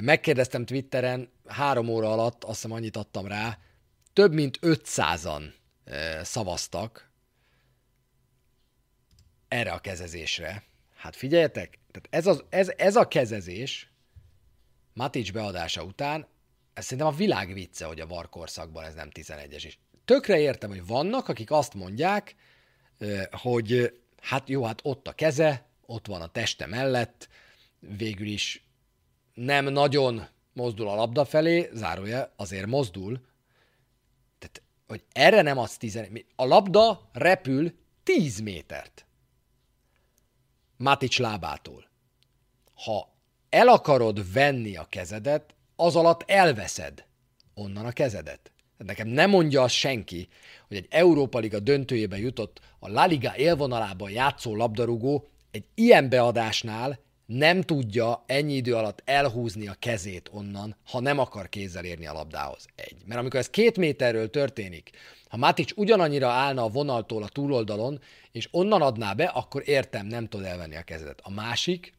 Megkérdeztem 0.00 0.64
Twitteren, 0.64 1.32
három 1.46 1.88
óra 1.88 2.12
alatt, 2.12 2.44
azt 2.44 2.54
hiszem 2.54 2.76
annyit 2.76 2.96
adtam 2.96 3.26
rá, 3.26 3.58
több 4.12 4.32
mint 4.32 4.58
500-an 4.62 5.42
szavaztak 6.22 7.10
erre 9.48 9.72
a 9.72 9.78
kezezésre. 9.78 10.64
Hát 10.96 11.16
figyeljetek, 11.16 11.78
tehát 11.90 12.08
ez, 12.10 12.26
az, 12.26 12.44
ez, 12.48 12.72
ez 12.76 12.96
a 12.96 13.08
kezezés 13.08 13.90
Matic 14.96 15.30
beadása 15.30 15.82
után, 15.84 16.26
ez 16.74 16.84
szerintem 16.84 17.06
a 17.06 17.16
világ 17.16 17.52
vicce, 17.52 17.84
hogy 17.84 18.00
a 18.00 18.06
varkorszakban 18.06 18.84
ez 18.84 18.94
nem 18.94 19.08
11-es. 19.12 19.64
És 19.64 19.78
tökre 20.04 20.38
értem, 20.38 20.70
hogy 20.70 20.86
vannak, 20.86 21.28
akik 21.28 21.50
azt 21.50 21.74
mondják, 21.74 22.34
hogy 23.30 24.00
hát 24.20 24.48
jó, 24.48 24.64
hát 24.64 24.80
ott 24.82 25.08
a 25.08 25.12
keze, 25.12 25.66
ott 25.86 26.06
van 26.06 26.22
a 26.22 26.26
teste 26.26 26.66
mellett, 26.66 27.28
végül 27.78 28.26
is 28.26 28.66
nem 29.34 29.64
nagyon 29.64 30.28
mozdul 30.52 30.88
a 30.88 30.94
labda 30.94 31.24
felé, 31.24 31.70
zárója, 31.72 32.32
azért 32.36 32.66
mozdul, 32.66 33.20
tehát, 34.38 34.62
hogy 34.86 35.04
erre 35.12 35.42
nem 35.42 35.58
az 35.58 35.76
10, 35.76 36.00
a 36.36 36.44
labda 36.44 37.10
repül 37.12 37.72
10 38.02 38.40
métert 38.40 39.06
Matic 40.76 41.18
lábától. 41.18 41.88
Ha 42.74 43.15
el 43.48 43.68
akarod 43.68 44.32
venni 44.32 44.76
a 44.76 44.86
kezedet, 44.88 45.54
az 45.76 45.96
alatt 45.96 46.22
elveszed 46.26 47.04
onnan 47.54 47.86
a 47.86 47.92
kezedet. 47.92 48.50
Nekem 48.76 49.08
nem 49.08 49.30
mondja 49.30 49.62
azt 49.62 49.74
senki, 49.74 50.28
hogy 50.68 50.76
egy 50.76 50.86
Európa 50.90 51.38
Liga 51.38 51.58
döntőjében 51.58 52.18
jutott 52.18 52.60
a 52.78 52.88
La 52.88 53.06
Liga 53.06 53.36
élvonalában 53.36 54.10
játszó 54.10 54.56
labdarúgó 54.56 55.28
egy 55.50 55.64
ilyen 55.74 56.08
beadásnál 56.08 56.98
nem 57.26 57.62
tudja 57.62 58.24
ennyi 58.26 58.54
idő 58.54 58.74
alatt 58.74 59.02
elhúzni 59.04 59.68
a 59.68 59.76
kezét 59.78 60.30
onnan, 60.32 60.76
ha 60.84 61.00
nem 61.00 61.18
akar 61.18 61.48
kézzel 61.48 61.84
érni 61.84 62.06
a 62.06 62.12
labdához. 62.12 62.66
Egy. 62.74 62.96
Mert 63.06 63.20
amikor 63.20 63.40
ez 63.40 63.50
két 63.50 63.76
méterről 63.76 64.30
történik, 64.30 64.90
ha 65.28 65.36
Matic 65.36 65.70
ugyanannyira 65.76 66.28
állna 66.28 66.62
a 66.62 66.68
vonaltól 66.68 67.22
a 67.22 67.28
túloldalon, 67.28 68.00
és 68.32 68.48
onnan 68.50 68.82
adná 68.82 69.12
be, 69.12 69.24
akkor 69.24 69.62
értem, 69.64 70.06
nem 70.06 70.26
tud 70.26 70.44
elvenni 70.44 70.76
a 70.76 70.82
kezedet. 70.82 71.20
A 71.22 71.30
másik, 71.30 71.92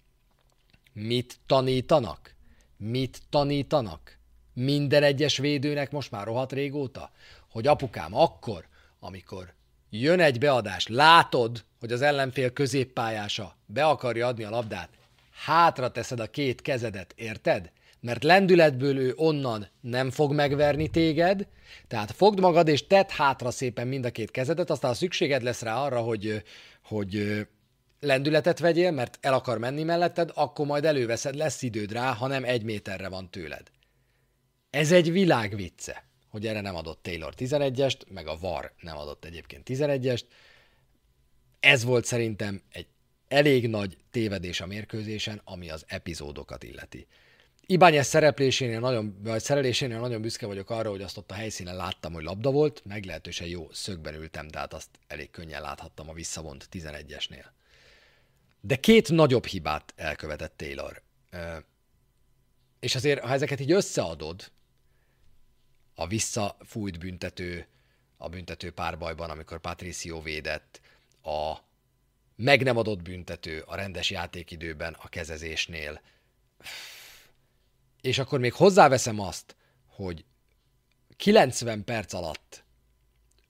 mit 0.97 1.39
tanítanak? 1.45 2.35
Mit 2.77 3.21
tanítanak? 3.29 4.17
Minden 4.53 5.03
egyes 5.03 5.37
védőnek 5.37 5.91
most 5.91 6.11
már 6.11 6.25
rohadt 6.25 6.51
régóta, 6.51 7.11
hogy 7.49 7.67
apukám 7.67 8.15
akkor, 8.15 8.67
amikor 8.99 9.53
jön 9.89 10.19
egy 10.19 10.39
beadás, 10.39 10.87
látod, 10.87 11.63
hogy 11.79 11.91
az 11.91 12.01
ellenfél 12.01 12.49
középpályása 12.49 13.55
be 13.65 13.85
akarja 13.85 14.27
adni 14.27 14.43
a 14.43 14.49
labdát, 14.49 14.89
hátra 15.45 15.91
teszed 15.91 16.19
a 16.19 16.29
két 16.29 16.61
kezedet, 16.61 17.13
érted? 17.15 17.71
Mert 17.99 18.23
lendületből 18.23 18.97
ő 18.97 19.13
onnan 19.15 19.67
nem 19.81 20.09
fog 20.09 20.33
megverni 20.33 20.89
téged, 20.89 21.47
tehát 21.87 22.11
fogd 22.11 22.39
magad 22.39 22.67
és 22.67 22.87
tedd 22.87 23.09
hátra 23.09 23.51
szépen 23.51 23.87
mind 23.87 24.05
a 24.05 24.11
két 24.11 24.31
kezedet, 24.31 24.69
aztán 24.69 24.93
szükséged 24.93 25.43
lesz 25.43 25.61
rá 25.61 25.75
arra, 25.75 25.99
hogy, 25.99 26.43
hogy 26.83 27.45
lendületet 27.99 28.59
vegyél, 28.59 28.91
mert 28.91 29.17
el 29.21 29.33
akar 29.33 29.57
menni 29.57 29.83
melletted, 29.83 30.31
akkor 30.33 30.65
majd 30.65 30.85
előveszed, 30.85 31.35
lesz 31.35 31.61
időd 31.61 31.91
rá, 31.91 32.13
ha 32.13 32.27
nem 32.27 32.43
egy 32.43 32.63
méterre 32.63 33.07
van 33.07 33.29
tőled. 33.29 33.71
Ez 34.69 34.91
egy 34.91 35.11
világvicce, 35.11 36.03
hogy 36.29 36.47
erre 36.47 36.61
nem 36.61 36.75
adott 36.75 37.03
Taylor 37.03 37.33
11-est, 37.37 38.07
meg 38.07 38.27
a 38.27 38.37
VAR 38.39 38.73
nem 38.79 38.97
adott 38.97 39.25
egyébként 39.25 39.69
11-est. 39.69 40.23
Ez 41.59 41.83
volt 41.83 42.05
szerintem 42.05 42.61
egy 42.71 42.87
elég 43.27 43.69
nagy 43.69 43.97
tévedés 44.11 44.61
a 44.61 44.65
mérkőzésen, 44.65 45.41
ami 45.43 45.69
az 45.69 45.83
epizódokat 45.87 46.63
illeti. 46.63 47.07
Ibányes 47.65 48.05
szereplésénél 48.05 48.79
nagyon, 48.79 49.17
vagy 49.23 49.41
szerelésénél 49.41 49.99
nagyon 49.99 50.21
büszke 50.21 50.45
vagyok 50.45 50.69
arra, 50.69 50.89
hogy 50.89 51.01
azt 51.01 51.17
ott 51.17 51.31
a 51.31 51.33
helyszínen 51.33 51.75
láttam, 51.75 52.13
hogy 52.13 52.23
labda 52.23 52.51
volt, 52.51 52.81
meglehetősen 52.85 53.47
jó 53.47 53.67
szögben 53.71 54.15
ültem, 54.15 54.47
tehát 54.47 54.73
azt 54.73 54.89
elég 55.07 55.29
könnyen 55.29 55.61
láthattam 55.61 56.09
a 56.09 56.13
visszavont 56.13 56.67
11-esnél. 56.71 57.45
De 58.61 58.75
két 58.75 59.09
nagyobb 59.09 59.45
hibát 59.45 59.93
elkövetett 59.95 60.57
Taylor. 60.57 61.01
És 62.79 62.95
azért, 62.95 63.23
ha 63.23 63.33
ezeket 63.33 63.59
így 63.59 63.71
összeadod, 63.71 64.51
a 65.95 66.07
visszafújt 66.07 66.99
büntető, 66.99 67.67
a 68.17 68.29
büntető 68.29 68.71
párbajban, 68.71 69.29
amikor 69.29 69.59
Patricio 69.59 70.21
védett, 70.21 70.81
a 71.23 71.57
meg 72.35 72.63
nem 72.63 72.77
adott 72.77 73.01
büntető 73.01 73.63
a 73.65 73.75
rendes 73.75 74.09
játékidőben 74.09 74.93
a 74.93 75.07
kezezésnél. 75.07 76.01
És 78.01 78.17
akkor 78.17 78.39
még 78.39 78.53
hozzáveszem 78.53 79.19
azt, 79.19 79.55
hogy 79.85 80.25
90 81.15 81.83
perc 81.83 82.13
alatt 82.13 82.63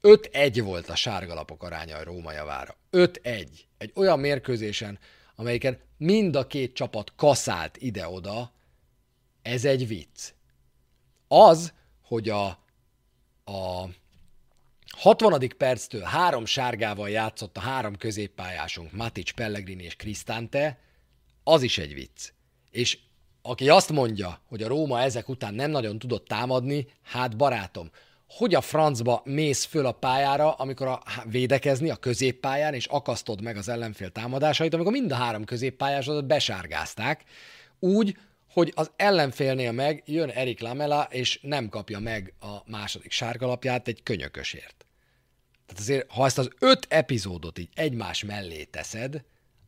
5-1 0.02 0.62
volt 0.64 0.90
a 0.90 0.96
sárgalapok 0.96 1.64
aránya 1.64 1.98
a 1.98 2.04
Róma 2.04 2.32
javára. 2.32 2.76
5-1. 2.98 3.48
Egy 3.78 3.92
olyan 3.96 4.20
mérkőzésen, 4.20 5.00
amelyiken 5.36 5.80
mind 5.98 6.36
a 6.36 6.48
két 6.48 6.74
csapat 6.74 7.14
kaszált 7.16 7.78
ide-oda, 7.78 8.52
ez 9.42 9.66
egy 9.66 9.88
vicc. 9.88 10.34
Az, 11.28 11.74
hogy 12.02 12.30
a, 12.30 12.46
a 13.44 13.90
60. 14.98 15.54
perctől 15.58 16.02
három 16.02 16.46
sárgával 16.46 17.10
játszott 17.10 17.58
a 17.58 17.60
három 17.60 17.96
középpályásunk, 17.96 18.92
Matic, 18.92 19.32
Pellegrini 19.32 19.84
és 19.84 19.96
Cristante, 19.96 20.80
az 21.44 21.62
is 21.62 21.78
egy 21.78 21.94
vicc. 21.94 22.32
És 22.72 22.98
aki 23.42 23.70
azt 23.70 23.92
mondja, 23.92 24.42
hogy 24.48 24.64
a 24.64 24.68
Róma 24.68 25.02
ezek 25.02 25.30
után 25.30 25.54
nem 25.54 25.72
nagyon 25.72 26.00
tudott 26.00 26.28
támadni, 26.28 26.88
hát 27.02 27.38
barátom, 27.38 27.92
hogy 28.28 28.56
a 28.56 28.62
francba 28.62 29.22
mész 29.26 29.66
föl 29.66 29.86
a 29.86 29.92
pályára, 29.92 30.52
amikor 30.52 30.88
a 30.88 31.04
védekezni 31.26 31.90
a 31.90 31.96
középpályán, 31.96 32.74
és 32.74 32.86
akasztod 32.86 33.42
meg 33.42 33.58
az 33.58 33.70
ellenfél 33.70 34.10
támadásait, 34.10 34.74
amikor 34.74 34.92
mind 34.92 35.12
a 35.12 35.16
három 35.16 35.44
középpályásodat 35.44 36.26
besárgázták, 36.26 37.24
úgy, 37.80 38.18
hogy 38.50 38.72
az 38.76 38.92
ellenfélnél 38.96 39.72
meg 39.72 40.04
jön 40.06 40.30
Erik 40.30 40.60
Lamela, 40.60 41.08
és 41.12 41.40
nem 41.42 41.70
kapja 41.70 42.00
meg 42.00 42.34
a 42.40 42.58
második 42.66 43.12
sárgalapját 43.12 43.88
egy 43.88 44.04
könyökösért. 44.04 44.86
Tehát 45.66 45.82
azért, 45.82 46.12
ha 46.12 46.26
ezt 46.26 46.38
az 46.38 46.50
öt 46.60 46.86
epizódot 46.90 47.60
így 47.60 47.70
egymás 47.76 48.24
mellé 48.24 48.64
teszed, 48.64 49.24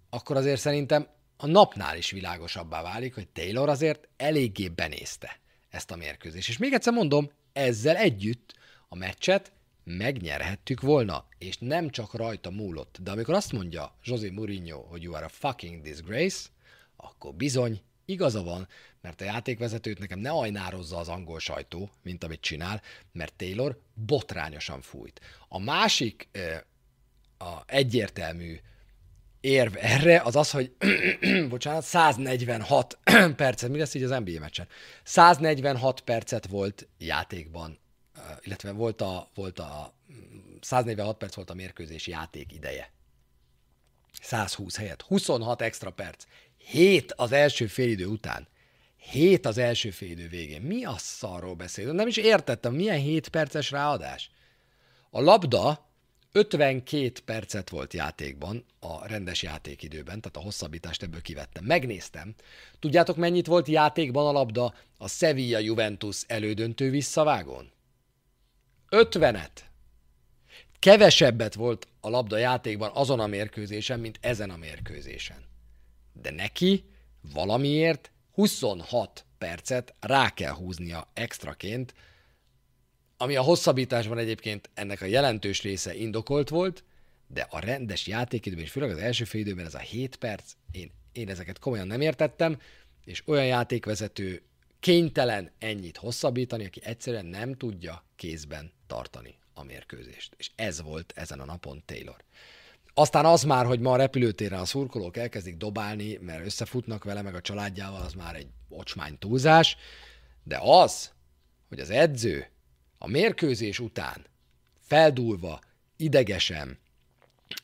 akkor 0.10 0.36
azért 0.36 0.60
szerintem 0.60 1.08
a 1.38 1.48
napnál 1.48 1.98
is 1.98 2.12
világosabbá 2.12 2.82
válik, 2.82 3.14
hogy 3.14 3.28
Taylor 3.28 3.70
azért 3.70 4.08
eléggé 4.18 4.68
benézte 4.68 5.40
ezt 5.70 5.92
a 5.92 5.96
mérkőzést. 5.96 6.50
És 6.50 6.58
még 6.58 6.74
egyszer 6.74 6.94
mondom, 6.94 7.30
ezzel 7.60 7.96
együtt 7.96 8.54
a 8.88 8.96
meccset 8.96 9.52
megnyerhettük 9.84 10.82
volna, 10.82 11.26
és 11.38 11.58
nem 11.58 11.90
csak 11.90 12.14
rajta 12.14 12.50
múlott. 12.50 12.98
De 13.02 13.12
amikor 13.12 13.34
azt 13.34 13.52
mondja 13.52 13.96
José 14.04 14.30
Mourinho, 14.30 14.80
hogy 14.82 15.04
you 15.04 15.14
are 15.14 15.26
a 15.26 15.30
fucking 15.30 15.82
disgrace, 15.82 16.48
akkor 16.96 17.34
bizony 17.34 17.82
igaza 18.06 18.44
van, 18.44 18.68
mert 19.02 19.22
a 19.22 19.24
játékvezetőt 19.24 20.00
nekem 20.00 20.20
ne 20.20 20.30
ajnározza 20.30 20.98
az 20.98 21.08
angol 21.08 21.40
sajtó, 21.40 21.90
mint 22.04 22.24
amit 22.24 22.42
csinál, 22.42 22.82
mert 23.12 23.34
Taylor 23.34 23.82
botrányosan 23.94 24.82
fújt. 24.82 25.22
A 25.48 25.60
másik 25.60 26.28
a 27.38 27.62
egyértelmű 27.66 28.60
érv 29.42 29.76
erre 29.78 30.22
az 30.22 30.36
az, 30.36 30.52
hogy 30.52 30.72
bocsánat, 31.50 31.84
146 31.84 32.98
percet, 33.36 33.70
mi 33.70 33.78
lesz 33.78 33.94
így 33.94 34.04
az 34.04 34.10
NBA 34.10 34.40
meccsen? 34.40 34.68
146 35.04 36.02
percet 36.02 36.48
volt 36.48 36.88
játékban, 36.98 37.80
illetve 38.42 38.72
volt 38.72 39.02
a, 39.02 39.30
volt 39.36 39.60
a 39.60 39.94
146 40.62 41.18
perc 41.18 41.36
volt 41.36 41.50
a 41.50 41.54
mérkőzés 41.54 42.08
játék 42.08 42.54
ideje. 42.54 42.92
120 44.22 44.78
helyett. 44.78 45.02
26 45.02 45.62
extra 45.62 45.92
perc. 45.92 46.24
7 46.58 47.14
az 47.16 47.32
első 47.32 47.68
félidő 47.68 48.06
után. 48.06 48.48
7 48.98 49.46
az 49.46 49.58
első 49.58 49.90
félidő 49.90 50.28
végén. 50.28 50.62
Mi 50.62 50.86
a 50.86 50.96
szarról 50.98 51.56
beszélünk? 51.56 51.96
Nem 51.96 52.08
is 52.08 52.18
értettem, 52.18 52.74
milyen 52.74 52.98
7 52.98 53.30
perces 53.30 53.72
ráadás. 53.72 54.32
A 55.10 55.22
labda 55.22 55.89
52 56.32 57.12
percet 57.26 57.70
volt 57.70 57.94
játékban, 57.94 58.66
a 58.80 59.08
rendes 59.08 59.44
játékidőben, 59.44 60.22
tehát 60.22 60.38
a 60.38 60.42
hosszabbítást 60.42 61.04
ebből 61.04 61.22
kivettem. 61.22 61.64
Megnéztem. 61.64 62.36
Tudjátok, 62.80 63.16
mennyit 63.16 63.48
volt 63.48 63.68
játékban 63.68 64.28
a 64.28 64.32
labda 64.32 64.74
a 64.98 65.08
Sevilla 65.08 65.60
Juventus 65.60 66.24
elődöntő 66.28 66.90
visszavágón? 66.90 67.72
50-et. 68.90 69.68
Kevesebbet 70.80 71.54
volt 71.54 71.88
a 72.00 72.10
labda 72.10 72.38
játékban 72.38 72.92
azon 72.94 73.20
a 73.20 73.28
mérkőzésen, 73.28 74.00
mint 74.00 74.20
ezen 74.22 74.50
a 74.50 74.58
mérkőzésen. 74.58 75.46
De 76.14 76.32
neki 76.32 76.84
valamiért 77.34 78.12
26 78.32 79.26
percet 79.38 79.94
rá 80.00 80.30
kell 80.30 80.54
húznia 80.54 81.08
extraként, 81.14 81.94
ami 83.22 83.36
a 83.36 83.42
hosszabbításban 83.42 84.18
egyébként 84.18 84.70
ennek 84.74 85.02
a 85.02 85.06
jelentős 85.06 85.62
része 85.62 85.96
indokolt 85.96 86.50
volt, 86.50 86.84
de 87.28 87.48
a 87.50 87.60
rendes 87.60 88.08
játékidőben, 88.08 88.66
és 88.66 88.72
főleg 88.72 88.90
az 88.90 88.98
első 88.98 89.24
fél 89.24 89.42
időben 89.42 89.66
ez 89.66 89.74
a 89.74 89.80
7 89.80 90.16
perc, 90.16 90.52
én, 90.72 90.92
én 91.12 91.30
ezeket 91.30 91.60
komolyan 91.60 91.88
nem 91.88 92.02
értettem, 92.02 92.60
és 93.06 93.24
olyan 93.26 93.46
játékvezető 93.46 94.42
kénytelen 94.80 95.52
ennyit 95.58 95.98
hosszabbítani, 95.98 96.66
aki 96.66 96.82
egyszerűen 96.84 97.26
nem 97.26 97.56
tudja 97.56 98.04
kézben 98.16 98.72
tartani 98.88 99.36
a 99.54 99.64
mérkőzést. 99.64 100.36
És 100.38 100.52
ez 100.56 100.82
volt 100.82 101.14
ezen 101.16 101.40
a 101.40 101.46
napon 101.46 101.84
Taylor. 101.86 102.24
Aztán 102.94 103.26
az 103.26 103.44
már, 103.44 103.66
hogy 103.66 103.80
ma 103.80 103.92
a 103.92 103.98
repülőtéren 103.98 104.60
a 104.60 104.66
szurkolók 104.66 105.18
elkezdik 105.18 105.58
dobálni, 105.58 106.18
mert 106.22 106.46
összefutnak 106.46 107.04
vele, 107.04 107.22
meg 107.22 107.36
a 107.36 107.42
családjával, 107.42 108.02
az 108.02 108.14
már 108.14 108.36
egy 108.36 108.48
ocsmány 108.70 109.18
túlzás, 109.18 109.78
de 110.44 110.60
az, 110.62 111.12
hogy 111.70 111.80
az 111.80 111.90
edző 111.90 112.48
a 113.02 113.08
mérkőzés 113.08 113.80
után 113.80 114.26
feldúlva, 114.80 115.60
idegesen, 115.98 116.80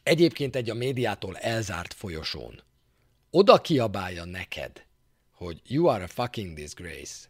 egyébként 0.03 0.55
egy 0.55 0.69
a 0.69 0.73
médiától 0.73 1.37
elzárt 1.37 1.93
folyosón, 1.93 2.63
oda 3.29 3.61
kiabálja 3.61 4.25
neked, 4.25 4.85
hogy 5.31 5.61
you 5.67 5.85
are 5.85 6.03
a 6.03 6.07
fucking 6.07 6.55
disgrace, 6.55 7.27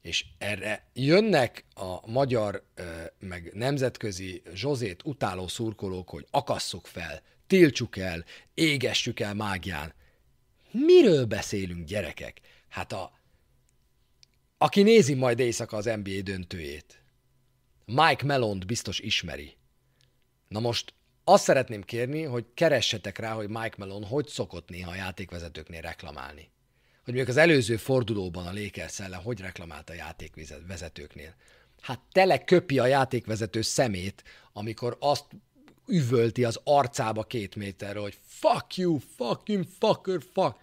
és 0.00 0.24
erre 0.38 0.86
jönnek 0.92 1.64
a 1.74 2.10
magyar, 2.10 2.64
meg 3.18 3.50
nemzetközi 3.54 4.42
Zsozét 4.54 5.02
utáló 5.04 5.48
szurkolók, 5.48 6.08
hogy 6.08 6.26
akasszuk 6.30 6.86
fel, 6.86 7.22
tiltsuk 7.46 7.96
el, 7.96 8.24
égessük 8.54 9.20
el 9.20 9.34
mágián. 9.34 9.94
Miről 10.70 11.24
beszélünk, 11.24 11.86
gyerekek? 11.86 12.40
Hát 12.68 12.92
a... 12.92 13.12
Aki 14.58 14.82
nézi 14.82 15.14
majd 15.14 15.38
éjszaka 15.38 15.76
az 15.76 15.84
NBA 15.84 16.20
döntőjét, 16.22 16.97
Mike 17.90 18.24
Melont 18.24 18.66
biztos 18.66 18.98
ismeri. 18.98 19.56
Na 20.48 20.60
most 20.60 20.94
azt 21.24 21.44
szeretném 21.44 21.82
kérni, 21.82 22.22
hogy 22.22 22.46
keressetek 22.54 23.18
rá, 23.18 23.32
hogy 23.32 23.48
Mike 23.48 23.74
Melon 23.76 24.04
hogy 24.04 24.26
szokott 24.26 24.68
néha 24.68 24.90
a 24.90 24.94
játékvezetőknél 24.94 25.80
reklamálni. 25.80 26.50
Hogy 27.04 27.14
mondjuk 27.14 27.28
az 27.28 27.36
előző 27.36 27.76
fordulóban 27.76 28.46
a 28.46 28.52
Lakers 28.52 29.00
ellen 29.00 29.20
hogy 29.20 29.40
reklamált 29.40 29.90
a 29.90 29.94
játékvezetőknél. 29.94 31.34
Hát 31.80 32.00
tele 32.12 32.44
köpi 32.44 32.78
a 32.78 32.86
játékvezető 32.86 33.62
szemét, 33.62 34.24
amikor 34.52 34.96
azt 35.00 35.26
üvölti 35.86 36.44
az 36.44 36.60
arcába 36.64 37.22
két 37.22 37.56
méterre, 37.56 37.98
hogy 37.98 38.18
fuck 38.26 38.76
you, 38.76 38.98
fucking 39.16 39.64
fucker, 39.78 40.20
fuck. 40.32 40.56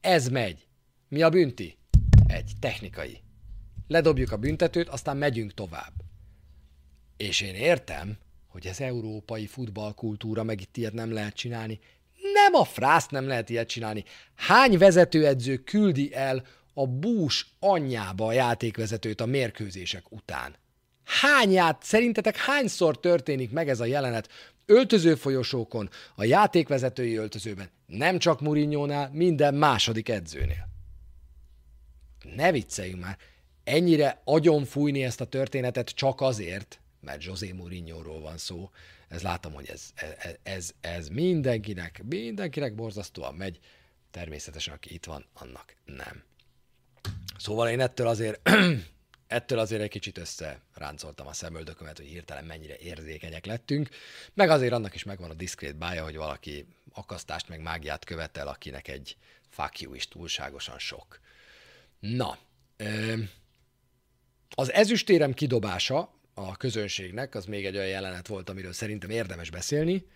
Ez 0.00 0.28
megy. 0.28 0.66
Mi 1.08 1.22
a 1.22 1.30
bünti? 1.30 1.78
Egy, 2.26 2.52
technikai. 2.60 3.22
Ledobjuk 3.88 4.32
a 4.32 4.36
büntetőt, 4.36 4.88
aztán 4.88 5.16
megyünk 5.16 5.54
tovább. 5.54 5.92
És 7.16 7.40
én 7.40 7.54
értem, 7.54 8.18
hogy 8.48 8.66
ez 8.66 8.80
európai 8.80 9.46
futballkultúra, 9.46 10.42
meg 10.42 10.60
itt 10.60 10.76
ilyet 10.76 10.92
nem 10.92 11.12
lehet 11.12 11.34
csinálni. 11.34 11.78
Nem 12.32 12.54
a 12.54 12.64
frászt 12.64 13.10
nem 13.10 13.26
lehet 13.26 13.50
ilyet 13.50 13.68
csinálni. 13.68 14.04
Hány 14.34 14.78
vezetőedző 14.78 15.56
küldi 15.56 16.14
el 16.14 16.46
a 16.74 16.86
bús 16.86 17.46
anyjába 17.58 18.26
a 18.26 18.32
játékvezetőt 18.32 19.20
a 19.20 19.26
mérkőzések 19.26 20.12
után? 20.12 20.56
Hányát, 21.04 21.82
szerintetek 21.82 22.36
hányszor 22.36 23.00
történik 23.00 23.50
meg 23.50 23.68
ez 23.68 23.80
a 23.80 23.84
jelenet 23.84 24.28
öltöző 24.66 25.14
folyosókon, 25.14 25.90
a 26.14 26.24
játékvezetői 26.24 27.16
öltözőben, 27.16 27.70
nem 27.86 28.18
csak 28.18 28.40
Murinyónál, 28.40 29.10
minden 29.12 29.54
második 29.54 30.08
edzőnél? 30.08 30.68
Ne 32.34 32.52
vicceljünk 32.52 33.02
már, 33.02 33.18
ennyire 33.64 34.20
agyon 34.24 34.64
fújni 34.64 35.04
ezt 35.04 35.20
a 35.20 35.24
történetet 35.24 35.88
csak 35.88 36.20
azért, 36.20 36.80
mert 37.06 37.24
José 37.24 37.52
Mourinho-ról 37.52 38.20
van 38.20 38.38
szó, 38.38 38.70
ez 39.08 39.22
látom, 39.22 39.52
hogy 39.52 39.68
ez, 39.68 39.90
ez, 39.94 40.36
ez, 40.42 40.72
ez 40.80 41.08
mindenkinek, 41.08 42.02
mindenkinek 42.08 42.74
borzasztóan 42.74 43.34
megy, 43.34 43.58
természetesen 44.10 44.74
aki 44.74 44.94
itt 44.94 45.04
van, 45.04 45.26
annak 45.34 45.74
nem. 45.84 46.22
Szóval 47.38 47.68
én 47.68 47.80
ettől 47.80 48.06
azért 48.06 48.48
ettől 49.26 49.58
azért 49.58 49.82
egy 49.82 49.88
kicsit 49.90 50.18
összeráncoltam 50.18 51.26
a 51.26 51.32
szemöldökömet, 51.32 51.96
hogy 51.96 52.06
hirtelen 52.06 52.44
mennyire 52.44 52.76
érzékenyek 52.76 53.46
lettünk, 53.46 53.88
meg 54.34 54.50
azért 54.50 54.72
annak 54.72 54.94
is 54.94 55.04
megvan 55.04 55.30
a 55.30 55.34
diszkrét 55.34 55.76
bája, 55.76 56.04
hogy 56.04 56.16
valaki 56.16 56.66
akasztást 56.92 57.48
meg 57.48 57.60
mágiát 57.60 58.04
követel, 58.04 58.48
akinek 58.48 58.88
egy 58.88 59.16
fuck 59.48 59.80
you 59.80 59.94
is 59.94 60.08
túlságosan 60.08 60.78
sok. 60.78 61.20
Na, 61.98 62.38
az 64.54 64.72
ezüstérem 64.72 65.34
kidobása 65.34 66.14
a 66.38 66.56
közönségnek, 66.56 67.34
az 67.34 67.44
még 67.44 67.66
egy 67.66 67.76
olyan 67.76 67.88
jelenet 67.88 68.26
volt, 68.26 68.50
amiről 68.50 68.72
szerintem 68.72 69.10
érdemes 69.10 69.50
beszélni. 69.50 70.06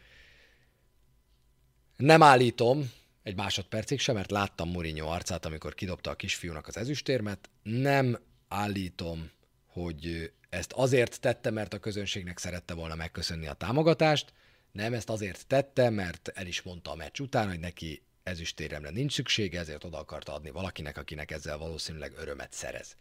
Nem 1.97 2.23
állítom 2.23 2.91
egy 3.23 3.37
másodpercig 3.37 4.01
sem, 4.01 4.14
mert 4.14 4.31
láttam 4.31 4.71
Mourinho 4.71 5.09
arcát, 5.09 5.45
amikor 5.45 5.75
kidobta 5.75 6.11
a 6.11 6.14
kisfiúnak 6.14 6.66
az 6.66 6.77
ezüstérmet. 6.77 7.51
Nem 7.62 8.18
állítom, 8.49 9.31
hogy 9.66 10.33
ezt 10.49 10.73
azért 10.73 11.21
tette, 11.21 11.51
mert 11.51 11.75
a 11.75 11.79
közönségnek 11.79 12.39
szerette 12.39 12.75
volna 12.75 12.95
megköszönni 12.95 13.47
a 13.47 13.53
támogatást, 13.53 14.33
nem, 14.73 14.95
ezt 14.95 15.11
azért 15.11 15.47
tette, 15.47 15.91
mert 15.91 16.31
el 16.35 16.47
is 16.47 16.62
mondta 16.62 16.91
a 16.91 16.95
meccs 16.95 17.21
után, 17.21 17.49
hogy 17.49 17.61
neki 17.61 18.03
ezüstéremre 18.23 18.91
nincs 18.91 19.12
szüksége, 19.12 19.59
ezért 19.59 19.85
oda 19.85 19.99
akarta 19.99 20.35
adni 20.35 20.51
valakinek, 20.51 20.99
akinek 20.99 21.31
ezzel 21.31 21.59
valószínűleg 21.59 22.12
örömet 22.16 22.53
szerez. 22.53 22.97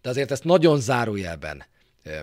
De 0.00 0.08
azért 0.08 0.30
ezt 0.30 0.44
nagyon 0.44 0.80
zárójelben 0.80 1.64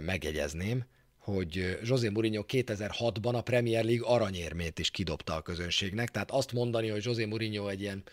megjegyezném, 0.01 0.85
hogy 1.17 1.79
José 1.83 2.09
Mourinho 2.09 2.43
2006-ban 2.47 3.33
a 3.33 3.41
Premier 3.41 3.83
League 3.83 4.07
aranyérmét 4.07 4.79
is 4.79 4.91
kidobta 4.91 5.35
a 5.35 5.41
közönségnek, 5.41 6.09
tehát 6.09 6.31
azt 6.31 6.51
mondani, 6.51 6.89
hogy 6.89 7.05
José 7.05 7.25
Mourinho 7.25 7.67
egy 7.67 7.81
ilyen 7.81 8.03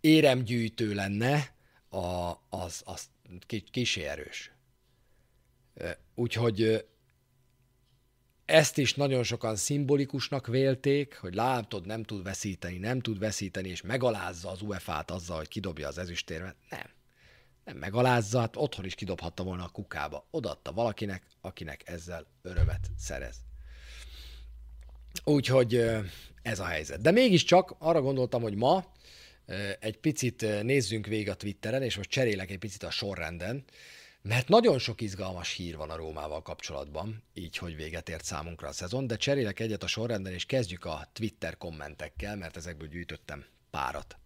éremgyűjtő 0.00 0.94
lenne, 0.94 1.54
az, 2.48 2.82
az 2.84 3.08
kisé 3.70 4.02
erős. 4.02 4.52
Úgyhogy 6.14 6.84
ezt 8.44 8.78
is 8.78 8.94
nagyon 8.94 9.22
sokan 9.22 9.56
szimbolikusnak 9.56 10.46
vélték, 10.46 11.16
hogy 11.16 11.34
látod, 11.34 11.86
nem 11.86 12.02
tud 12.02 12.22
veszíteni, 12.22 12.78
nem 12.78 13.00
tud 13.00 13.18
veszíteni, 13.18 13.68
és 13.68 13.82
megalázza 13.82 14.50
az 14.50 14.62
UEFA-t 14.62 15.10
azzal, 15.10 15.36
hogy 15.36 15.48
kidobja 15.48 15.88
az 15.88 15.98
ezüstérmet. 15.98 16.56
Nem. 16.70 16.93
Nem 17.64 17.76
megalázza, 17.76 18.40
hát 18.40 18.56
otthon 18.56 18.84
is 18.84 18.94
kidobhatta 18.94 19.42
volna 19.42 19.64
a 19.64 19.68
kukába. 19.68 20.26
Odaadta 20.30 20.72
valakinek, 20.72 21.22
akinek 21.40 21.88
ezzel 21.88 22.26
örömet 22.42 22.90
szerez. 22.98 23.36
Úgyhogy 25.24 25.74
ez 26.42 26.58
a 26.58 26.64
helyzet. 26.64 27.00
De 27.00 27.10
mégiscsak 27.10 27.74
arra 27.78 28.02
gondoltam, 28.02 28.42
hogy 28.42 28.54
ma 28.54 28.92
egy 29.80 29.98
picit 29.98 30.62
nézzünk 30.62 31.06
végig 31.06 31.28
a 31.28 31.34
Twitteren, 31.34 31.82
és 31.82 31.96
most 31.96 32.10
cserélek 32.10 32.50
egy 32.50 32.58
picit 32.58 32.82
a 32.82 32.90
sorrenden, 32.90 33.64
mert 34.22 34.48
nagyon 34.48 34.78
sok 34.78 35.00
izgalmas 35.00 35.52
hír 35.52 35.76
van 35.76 35.90
a 35.90 35.96
Rómával 35.96 36.42
kapcsolatban, 36.42 37.22
így, 37.34 37.56
hogy 37.56 37.76
véget 37.76 38.08
ért 38.08 38.24
számunkra 38.24 38.68
a 38.68 38.72
szezon, 38.72 39.06
de 39.06 39.16
cserélek 39.16 39.60
egyet 39.60 39.82
a 39.82 39.86
sorrenden, 39.86 40.32
és 40.32 40.46
kezdjük 40.46 40.84
a 40.84 41.08
Twitter 41.12 41.56
kommentekkel, 41.56 42.36
mert 42.36 42.56
ezekből 42.56 42.88
gyűjtöttem 42.88 43.44
párat. 43.70 44.18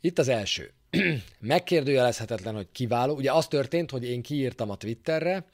Itt 0.00 0.18
az 0.18 0.28
első. 0.28 0.72
Megkérdőjelezhetetlen, 1.38 2.54
hogy 2.54 2.68
kiváló. 2.72 3.14
Ugye 3.14 3.32
az 3.32 3.46
történt, 3.46 3.90
hogy 3.90 4.04
én 4.04 4.22
kiírtam 4.22 4.70
a 4.70 4.76
Twitterre, 4.76 5.46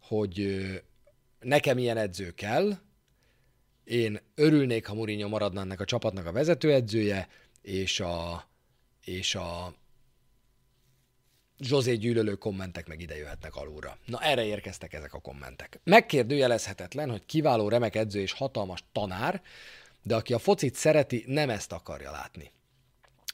hogy 0.00 0.66
nekem 1.40 1.78
ilyen 1.78 1.96
edző 1.96 2.30
kell, 2.30 2.78
én 3.84 4.20
örülnék, 4.34 4.86
ha 4.86 4.94
Mourinho 4.94 5.28
maradna 5.28 5.60
ennek 5.60 5.80
a 5.80 5.84
csapatnak 5.84 6.26
a 6.26 6.32
vezetőedzője, 6.32 7.28
és 7.62 8.00
a, 8.00 8.48
és 9.04 9.34
a 9.34 9.74
Zsozé 11.58 11.94
gyűlölő 11.94 12.34
kommentek 12.34 12.86
meg 12.86 13.00
ide 13.00 13.16
jöhetnek 13.16 13.56
alulra. 13.56 13.98
Na 14.06 14.20
erre 14.20 14.44
érkeztek 14.44 14.92
ezek 14.92 15.14
a 15.14 15.20
kommentek. 15.20 15.80
Megkérdőjelezhetetlen, 15.84 17.10
hogy 17.10 17.26
kiváló 17.26 17.68
remek 17.68 17.94
edző 17.94 18.20
és 18.20 18.32
hatalmas 18.32 18.84
tanár, 18.92 19.42
de 20.02 20.14
aki 20.14 20.32
a 20.32 20.38
focit 20.38 20.74
szereti, 20.74 21.24
nem 21.26 21.50
ezt 21.50 21.72
akarja 21.72 22.10
látni. 22.10 22.50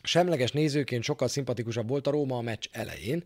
Semleges 0.09 0.53
nézőként 0.53 1.03
sokkal 1.03 1.29
szimpatikusabb 1.29 1.89
volt 1.89 2.07
a 2.07 2.11
Róma 2.11 2.37
a 2.37 2.41
meccs 2.41 2.67
elején, 2.71 3.25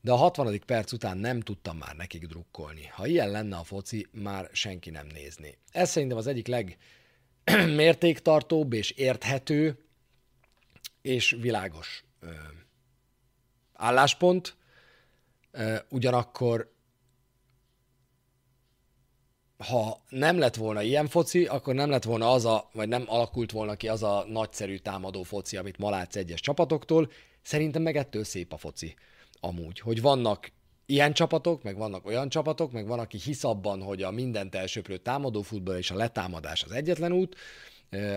de 0.00 0.12
a 0.12 0.16
60. 0.16 0.60
perc 0.66 0.92
után 0.92 1.18
nem 1.18 1.40
tudtam 1.40 1.76
már 1.76 1.96
nekik 1.96 2.26
drukkolni. 2.26 2.86
Ha 2.86 3.06
ilyen 3.06 3.30
lenne 3.30 3.56
a 3.56 3.64
foci, 3.64 4.06
már 4.10 4.48
senki 4.52 4.90
nem 4.90 5.06
nézni. 5.06 5.58
Ez 5.72 5.90
szerintem 5.90 6.18
az 6.18 6.26
egyik 6.26 6.46
legmértéktartóbb 7.44 8.72
és 8.80 8.90
érthető 8.90 9.78
és 11.02 11.36
világos 11.40 12.04
ö, 12.20 12.30
álláspont, 13.72 14.56
ö, 15.50 15.76
ugyanakkor 15.88 16.73
ha 19.58 20.02
nem 20.08 20.38
lett 20.38 20.54
volna 20.54 20.82
ilyen 20.82 21.08
foci, 21.08 21.44
akkor 21.46 21.74
nem 21.74 21.90
lett 21.90 22.04
volna 22.04 22.30
az 22.30 22.44
a, 22.44 22.68
vagy 22.72 22.88
nem 22.88 23.04
alakult 23.06 23.50
volna 23.50 23.74
ki 23.74 23.88
az 23.88 24.02
a 24.02 24.24
nagyszerű 24.28 24.76
támadó 24.76 25.22
foci, 25.22 25.56
amit 25.56 25.78
ma 25.78 25.90
látsz 25.90 26.16
egyes 26.16 26.40
csapatoktól. 26.40 27.10
Szerintem 27.42 27.82
meg 27.82 27.96
ettől 27.96 28.24
szép 28.24 28.52
a 28.52 28.56
foci 28.56 28.94
amúgy, 29.40 29.78
hogy 29.78 30.00
vannak 30.00 30.52
ilyen 30.86 31.12
csapatok, 31.12 31.62
meg 31.62 31.76
vannak 31.76 32.06
olyan 32.06 32.28
csapatok, 32.28 32.72
meg 32.72 32.86
van, 32.86 32.98
aki 32.98 33.18
hisz 33.18 33.44
abban, 33.44 33.82
hogy 33.82 34.02
a 34.02 34.10
mindent 34.10 34.54
elsöprő 34.54 34.96
támadó 34.96 35.42
futball 35.42 35.76
és 35.76 35.90
a 35.90 35.96
letámadás 35.96 36.62
az 36.62 36.72
egyetlen 36.72 37.12
út, 37.12 37.36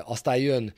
aztán 0.03 0.37
jön 0.37 0.73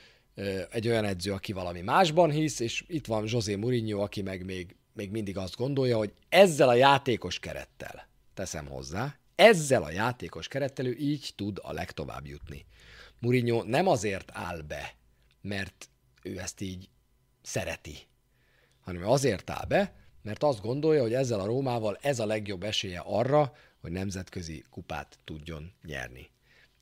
egy 0.72 0.88
olyan 0.88 1.06
edző, 1.06 1.32
aki 1.32 1.54
valami 1.54 1.82
másban 1.82 2.32
hisz, 2.32 2.60
és 2.60 2.84
itt 2.88 3.06
van 3.06 3.24
José 3.28 3.56
Mourinho, 3.56 4.02
aki 4.02 4.22
meg 4.22 4.46
még, 4.46 4.76
még 4.94 5.12
mindig 5.12 5.38
azt 5.38 5.56
gondolja, 5.56 5.98
hogy 5.98 6.14
ezzel 6.30 6.70
a 6.70 6.74
játékos 6.74 7.40
kerettel, 7.40 8.08
teszem 8.34 8.66
hozzá, 8.66 9.20
ezzel 9.40 9.84
a 9.84 9.92
játékos 9.92 10.48
kerettel 10.48 10.86
ő 10.86 10.96
így 10.96 11.32
tud 11.36 11.60
a 11.62 11.74
legtovább 11.74 12.26
jutni. 12.26 12.66
Mourinho 13.20 13.64
nem 13.64 13.88
azért 13.88 14.30
áll 14.34 14.62
be, 14.62 14.94
mert 15.42 15.90
ő 16.24 16.40
ezt 16.40 16.62
így 16.62 16.90
szereti, 17.42 17.98
hanem 18.82 19.08
azért 19.08 19.50
áll 19.50 19.66
be, 19.66 19.94
mert 20.22 20.44
azt 20.44 20.62
gondolja, 20.62 21.02
hogy 21.02 21.14
ezzel 21.14 21.40
a 21.40 21.46
Rómával 21.46 21.98
ez 22.02 22.20
a 22.20 22.26
legjobb 22.26 22.64
esélye 22.64 23.02
arra, 23.06 23.54
hogy 23.82 23.92
nemzetközi 23.92 24.66
kupát 24.70 25.18
tudjon 25.24 25.72
nyerni. 25.84 26.30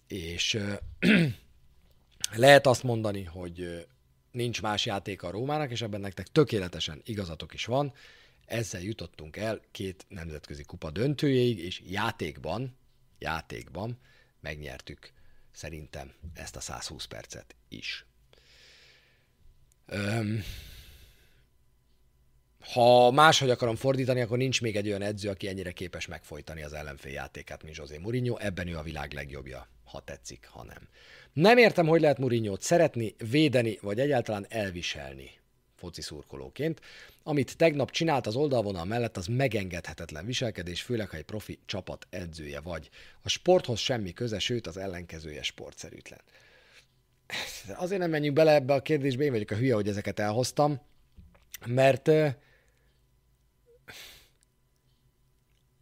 És 0.08 0.60
lehet 2.36 2.68
azt 2.68 2.84
mondani, 2.84 3.24
hogy 3.24 3.86
nincs 4.32 4.62
más 4.62 4.86
játék 4.86 5.24
a 5.24 5.32
Rómának, 5.32 5.72
és 5.72 5.82
ebben 5.82 6.02
nektek 6.02 6.28
tökéletesen 6.28 7.02
igazatok 7.06 7.54
is 7.54 7.66
van. 7.66 7.94
Ezzel 8.48 8.82
jutottunk 8.82 9.38
el 9.38 9.62
két 9.72 10.06
nemzetközi 10.08 10.64
kupa 10.64 10.92
döntőjéig, 10.92 11.60
és 11.60 11.82
játékban, 11.86 12.78
játékban 13.20 14.00
megnyertük 14.40 15.12
szerintem 15.52 16.14
ezt 16.34 16.56
a 16.56 16.60
120 16.60 17.06
percet 17.06 17.56
is. 17.70 18.06
Öm, 19.86 20.44
ha 22.74 23.12
máshogy 23.12 23.50
akarom 23.50 23.76
fordítani, 23.76 24.22
akkor 24.22 24.38
nincs 24.38 24.62
még 24.62 24.76
egy 24.76 24.88
olyan 24.88 25.02
edző, 25.02 25.30
aki 25.30 25.48
ennyire 25.48 25.72
képes 25.72 26.06
megfojtani 26.06 26.64
az 26.64 26.74
ellenfél 26.74 27.12
játékát, 27.12 27.64
mint 27.64 27.76
José 27.76 27.98
Mourinho. 27.98 28.38
Ebben 28.38 28.68
ő 28.68 28.78
a 28.78 28.82
világ 28.84 29.14
legjobbja, 29.14 29.68
ha 29.84 30.00
tetszik, 30.00 30.48
ha 30.52 30.64
nem. 30.64 30.88
Nem 31.34 31.58
értem, 31.58 31.88
hogy 31.88 32.02
lehet 32.02 32.18
Mourinho-t 32.18 32.62
szeretni, 32.62 33.16
védeni, 33.30 33.78
vagy 33.82 34.00
egyáltalán 34.00 34.46
elviselni 34.50 35.37
foci 35.78 36.02
szurkolóként. 36.02 36.82
Amit 37.24 37.58
tegnap 37.58 37.92
csinált 37.92 38.28
az 38.28 38.36
oldalvonal 38.36 38.86
mellett, 38.86 39.18
az 39.18 39.26
megengedhetetlen 39.26 40.26
viselkedés, 40.26 40.82
főleg 40.82 41.10
ha 41.10 41.18
egy 41.18 41.24
profi 41.24 41.60
csapat 41.66 42.08
edzője 42.10 42.60
vagy. 42.60 42.90
A 43.22 43.30
sporthoz 43.30 43.80
semmi 43.80 44.14
köze, 44.14 44.40
sőt 44.40 44.68
az 44.68 44.78
ellenkezője 44.78 45.44
sportszerűtlen. 45.44 46.22
Azért 47.76 48.02
nem 48.02 48.10
menjünk 48.10 48.36
bele 48.36 48.54
ebbe 48.54 48.74
a 48.74 48.82
kérdésbe, 48.82 49.24
én 49.24 49.32
vagyok 49.32 49.52
a 49.52 49.56
hülye, 49.56 49.74
hogy 49.74 49.88
ezeket 49.88 50.20
elhoztam, 50.20 50.82
mert 51.66 52.10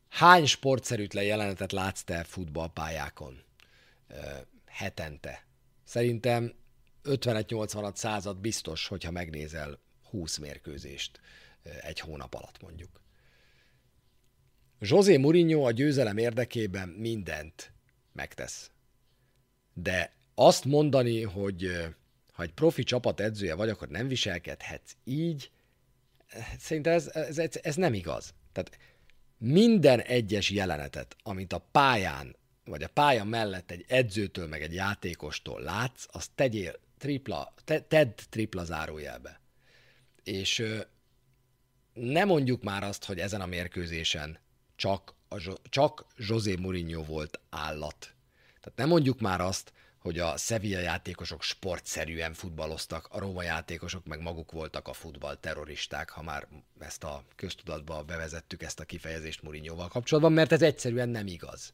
hány 0.10 0.46
sportszerűtlen 0.46 1.24
jelenetet 1.24 1.72
látsz 1.72 2.04
te 2.04 2.24
futballpályákon 2.24 3.44
hetente? 4.66 5.46
Szerintem 5.84 6.54
50-80 7.04 7.96
század 7.96 8.38
biztos, 8.38 8.88
hogyha 8.88 9.12
megnézel 9.12 9.80
20 10.10 10.38
mérkőzést 10.38 11.20
egy 11.82 12.00
hónap 12.00 12.34
alatt 12.34 12.62
mondjuk. 12.62 13.02
José 14.80 15.18
Mourinho 15.18 15.66
a 15.66 15.72
győzelem 15.72 16.18
érdekében 16.18 16.90
mindent 16.90 17.72
megtesz. 18.12 18.72
De 19.74 20.14
azt 20.36 20.66
mondani, 20.66 21.22
hogy 21.22 21.72
ha 22.34 22.44
egy 22.44 22.54
profi 22.54 22.84
csapat 22.84 23.20
edzője 23.20 23.54
vagy, 23.56 23.70
akkor 23.70 23.88
nem 23.88 24.08
viselkedhetsz 24.08 24.96
így, 25.04 25.52
szerintem 26.60 26.94
ez, 26.94 27.08
ez, 27.08 27.38
ez, 27.38 27.60
ez 27.62 27.76
nem 27.76 27.94
igaz. 27.94 28.34
Tehát 28.52 28.78
minden 29.38 30.00
egyes 30.00 30.50
jelenetet, 30.50 31.16
amit 31.24 31.54
a 31.54 31.68
pályán, 31.72 32.36
vagy 32.66 32.84
a 32.84 32.88
pálya 32.88 33.24
mellett 33.24 33.72
egy 33.72 33.86
edzőtől, 33.88 34.48
meg 34.48 34.62
egy 34.62 34.74
játékostól 34.74 35.62
látsz, 35.62 36.06
azt 36.12 36.32
tegyél 36.36 36.80
tripla, 36.98 37.54
te, 37.64 37.80
tedd 37.82 38.18
tripla 38.30 38.64
zárójelbe. 38.64 39.40
És 40.26 40.60
ö, 40.60 40.80
ne 41.94 42.26
mondjuk 42.26 42.64
már 42.64 42.84
azt, 42.84 43.06
hogy 43.06 43.20
ezen 43.20 43.42
a 43.42 43.46
mérkőzésen 43.46 44.40
csak, 44.76 45.14
a, 45.30 45.54
csak 45.70 46.06
José 46.18 46.56
Mourinho 46.56 47.04
volt 47.04 47.40
állat. 47.50 48.14
Tehát 48.60 48.78
nem 48.78 48.88
mondjuk 48.88 49.20
már 49.20 49.42
azt, 49.42 49.74
hogy 50.00 50.20
a 50.20 50.38
Sevilla 50.38 50.80
játékosok 50.80 51.42
sportszerűen 51.42 52.34
futballoztak, 52.34 53.08
a 53.12 53.20
Róma 53.20 53.44
játékosok 53.44 54.06
meg 54.06 54.22
maguk 54.22 54.52
voltak 54.52 54.88
a 54.88 54.94
futball 54.94 55.36
terroristák, 55.36 56.10
ha 56.10 56.24
már 56.24 56.48
ezt 56.80 57.04
a 57.04 57.24
köztudatba 57.36 58.04
bevezettük 58.04 58.64
ezt 58.64 58.80
a 58.80 58.84
kifejezést 58.84 59.42
Mourinhoval 59.42 59.88
kapcsolatban, 59.88 60.34
mert 60.34 60.52
ez 60.52 60.62
egyszerűen 60.62 61.10
nem 61.10 61.28
igaz. 61.28 61.74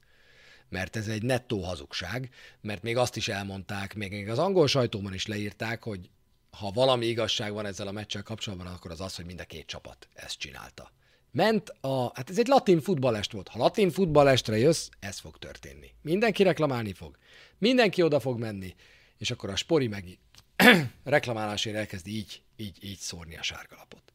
Mert 0.70 0.96
ez 0.96 1.08
egy 1.08 1.24
nettó 1.24 1.64
hazugság, 1.64 2.30
mert 2.62 2.82
még 2.82 2.98
azt 2.98 3.16
is 3.16 3.28
elmondták, 3.28 3.94
még 3.94 4.30
az 4.30 4.40
angol 4.40 4.68
sajtóban 4.68 5.14
is 5.14 5.26
leírták, 5.26 5.84
hogy 5.84 6.10
ha 6.58 6.72
valami 6.72 7.06
igazság 7.06 7.54
van 7.54 7.66
ezzel 7.66 7.88
a 7.88 7.92
meccsel 7.92 8.24
kapcsolatban, 8.24 8.68
akkor 8.68 8.92
az 8.92 9.02
az, 9.02 9.16
hogy 9.16 9.26
mind 9.26 9.40
a 9.40 9.44
két 9.44 9.66
csapat 9.66 10.08
ezt 10.14 10.38
csinálta. 10.38 10.92
Ment 11.32 11.70
a, 11.82 12.12
hát 12.14 12.30
ez 12.30 12.40
egy 12.40 12.48
latin 12.48 12.82
futballest 12.82 13.32
volt. 13.32 13.48
Ha 13.48 13.60
latin 13.60 13.92
futballestre 13.92 14.58
jössz, 14.58 14.90
ez 15.00 15.20
fog 15.20 15.38
történni. 15.38 15.92
Mindenki 16.02 16.44
reklamálni 16.44 16.94
fog. 16.94 17.18
Mindenki 17.58 18.02
oda 18.02 18.20
fog 18.20 18.40
menni, 18.40 18.76
és 19.18 19.32
akkor 19.32 19.50
a 19.50 19.56
spori 19.56 19.88
meg 19.88 20.20
reklamálásért 21.04 21.76
elkezd 21.76 22.08
így, 22.08 22.42
így, 22.56 22.78
így 22.84 22.98
szórni 22.98 23.38
a 23.38 23.42
sárgalapot. 23.42 24.14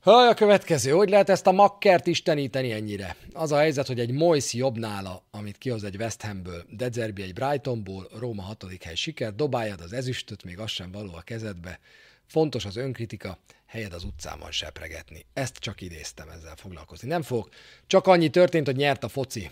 Haj, 0.00 0.28
a 0.28 0.34
következő. 0.34 0.90
Hogy 0.90 1.08
lehet 1.08 1.28
ezt 1.28 1.46
a 1.46 1.52
makkert 1.52 2.06
isteníteni 2.06 2.72
ennyire? 2.72 3.16
Az 3.32 3.52
a 3.52 3.56
helyzet, 3.56 3.86
hogy 3.86 4.00
egy 4.00 4.10
Moise 4.10 4.58
jobb 4.58 4.78
nála, 4.78 5.22
amit 5.30 5.58
kihoz 5.58 5.84
egy 5.84 5.96
West 5.96 6.22
Hamből, 6.22 6.64
Dezerbi 6.70 7.22
egy 7.22 7.32
Brightonból, 7.32 8.08
Róma 8.18 8.42
hatodik 8.42 8.82
hely 8.82 8.94
siker, 8.94 9.34
dobáljad 9.34 9.80
az 9.80 9.92
ezüstöt, 9.92 10.44
még 10.44 10.58
az 10.58 10.70
sem 10.70 10.92
való 10.92 11.14
a 11.14 11.20
kezedbe. 11.20 11.78
Fontos 12.26 12.64
az 12.64 12.76
önkritika, 12.76 13.38
helyed 13.66 13.92
az 13.92 14.04
utcában 14.04 14.50
sepregetni. 14.50 15.24
Ezt 15.32 15.56
csak 15.56 15.80
idéztem 15.80 16.28
ezzel 16.28 16.56
foglalkozni. 16.56 17.08
Nem 17.08 17.22
fog. 17.22 17.48
Csak 17.86 18.06
annyi 18.06 18.28
történt, 18.28 18.66
hogy 18.66 18.76
nyert 18.76 19.04
a 19.04 19.08
foci. 19.08 19.50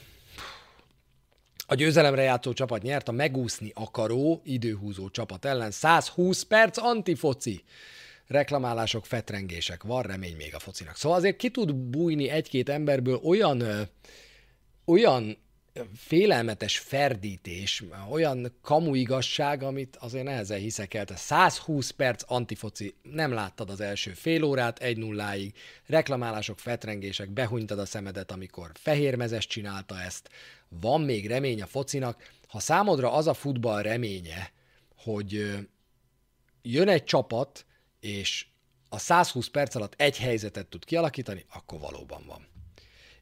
A 1.67 1.75
győzelemre 1.75 2.23
játszó 2.23 2.53
csapat 2.53 2.83
nyert 2.83 3.09
a 3.09 3.13
megúszni 3.13 3.73
akaró, 3.75 4.41
időhúzó 4.45 5.11
csapat 5.11 5.45
ellen 5.45 5.71
120 5.71 6.43
perc 6.43 6.79
antifoci. 6.79 7.65
Reklamálások, 8.29 9.07
fetrengések, 9.07 9.83
van 9.83 10.03
remény 10.03 10.37
még 10.37 10.55
a 10.55 10.59
focinak. 10.59 10.97
Szóval 10.97 11.19
azért 11.19 11.37
ki 11.37 11.51
tud 11.51 11.75
bújni 11.75 12.29
egy-két 12.29 12.69
emberből 12.69 13.21
olyan, 13.23 13.63
olyan 14.85 15.39
félelmetes 15.97 16.79
ferdítés, 16.79 17.85
olyan 18.11 18.59
kamu 18.63 18.95
igazság, 18.95 19.63
amit 19.63 19.97
azért 19.97 20.25
nehezen 20.25 20.59
hiszek 20.59 20.95
el. 20.95 21.05
Tehát 21.05 21.23
120 21.23 21.91
perc 21.91 22.23
antifoci, 22.27 22.95
nem 23.03 23.33
láttad 23.33 23.71
az 23.71 23.81
első 23.81 24.11
fél 24.11 24.43
órát, 24.43 24.79
egy 24.79 24.97
nulláig, 24.97 25.55
reklamálások, 25.87 26.59
fetrengések, 26.59 27.31
behunytad 27.31 27.79
a 27.79 27.87
szemedet, 27.87 28.31
amikor 28.33 28.71
fehérmezes 28.75 29.47
csinálta 29.47 30.01
ezt, 30.01 30.29
van 30.69 31.01
még 31.01 31.27
remény 31.27 31.63
a 31.63 31.67
focinak. 31.67 32.31
Ha 32.49 32.61
számodra 32.61 33.13
az 33.13 33.27
a 33.27 33.35
futball 33.35 33.83
reménye, 33.83 34.53
hogy 34.97 35.59
jön 36.63 36.89
egy 36.89 37.05
csapat, 37.05 37.67
és 38.01 38.47
a 38.89 38.99
120 38.99 39.49
perc 39.49 39.75
alatt 39.75 39.95
egy 39.97 40.19
helyzetet 40.19 40.67
tud 40.67 40.85
kialakítani, 40.85 41.45
akkor 41.53 41.81
valóban 41.81 42.23
van. 42.27 42.47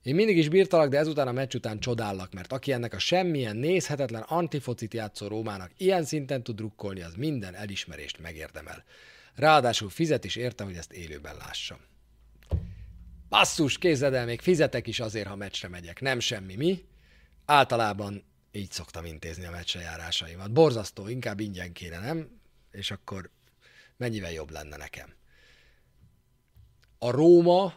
Én 0.03 0.15
mindig 0.15 0.37
is 0.37 0.49
bírtalak, 0.49 0.89
de 0.89 0.99
ezután 0.99 1.29
a 1.29 1.33
meccs 1.33 1.55
után 1.55 1.81
csodállak, 1.81 2.33
mert 2.33 2.53
aki 2.53 2.73
ennek 2.73 2.95
a 2.95 2.99
semmilyen 2.99 3.57
nézhetetlen 3.57 4.23
antifocit 4.23 4.95
játszó 4.95 5.27
Rómának 5.27 5.71
ilyen 5.77 6.05
szinten 6.05 6.43
tud 6.43 6.57
drukkolni, 6.57 7.03
az 7.03 7.15
minden 7.15 7.55
elismerést 7.55 8.19
megérdemel. 8.19 8.85
Ráadásul 9.35 9.91
fizet 9.91 10.25
is 10.25 10.37
érte, 10.37 10.65
hogy 10.65 10.77
ezt 10.77 10.93
élőben 10.93 11.37
lássam. 11.37 11.79
Basszus, 13.29 13.79
kézzed 13.79 14.15
el, 14.15 14.25
még 14.25 14.41
fizetek 14.41 14.87
is 14.87 15.01
azért, 15.01 15.27
ha 15.27 15.37
meccsre 15.37 15.69
megyek. 15.69 16.01
Nem 16.01 16.21
semmi, 16.21 16.55
mi? 16.55 16.85
Általában 17.45 18.25
így 18.53 18.71
szoktam 18.71 19.05
intézni 19.05 19.45
a 19.45 19.51
meccsre 19.51 19.81
járásaimat. 19.81 20.53
Borzasztó, 20.53 21.09
inkább 21.09 21.41
ingyen 21.41 21.73
kéne, 21.73 21.99
nem? 21.99 22.41
És 22.71 22.91
akkor 22.91 23.31
mennyivel 23.97 24.33
jobb 24.33 24.51
lenne 24.51 24.77
nekem. 24.77 25.15
A 26.99 27.11
Róma 27.11 27.75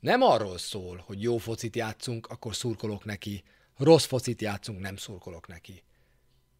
nem 0.00 0.22
arról 0.22 0.58
szól, 0.58 1.02
hogy 1.06 1.22
jó 1.22 1.36
focit 1.38 1.76
játszunk, 1.76 2.26
akkor 2.26 2.54
szurkolok 2.54 3.04
neki, 3.04 3.42
rossz 3.76 4.04
focit 4.04 4.40
játszunk, 4.40 4.80
nem 4.80 4.96
szurkolok 4.96 5.46
neki. 5.46 5.82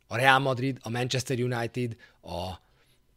A 0.07 0.17
Real 0.17 0.39
Madrid, 0.39 0.79
a 0.83 0.89
Manchester 0.89 1.41
United, 1.41 1.97
a, 2.23 2.53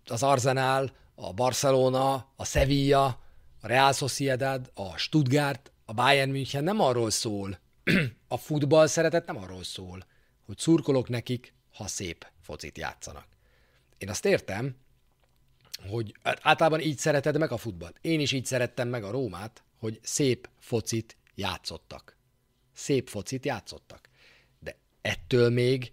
az 0.06 0.24
Arsenal, 0.24 0.96
a 1.16 1.34
Barcelona, 1.34 2.32
a 2.36 2.46
Sevilla, 2.46 3.06
a 3.62 3.68
Real 3.68 3.94
Sociedad, 3.94 4.72
a 4.74 4.98
Stuttgart, 4.98 5.72
a 5.86 5.94
Bayern 5.94 6.32
München 6.32 6.64
nem 6.64 6.80
arról 6.80 7.10
szól, 7.10 7.60
a 8.28 8.38
futball 8.38 8.88
szeretet 8.88 9.26
nem 9.26 9.38
arról 9.38 9.64
szól, 9.64 10.06
hogy 10.46 10.58
szurkolok 10.58 11.10
nekik, 11.10 11.54
ha 11.74 11.88
szép 11.88 12.28
focit 12.41 12.78
játszanak. 12.78 13.28
Én 13.98 14.10
azt 14.10 14.26
értem, 14.26 14.76
hogy 15.88 16.15
általában 16.21 16.79
így 16.79 16.97
szereted 16.97 17.38
meg 17.38 17.51
a 17.51 17.57
futballt. 17.57 17.97
Én 18.01 18.19
is 18.19 18.31
így 18.31 18.45
szerettem 18.45 18.88
meg 18.88 19.03
a 19.03 19.11
Rómát, 19.11 19.63
hogy 19.79 19.99
szép 20.03 20.49
focit 20.59 21.17
játszottak. 21.36 22.17
Szép 22.73 23.09
focit 23.09 23.45
játszottak. 23.45 24.09
De 24.59 24.75
ettől 25.01 25.49
még, 25.49 25.91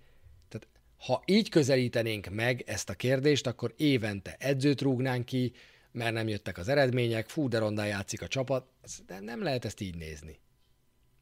tehát 0.49 0.69
ha 0.99 1.23
így 1.25 1.49
közelítenénk 1.49 2.29
meg 2.29 2.63
ezt 2.67 2.89
a 2.89 2.95
kérdést, 2.95 3.47
akkor 3.47 3.75
évente 3.77 4.37
edzőt 4.39 4.81
rúgnánk 4.81 5.25
ki, 5.25 5.53
mert 5.93 6.13
nem 6.13 6.29
jöttek 6.29 6.59
az 6.59 6.69
eredmények, 6.69 7.29
fú, 7.29 7.49
de 7.49 7.59
rondán 7.59 7.87
játszik 7.87 8.23
a 8.23 8.29
csapat. 8.29 8.67
De 9.07 9.21
nem 9.21 9.43
lehet 9.43 9.65
ezt 9.65 9.81
így 9.81 9.97
nézni. 9.97 10.41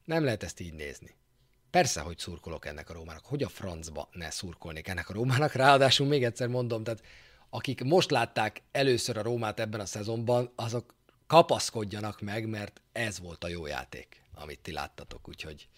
Nem 0.04 0.24
lehet 0.24 0.42
ezt 0.42 0.60
így 0.60 0.74
nézni. 0.74 1.16
Persze, 1.70 2.00
hogy 2.00 2.18
szurkolok 2.18 2.66
ennek 2.66 2.90
a 2.90 2.92
Rómának. 2.92 3.24
Hogy 3.24 3.42
a 3.42 3.48
francba 3.48 4.08
ne 4.12 4.30
szurkolnék 4.30 4.88
ennek 4.88 5.08
a 5.08 5.12
Rómának? 5.12 5.52
Ráadásul 5.52 6.06
még 6.06 6.24
egyszer 6.24 6.48
mondom, 6.48 6.84
tehát 6.84 7.02
akik 7.50 7.82
most 7.82 8.10
látták 8.10 8.62
először 8.72 9.16
a 9.16 9.22
Rómát 9.22 9.60
ebben 9.60 9.80
a 9.80 9.86
szezonban, 9.86 10.52
azok 10.54 10.94
kapaszkodjanak 11.26 12.20
meg, 12.20 12.48
mert 12.48 12.80
ez 12.92 13.20
volt 13.20 13.44
a 13.44 13.48
jó 13.48 13.66
játék, 13.66 14.22
amit 14.34 14.60
ti 14.60 14.72
láttatok, 14.72 15.28
úgyhogy 15.28 15.68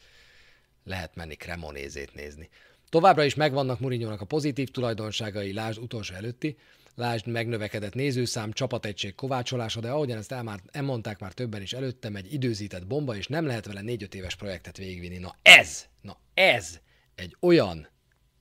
lehet 0.85 1.15
menni 1.15 1.35
Cremonézét 1.35 2.15
nézni. 2.15 2.49
Továbbra 2.89 3.25
is 3.25 3.35
megvannak 3.35 3.81
Murinyónak 3.81 4.21
a 4.21 4.25
pozitív 4.25 4.71
tulajdonságai, 4.71 5.53
lásd 5.53 5.79
utolsó 5.79 6.15
előtti, 6.15 6.57
lásd 6.95 7.27
megnövekedett 7.27 7.95
nézőszám, 7.95 8.53
csapategység 8.53 9.15
kovácsolása, 9.15 9.81
de 9.81 9.91
ahogyan 9.91 10.19
ezt 10.19 10.33
elmár, 10.33 10.61
elmondták 10.71 11.19
már 11.19 11.33
többen 11.33 11.63
is 11.63 11.73
előttem, 11.73 12.17
egy 12.17 12.33
időzített 12.33 12.87
bomba, 12.87 13.17
és 13.17 13.27
nem 13.27 13.47
lehet 13.47 13.67
vele 13.67 13.81
4-5 13.85 14.15
éves 14.15 14.37
projektet 14.37 14.77
végigvinni. 14.77 15.19
Na 15.19 15.37
ez, 15.43 15.87
na 16.01 16.19
ez 16.35 16.79
egy 17.15 17.37
olyan 17.41 17.89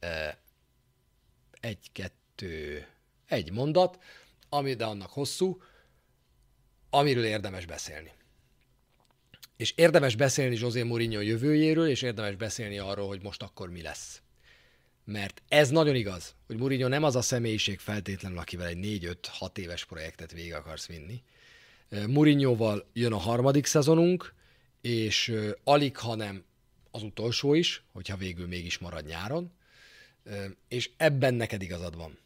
uh, 0.01 0.34
egy-kettő, 1.59 2.88
egy 3.30 3.51
mondat, 3.51 3.99
ami 4.49 4.73
de 4.73 4.86
annak 4.86 5.09
hosszú, 5.09 5.61
amiről 6.89 7.25
érdemes 7.25 7.65
beszélni. 7.65 8.11
És 9.57 9.73
érdemes 9.75 10.15
beszélni 10.15 10.57
José 10.59 10.84
Mourinho 10.84 11.21
jövőjéről, 11.21 11.88
és 11.88 12.01
érdemes 12.01 12.36
beszélni 12.36 12.77
arról, 12.77 13.07
hogy 13.07 13.21
most 13.21 13.43
akkor 13.43 13.69
mi 13.69 13.82
lesz. 13.82 14.21
Mert 15.03 15.41
ez 15.47 15.69
nagyon 15.69 15.95
igaz, 15.95 16.36
hogy 16.47 16.57
Mourinho 16.57 16.88
nem 16.88 17.03
az 17.03 17.15
a 17.15 17.21
személyiség 17.21 17.80
feltétlenül, 17.80 18.38
akivel 18.38 18.67
egy 18.67 18.77
4-5-6 19.39 19.57
éves 19.57 19.86
projektet 19.86 20.32
végig 20.32 20.53
akarsz 20.53 20.88
vinni. 20.88 21.23
Mourinhoval 22.07 22.89
jön 22.93 23.13
a 23.13 23.17
harmadik 23.17 23.65
szezonunk, 23.65 24.34
és 24.82 25.36
alig, 25.63 25.97
hanem 25.97 26.43
az 26.91 27.03
utolsó 27.03 27.53
is, 27.53 27.84
hogyha 27.91 28.17
végül 28.17 28.47
mégis 28.47 28.77
marad 28.77 29.05
nyáron, 29.05 29.51
és 30.67 30.89
ebben 30.97 31.34
neked 31.34 31.61
igazad 31.61 31.95
van. 31.95 32.17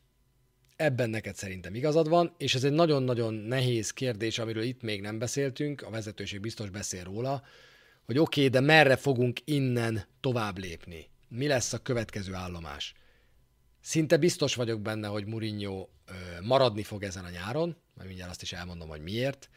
Ebben 0.76 1.10
neked 1.10 1.36
szerintem 1.36 1.76
igazad 1.76 2.10
van, 2.10 2.36
és 2.38 2.56
ez 2.56 2.64
egy 2.64 2.72
nagyon-nagyon 2.72 3.34
nehéz 3.34 3.92
kérdés, 3.92 4.40
amiről 4.40 4.64
itt 4.64 4.82
még 4.82 5.02
nem 5.02 5.20
beszéltünk, 5.20 5.82
a 5.82 5.90
vezetőség 5.90 6.40
biztos 6.40 6.70
beszél 6.70 7.04
róla, 7.04 7.44
hogy 8.06 8.18
oké, 8.18 8.40
okay, 8.40 8.52
de 8.52 8.60
merre 8.60 8.96
fogunk 8.96 9.40
innen 9.46 10.06
tovább 10.20 10.58
lépni? 10.58 11.10
Mi 11.28 11.48
lesz 11.48 11.74
a 11.74 11.78
következő 11.78 12.34
állomás? 12.34 12.94
Szinte 13.82 14.18
biztos 14.18 14.56
vagyok 14.56 14.82
benne, 14.82 15.08
hogy 15.08 15.26
Mourinho 15.26 15.88
maradni 16.42 16.84
fog 16.84 17.04
ezen 17.04 17.26
a 17.26 17.30
nyáron, 17.30 17.78
majd 17.94 18.08
mindjárt 18.08 18.32
azt 18.32 18.42
is 18.42 18.54
elmondom, 18.54 18.88
hogy 18.88 19.02
miért, 19.02 19.50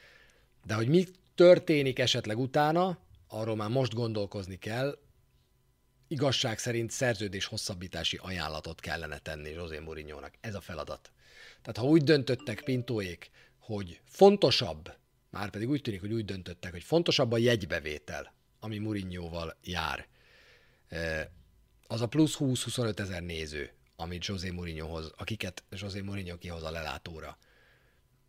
de 0.65 0.75
hogy 0.75 0.89
mi 0.89 1.05
történik 1.35 1.99
esetleg 1.99 2.39
utána, 2.39 2.99
arról 3.29 3.57
már 3.57 3.69
most 3.69 3.95
gondolkozni 3.95 4.57
kell, 4.57 4.99
igazság 6.09 6.59
szerint 6.59 6.91
szerződés 6.91 7.45
hosszabbítási 7.45 8.19
ajánlatot 8.23 8.81
kellene 8.81 9.19
tenni 9.19 9.51
José 9.51 9.79
Mourinho-nak. 9.79 10.35
Ez 10.41 10.55
a 10.55 10.61
feladat. 10.61 11.13
Tehát 11.63 11.77
ha 11.77 11.85
úgy 11.85 12.05
döntöttek 12.05 12.63
Pintóék, 12.63 13.31
hogy 13.59 14.01
fontosabb, 14.05 14.97
már 15.31 15.51
pedig 15.51 15.69
úgy 15.69 15.83
tűnik, 15.83 16.01
hogy 16.01 16.13
úgy 16.13 16.25
döntöttek, 16.25 16.73
hogy 16.73 16.83
fontosabb 16.83 17.33
a 17.33 17.39
jegybevétel, 17.39 18.35
ami 18.61 18.79
Mourinho-val 18.79 19.57
jár, 19.63 20.07
e, 20.89 21.31
az 21.87 22.01
a 22.01 22.07
plusz 22.07 22.37
20-25 22.39 22.99
ezer 22.99 23.23
néző, 23.23 23.71
amit 23.97 24.25
José 24.25 24.51
Mourinhohoz, 24.51 25.13
akiket 25.17 25.65
José 25.71 26.01
Mourinho 26.01 26.39
kihoz 26.39 26.63
a 26.63 26.71
lelátóra. 26.71 27.39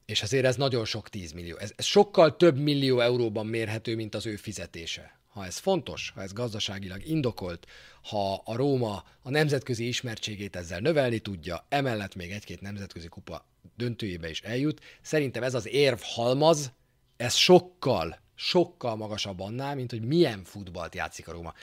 És 0.05 0.21
azért 0.21 0.45
ez 0.45 0.55
nagyon 0.55 0.85
sok 0.85 1.09
10 1.09 1.31
millió. 1.31 1.57
Ez, 1.57 1.73
ez 1.75 1.85
sokkal 1.85 2.35
több 2.35 2.57
millió 2.57 2.99
euróban 2.99 3.45
mérhető, 3.45 3.95
mint 3.95 4.15
az 4.15 4.25
ő 4.25 4.35
fizetése 4.35 5.16
ha 5.37 5.45
ez 5.45 5.57
fontos, 5.57 6.11
ha 6.15 6.21
ez 6.21 6.33
gazdaságilag 6.33 7.05
indokolt, 7.05 7.67
ha 8.03 8.41
a 8.45 8.55
Róma 8.55 9.03
a 9.21 9.29
nemzetközi 9.29 9.87
ismertségét 9.87 10.55
ezzel 10.55 10.79
növelni 10.79 11.19
tudja, 11.19 11.65
emellett 11.69 12.15
még 12.15 12.31
egy-két 12.31 12.61
nemzetközi 12.61 13.07
kupa 13.07 13.45
döntőjébe 13.75 14.29
is 14.29 14.41
eljut, 14.41 14.81
szerintem 15.01 15.43
ez 15.43 15.53
az 15.53 15.67
érv 15.67 15.99
halmaz, 16.01 16.71
ez 17.17 17.35
sokkal, 17.35 18.19
sokkal 18.35 18.95
magasabb 18.95 19.39
annál, 19.39 19.75
mint 19.75 19.91
hogy 19.91 20.05
milyen 20.05 20.43
futballt 20.43 20.95
játszik 20.95 21.27
a 21.27 21.31
Róma. 21.31 21.53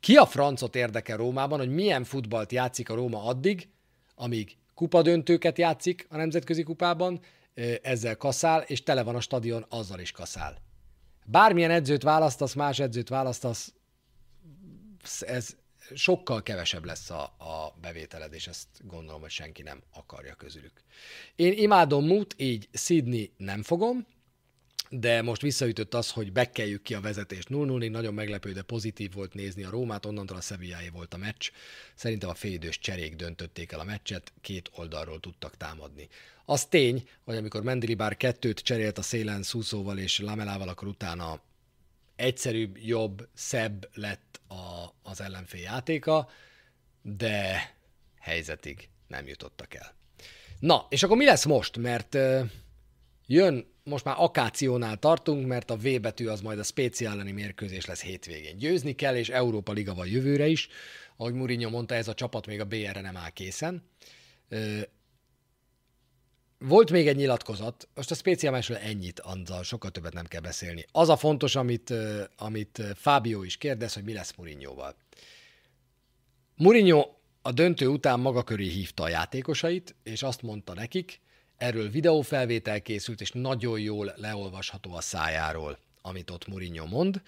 Ki 0.00 0.16
a 0.16 0.26
francot 0.26 0.76
érdekel 0.76 1.16
Rómában, 1.16 1.58
hogy 1.58 1.70
milyen 1.70 2.04
futballt 2.04 2.52
játszik 2.52 2.90
a 2.90 2.94
Róma 2.94 3.24
addig, 3.24 3.68
amíg 4.14 4.56
kupadöntőket 4.74 5.58
játszik 5.58 6.06
a 6.08 6.16
nemzetközi 6.16 6.62
kupában, 6.62 7.20
ezzel 7.82 8.16
kaszál, 8.16 8.60
és 8.60 8.82
tele 8.82 9.02
van 9.02 9.14
a 9.14 9.20
stadion, 9.20 9.66
azzal 9.68 10.00
is 10.00 10.10
kaszál. 10.10 10.58
Bármilyen 11.24 11.70
edzőt 11.70 12.02
választasz, 12.02 12.54
más 12.54 12.78
edzőt 12.78 13.08
választasz, 13.08 13.74
ez 15.20 15.56
sokkal 15.94 16.42
kevesebb 16.42 16.84
lesz 16.84 17.10
a, 17.10 17.22
a 17.22 17.74
bevételed, 17.80 18.32
és 18.32 18.46
ezt 18.46 18.68
gondolom, 18.80 19.20
hogy 19.20 19.30
senki 19.30 19.62
nem 19.62 19.82
akarja 19.92 20.34
közülük. 20.34 20.82
Én 21.36 21.52
imádom 21.52 22.06
Mut, 22.06 22.34
így 22.38 22.68
Sydney 22.72 23.32
nem 23.36 23.62
fogom, 23.62 24.06
de 24.94 25.22
most 25.22 25.42
visszaütött 25.42 25.94
az, 25.94 26.10
hogy 26.10 26.32
bekeljük 26.32 26.82
ki 26.82 26.94
a 26.94 27.00
vezetést 27.00 27.48
0 27.48 27.64
0 27.64 27.88
nagyon 27.88 28.14
meglepő, 28.14 28.52
de 28.52 28.62
pozitív 28.62 29.12
volt 29.12 29.34
nézni 29.34 29.62
a 29.62 29.70
Rómát, 29.70 30.06
onnantól 30.06 30.36
a 30.36 30.40
Sevilláé 30.40 30.88
volt 30.88 31.14
a 31.14 31.16
meccs. 31.16 31.50
Szerintem 31.94 32.28
a 32.28 32.34
félidős 32.34 32.78
cserék 32.78 33.16
döntötték 33.16 33.72
el 33.72 33.80
a 33.80 33.84
meccset, 33.84 34.32
két 34.40 34.70
oldalról 34.74 35.20
tudtak 35.20 35.56
támadni. 35.56 36.08
Az 36.44 36.64
tény, 36.64 37.08
hogy 37.24 37.36
amikor 37.36 37.62
Mendilibár 37.62 38.16
kettőt 38.16 38.60
cserélt 38.60 38.98
a 38.98 39.02
szélen 39.02 39.42
Szúszóval 39.42 39.98
és 39.98 40.18
Lamelával, 40.18 40.68
akkor 40.68 40.88
utána 40.88 41.42
egyszerűbb, 42.16 42.78
jobb, 42.78 43.28
szebb 43.34 43.88
lett 43.94 44.40
a, 44.48 44.94
az 45.02 45.20
ellenfél 45.20 45.60
játéka, 45.60 46.28
de 47.02 47.74
helyzetig 48.20 48.88
nem 49.06 49.26
jutottak 49.26 49.74
el. 49.74 49.94
Na, 50.58 50.86
és 50.88 51.02
akkor 51.02 51.16
mi 51.16 51.24
lesz 51.24 51.44
most? 51.44 51.76
Mert 51.76 52.18
jön, 53.26 53.71
most 53.84 54.04
már 54.04 54.14
akációnál 54.18 54.96
tartunk, 54.96 55.46
mert 55.46 55.70
a 55.70 55.76
V 55.76 56.00
betű 56.00 56.26
az 56.26 56.40
majd 56.40 56.58
a 56.58 56.62
speciálani 56.62 57.32
mérkőzés 57.32 57.84
lesz 57.84 58.02
hétvégén. 58.02 58.56
Győzni 58.56 58.94
kell, 58.94 59.16
és 59.16 59.28
Európa 59.28 59.72
Liga 59.72 59.94
van 59.94 60.06
jövőre 60.06 60.46
is. 60.46 60.68
Ahogy 61.16 61.34
Mourinho 61.34 61.70
mondta, 61.70 61.94
ez 61.94 62.08
a 62.08 62.14
csapat 62.14 62.46
még 62.46 62.60
a 62.60 62.64
BR-re 62.64 63.00
nem 63.00 63.16
áll 63.16 63.30
készen. 63.30 63.82
Volt 66.58 66.90
még 66.90 67.08
egy 67.08 67.16
nyilatkozat, 67.16 67.88
most 67.94 68.10
a 68.10 68.14
speciálisról 68.14 68.78
ennyit, 68.78 69.20
azzal 69.20 69.62
sokkal 69.62 69.90
többet 69.90 70.12
nem 70.12 70.26
kell 70.26 70.40
beszélni. 70.40 70.84
Az 70.92 71.08
a 71.08 71.16
fontos, 71.16 71.56
amit, 71.56 71.94
amit 72.36 72.82
Fábio 72.94 73.42
is 73.42 73.56
kérdez, 73.56 73.94
hogy 73.94 74.04
mi 74.04 74.12
lesz 74.12 74.34
Mourinhoval. 74.36 74.96
Mourinho 76.56 77.08
a 77.42 77.52
döntő 77.52 77.86
után 77.86 78.20
maga 78.20 78.42
köré 78.42 78.68
hívta 78.68 79.02
a 79.02 79.08
játékosait, 79.08 79.94
és 80.02 80.22
azt 80.22 80.42
mondta 80.42 80.74
nekik, 80.74 81.20
erről 81.56 81.90
videófelvétel 81.90 82.82
készült, 82.82 83.20
és 83.20 83.30
nagyon 83.30 83.80
jól 83.80 84.12
leolvasható 84.16 84.94
a 84.94 85.00
szájáról, 85.00 85.78
amit 86.02 86.30
ott 86.30 86.46
Mourinho 86.46 86.86
mond. 86.86 87.22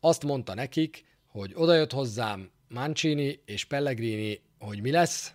Azt 0.00 0.24
mondta 0.24 0.54
nekik, 0.54 1.04
hogy 1.26 1.52
odajött 1.54 1.92
hozzám 1.92 2.50
Mancini 2.68 3.40
és 3.44 3.64
Pellegrini, 3.64 4.40
hogy 4.58 4.80
mi 4.80 4.90
lesz, 4.90 5.32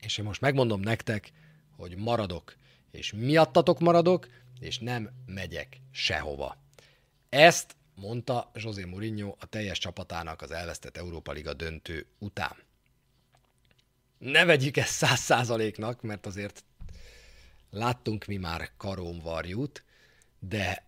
és 0.00 0.18
én 0.18 0.24
most 0.24 0.40
megmondom 0.40 0.80
nektek, 0.80 1.32
hogy 1.76 1.96
maradok 1.96 2.56
és 2.94 3.12
miattatok 3.12 3.80
maradok, 3.80 4.28
és 4.60 4.78
nem 4.78 5.10
megyek 5.26 5.80
sehova. 5.90 6.56
Ezt 7.28 7.76
mondta 7.94 8.50
José 8.54 8.84
Mourinho 8.84 9.34
a 9.38 9.46
teljes 9.46 9.78
csapatának 9.78 10.42
az 10.42 10.50
elvesztett 10.50 10.96
Európa 10.96 11.32
Liga 11.32 11.54
döntő 11.54 12.06
után. 12.18 12.56
Ne 14.18 14.44
vegyük 14.44 14.76
ezt 14.76 14.92
száz 14.92 15.20
százaléknak, 15.20 16.02
mert 16.02 16.26
azért 16.26 16.64
láttunk 17.74 18.24
mi 18.24 18.36
már 18.36 18.70
karónvarjút, 18.76 19.84
de 20.38 20.86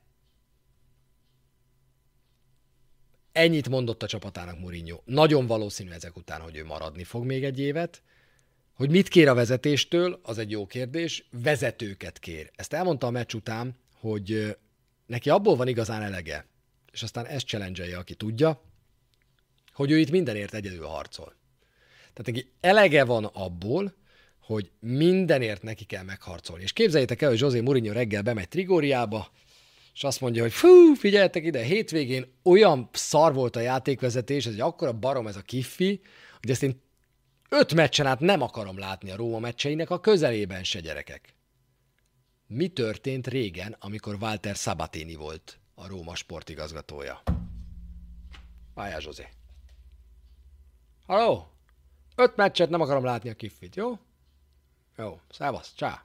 ennyit 3.32 3.68
mondott 3.68 4.02
a 4.02 4.06
csapatának 4.06 4.58
Mourinho. 4.58 5.00
Nagyon 5.04 5.46
valószínű 5.46 5.90
ezek 5.90 6.16
után, 6.16 6.40
hogy 6.40 6.56
ő 6.56 6.64
maradni 6.64 7.04
fog 7.04 7.24
még 7.24 7.44
egy 7.44 7.58
évet, 7.58 8.02
hogy 8.74 8.90
mit 8.90 9.08
kér 9.08 9.28
a 9.28 9.34
vezetéstől, 9.34 10.20
az 10.22 10.38
egy 10.38 10.50
jó 10.50 10.66
kérdés, 10.66 11.28
vezetőket 11.30 12.18
kér. 12.18 12.50
Ezt 12.54 12.72
elmondta 12.72 13.06
a 13.06 13.10
meccs 13.10 13.34
után, 13.34 13.76
hogy 13.94 14.56
neki 15.06 15.30
abból 15.30 15.56
van 15.56 15.68
igazán 15.68 16.02
elege, 16.02 16.46
és 16.92 17.02
aztán 17.02 17.26
ezt 17.26 17.46
challenge 17.46 17.98
aki 17.98 18.14
tudja, 18.14 18.62
hogy 19.72 19.90
ő 19.90 19.98
itt 19.98 20.10
mindenért 20.10 20.54
egyedül 20.54 20.86
harcol. 20.86 21.34
Tehát 22.12 22.26
neki 22.26 22.52
elege 22.60 23.04
van 23.04 23.24
abból, 23.24 23.94
hogy 24.46 24.70
mindenért 24.80 25.62
neki 25.62 25.84
kell 25.84 26.02
megharcolni. 26.02 26.62
És 26.62 26.72
képzeljétek 26.72 27.22
el, 27.22 27.28
hogy 27.28 27.40
José 27.40 27.60
Mourinho 27.60 27.92
reggel 27.92 28.22
bemegy 28.22 28.48
Trigóriába, 28.48 29.30
és 29.94 30.04
azt 30.04 30.20
mondja, 30.20 30.42
hogy 30.42 30.52
fú, 30.52 30.94
figyeljetek 30.94 31.44
ide, 31.44 31.62
hétvégén 31.62 32.32
olyan 32.42 32.88
szar 32.92 33.34
volt 33.34 33.56
a 33.56 33.60
játékvezetés, 33.60 34.46
ez 34.46 34.52
egy 34.52 34.60
akkora 34.60 34.92
barom 34.92 35.26
ez 35.26 35.36
a 35.36 35.40
kiffi, 35.40 36.00
hogy 36.40 36.50
ezt 36.50 36.62
én 36.62 36.82
öt 37.48 37.74
meccsen 37.74 38.06
át 38.06 38.20
nem 38.20 38.42
akarom 38.42 38.78
látni 38.78 39.10
a 39.10 39.16
Róma 39.16 39.38
meccseinek 39.38 39.90
a 39.90 40.00
közelében 40.00 40.64
se 40.64 40.80
gyerekek. 40.80 41.34
Mi 42.46 42.68
történt 42.68 43.26
régen, 43.26 43.76
amikor 43.80 44.16
Walter 44.20 44.54
Sabatini 44.54 45.14
volt 45.14 45.58
a 45.74 45.86
Róma 45.86 46.14
sportigazgatója? 46.14 47.22
Várjál, 48.74 49.00
Zsozé. 49.00 49.28
Halló? 51.06 51.50
Öt 52.16 52.36
meccset 52.36 52.70
nem 52.70 52.80
akarom 52.80 53.04
látni 53.04 53.30
a 53.30 53.34
kiffit, 53.34 53.76
jó? 53.76 53.98
Jó, 54.98 55.20
szevasz, 55.30 55.72
csá. 55.74 56.04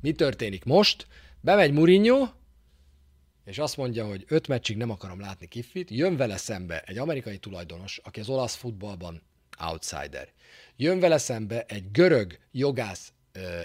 Mi 0.00 0.12
történik 0.12 0.64
most? 0.64 1.06
Bemegy 1.40 1.72
Mourinho, 1.72 2.28
és 3.44 3.58
azt 3.58 3.76
mondja, 3.76 4.06
hogy 4.06 4.24
öt 4.28 4.48
meccsig 4.48 4.76
nem 4.76 4.90
akarom 4.90 5.20
látni 5.20 5.46
Kiffit, 5.46 5.90
jön 5.90 6.16
vele 6.16 6.36
szembe 6.36 6.80
egy 6.80 6.98
amerikai 6.98 7.38
tulajdonos, 7.38 7.98
aki 7.98 8.20
az 8.20 8.28
olasz 8.28 8.54
futballban 8.54 9.22
outsider. 9.70 10.32
Jön 10.76 11.00
vele 11.00 11.18
szembe 11.18 11.64
egy 11.64 11.90
görög 11.90 12.38
jogász 12.50 13.12
ö, 13.32 13.60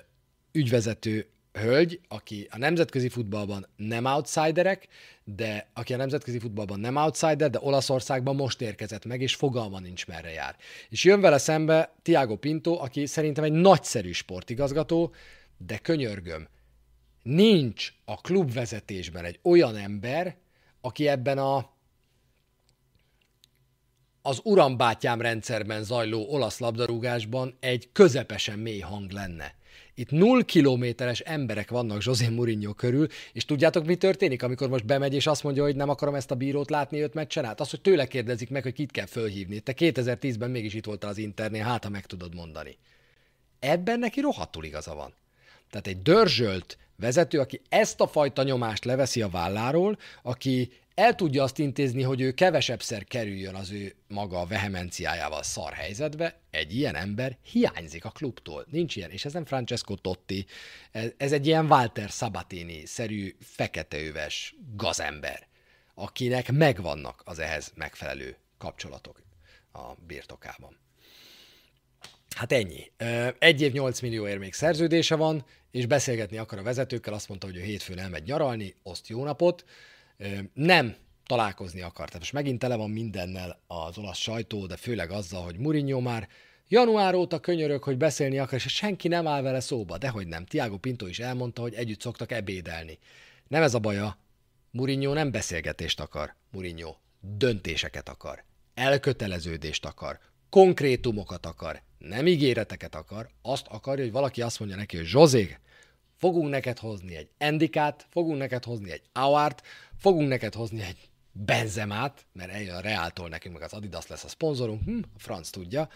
ügyvezető 0.51 1.29
hölgy, 1.53 1.99
aki 2.07 2.47
a 2.51 2.57
nemzetközi 2.57 3.09
futballban 3.09 3.67
nem 3.75 4.05
outsiderek, 4.05 4.87
de 5.23 5.67
aki 5.73 5.93
a 5.93 5.97
nemzetközi 5.97 6.39
futballban 6.39 6.79
nem 6.79 6.95
outsider, 6.95 7.49
de 7.49 7.59
Olaszországban 7.61 8.35
most 8.35 8.61
érkezett 8.61 9.05
meg, 9.05 9.21
és 9.21 9.35
fogalma 9.35 9.79
nincs 9.79 10.07
merre 10.07 10.31
jár. 10.31 10.55
És 10.89 11.03
jön 11.03 11.21
vele 11.21 11.37
szembe 11.37 11.93
Tiago 12.01 12.35
Pinto, 12.35 12.71
aki 12.71 13.05
szerintem 13.05 13.43
egy 13.43 13.51
nagyszerű 13.51 14.11
sportigazgató, 14.11 15.13
de 15.57 15.77
könyörgöm, 15.77 16.47
nincs 17.23 17.93
a 18.05 18.15
klubvezetésben 18.21 19.25
egy 19.25 19.39
olyan 19.43 19.75
ember, 19.75 20.35
aki 20.81 21.07
ebben 21.07 21.37
a 21.37 21.71
az 24.25 24.39
urambátyám 24.43 25.21
rendszerben 25.21 25.83
zajló 25.83 26.25
olasz 26.29 26.59
labdarúgásban 26.59 27.57
egy 27.59 27.89
közepesen 27.91 28.59
mély 28.59 28.79
hang 28.79 29.11
lenne. 29.11 29.55
Itt 29.95 30.11
null 30.11 30.43
kilométeres 30.43 31.19
emberek 31.19 31.69
vannak 31.69 32.03
José 32.03 32.27
Mourinho 32.27 32.73
körül, 32.73 33.07
és 33.33 33.45
tudjátok, 33.45 33.85
mi 33.85 33.95
történik, 33.95 34.43
amikor 34.43 34.69
most 34.69 34.85
bemegy, 34.85 35.13
és 35.13 35.27
azt 35.27 35.43
mondja, 35.43 35.63
hogy 35.63 35.75
nem 35.75 35.89
akarom 35.89 36.15
ezt 36.15 36.31
a 36.31 36.35
bírót 36.35 36.69
látni 36.69 36.99
öt 36.99 37.13
meccsen 37.13 37.45
át? 37.45 37.59
Az, 37.59 37.69
hogy 37.69 37.81
tőle 37.81 38.07
kérdezik 38.07 38.49
meg, 38.49 38.63
hogy 38.63 38.73
kit 38.73 38.91
kell 38.91 39.05
fölhívni. 39.05 39.59
Te 39.59 39.73
2010-ben 39.77 40.51
mégis 40.51 40.73
itt 40.73 40.85
voltál 40.85 41.09
az 41.09 41.17
internél, 41.17 41.63
hát 41.63 41.83
ha 41.83 41.89
meg 41.89 42.05
tudod 42.05 42.35
mondani. 42.35 42.77
Ebben 43.59 43.99
neki 43.99 44.19
rohadtul 44.19 44.63
igaza 44.63 44.95
van. 44.95 45.13
Tehát 45.69 45.87
egy 45.87 46.01
dörzsölt 46.01 46.77
vezető, 46.95 47.39
aki 47.39 47.61
ezt 47.69 48.01
a 48.01 48.07
fajta 48.07 48.43
nyomást 48.43 48.85
leveszi 48.85 49.21
a 49.21 49.29
válláról, 49.29 49.97
aki 50.21 50.71
el 50.95 51.15
tudja 51.15 51.43
azt 51.43 51.59
intézni, 51.59 52.01
hogy 52.01 52.21
ő 52.21 52.31
kevesebbszer 52.31 53.03
kerüljön 53.03 53.55
az 53.55 53.71
ő 53.71 53.95
maga 54.07 54.39
a 54.39 54.45
vehemenciájával 54.45 55.43
szar 55.43 55.73
helyzetbe, 55.73 56.39
egy 56.51 56.75
ilyen 56.75 56.95
ember 56.95 57.37
hiányzik 57.41 58.05
a 58.05 58.09
klubtól. 58.09 58.65
Nincs 58.69 58.95
ilyen, 58.95 59.11
és 59.11 59.25
ez 59.25 59.33
nem 59.33 59.45
Francesco 59.45 59.95
Totti, 59.95 60.45
ez, 60.91 61.11
ez 61.17 61.31
egy 61.31 61.47
ilyen 61.47 61.65
Walter 61.65 62.09
Sabatini-szerű 62.09 63.35
feketeöves 63.39 64.55
gazember, 64.75 65.47
akinek 65.93 66.51
megvannak 66.51 67.21
az 67.25 67.39
ehhez 67.39 67.71
megfelelő 67.75 68.37
kapcsolatok 68.57 69.21
a 69.71 69.93
birtokában. 70.07 70.77
Hát 72.35 72.51
ennyi. 72.51 72.91
Egy 73.39 73.61
év 73.61 73.71
8 73.71 73.99
millióért 73.99 74.39
még 74.39 74.53
szerződése 74.53 75.15
van, 75.15 75.45
és 75.71 75.85
beszélgetni 75.85 76.37
akar 76.37 76.59
a 76.59 76.63
vezetőkkel, 76.63 77.13
azt 77.13 77.27
mondta, 77.27 77.47
hogy 77.47 77.55
ő 77.55 77.61
hétfőn 77.61 77.99
elmegy 77.99 78.23
nyaralni, 78.23 78.75
oszt 78.83 79.07
jó 79.07 79.23
napot, 79.23 79.65
nem 80.53 80.95
találkozni 81.25 81.81
akar. 81.81 82.05
Tehát 82.05 82.19
most 82.19 82.33
megint 82.33 82.59
tele 82.59 82.75
van 82.75 82.89
mindennel 82.89 83.61
az 83.67 83.97
olasz 83.97 84.17
sajtó, 84.17 84.65
de 84.65 84.75
főleg 84.75 85.11
azzal, 85.11 85.43
hogy 85.43 85.57
Mourinho 85.57 85.99
már 85.99 86.27
január 86.67 87.13
óta 87.13 87.39
könyörög, 87.39 87.83
hogy 87.83 87.97
beszélni 87.97 88.39
akar, 88.39 88.53
és 88.53 88.73
senki 88.73 89.07
nem 89.07 89.27
áll 89.27 89.41
vele 89.41 89.59
szóba. 89.59 89.97
Dehogy 89.97 90.27
nem. 90.27 90.45
Tiago 90.45 90.77
Pinto 90.77 91.07
is 91.07 91.19
elmondta, 91.19 91.61
hogy 91.61 91.73
együtt 91.73 92.01
szoktak 92.01 92.31
ebédelni. 92.31 92.99
Nem 93.47 93.63
ez 93.63 93.73
a 93.73 93.79
baja. 93.79 94.17
Mourinho 94.71 95.13
nem 95.13 95.31
beszélgetést 95.31 95.99
akar. 95.99 96.35
Mourinho 96.51 96.95
döntéseket 97.19 98.09
akar. 98.09 98.43
Elköteleződést 98.73 99.85
akar. 99.85 100.19
Konkrétumokat 100.49 101.45
akar. 101.45 101.81
Nem 102.07 102.27
ígéreteket 102.27 102.95
akar. 102.95 103.29
Azt 103.41 103.67
akarja, 103.67 104.03
hogy 104.03 104.13
valaki 104.13 104.41
azt 104.41 104.59
mondja 104.59 104.77
neki, 104.77 104.97
hogy 104.97 105.05
Zsozé, 105.05 105.57
fogunk 106.17 106.49
neked 106.49 106.79
hozni 106.79 107.15
egy 107.15 107.29
Endikát, 107.37 108.07
fogunk 108.09 108.37
neked 108.37 108.63
hozni 108.63 108.91
egy 108.91 109.01
Auart, 109.11 109.61
fogunk 109.97 110.27
neked 110.27 110.53
hozni 110.53 110.81
egy 110.81 110.97
Benzemát, 111.31 112.25
mert 112.33 112.51
eljön 112.51 112.75
a 112.75 112.79
Reáltól 112.79 113.29
nekünk, 113.29 113.53
meg 113.53 113.63
az 113.63 113.73
Adidas 113.73 114.07
lesz 114.07 114.23
a 114.23 114.27
szponzorunk, 114.27 114.83
hm, 114.83 114.99
a 115.15 115.19
franc 115.19 115.49
tudja. 115.49 115.89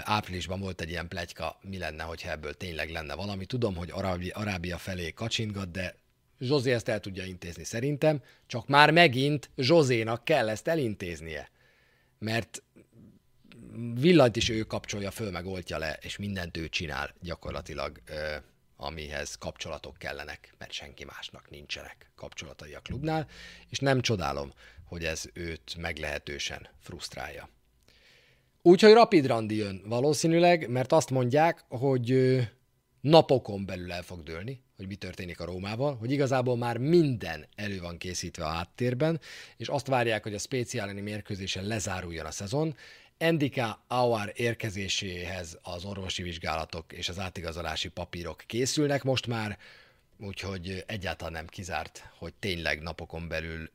Áprilisban 0.00 0.60
volt 0.60 0.80
egy 0.80 0.88
ilyen 0.88 1.08
plegyka, 1.08 1.58
mi 1.62 1.78
lenne, 1.78 2.02
hogyha 2.02 2.30
ebből 2.30 2.54
tényleg 2.54 2.90
lenne 2.90 3.14
valami. 3.14 3.46
Tudom, 3.46 3.74
hogy 3.74 3.90
Arábia, 3.90 4.36
Arábia 4.36 4.78
felé 4.78 5.10
kacsingat, 5.10 5.70
de 5.70 5.94
Zsozé 6.40 6.72
ezt 6.72 6.88
el 6.88 7.00
tudja 7.00 7.24
intézni 7.24 7.64
szerintem, 7.64 8.22
csak 8.46 8.68
már 8.68 8.90
megint 8.90 9.50
Zsozénak 9.56 10.24
kell 10.24 10.48
ezt 10.48 10.68
elintéznie. 10.68 11.50
Mert 12.18 12.62
villanyt 13.94 14.36
is 14.36 14.48
ő 14.48 14.62
kapcsolja 14.62 15.10
föl, 15.10 15.30
meg 15.30 15.46
oltja 15.46 15.78
le, 15.78 15.98
és 16.00 16.16
mindent 16.16 16.56
ő 16.56 16.68
csinál 16.68 17.14
gyakorlatilag 17.20 18.00
amihez 18.76 19.34
kapcsolatok 19.34 19.96
kellenek, 19.98 20.54
mert 20.58 20.72
senki 20.72 21.04
másnak 21.04 21.50
nincsenek 21.50 22.10
kapcsolatai 22.16 22.74
a 22.74 22.80
klubnál, 22.80 23.28
és 23.68 23.78
nem 23.78 24.00
csodálom, 24.00 24.52
hogy 24.84 25.04
ez 25.04 25.24
őt 25.32 25.76
meglehetősen 25.76 26.68
frusztrálja. 26.80 27.48
Úgyhogy 28.62 28.92
Rapid 28.92 29.26
Randi 29.26 29.56
jön 29.56 29.82
valószínűleg, 29.84 30.68
mert 30.68 30.92
azt 30.92 31.10
mondják, 31.10 31.64
hogy 31.68 32.38
napokon 33.00 33.66
belül 33.66 33.92
el 33.92 34.02
fog 34.02 34.22
dőlni, 34.22 34.62
hogy 34.76 34.86
mi 34.86 34.94
történik 34.94 35.40
a 35.40 35.44
Rómával, 35.44 35.96
hogy 35.96 36.10
igazából 36.10 36.56
már 36.56 36.76
minden 36.76 37.46
elő 37.54 37.80
van 37.80 37.98
készítve 37.98 38.44
a 38.44 38.48
háttérben, 38.48 39.20
és 39.56 39.68
azt 39.68 39.86
várják, 39.86 40.22
hogy 40.22 40.34
a 40.34 40.38
speciáleni 40.38 41.00
mérkőzésen 41.00 41.64
lezáruljon 41.64 42.26
a 42.26 42.30
szezon, 42.30 42.76
Endika 43.18 43.84
Auer 43.86 44.32
érkezéséhez 44.34 45.58
az 45.62 45.84
orvosi 45.84 46.22
vizsgálatok 46.22 46.92
és 46.92 47.08
az 47.08 47.18
átigazolási 47.18 47.88
papírok 47.88 48.42
készülnek 48.46 49.02
most 49.02 49.26
már, 49.26 49.58
úgyhogy 50.16 50.84
egyáltalán 50.86 51.32
nem 51.32 51.46
kizárt, 51.46 52.10
hogy 52.18 52.34
tényleg 52.34 52.82
napokon 52.82 53.28
belül 53.28 53.70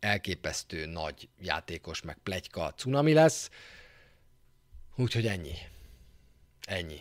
elképesztő 0.00 0.86
nagy 0.86 1.28
játékos 1.40 2.02
meg 2.02 2.18
plegyka 2.22 2.72
cunami 2.72 3.12
lesz. 3.12 3.50
Úgyhogy 4.96 5.26
ennyi. 5.26 5.54
Ennyi. 6.66 7.00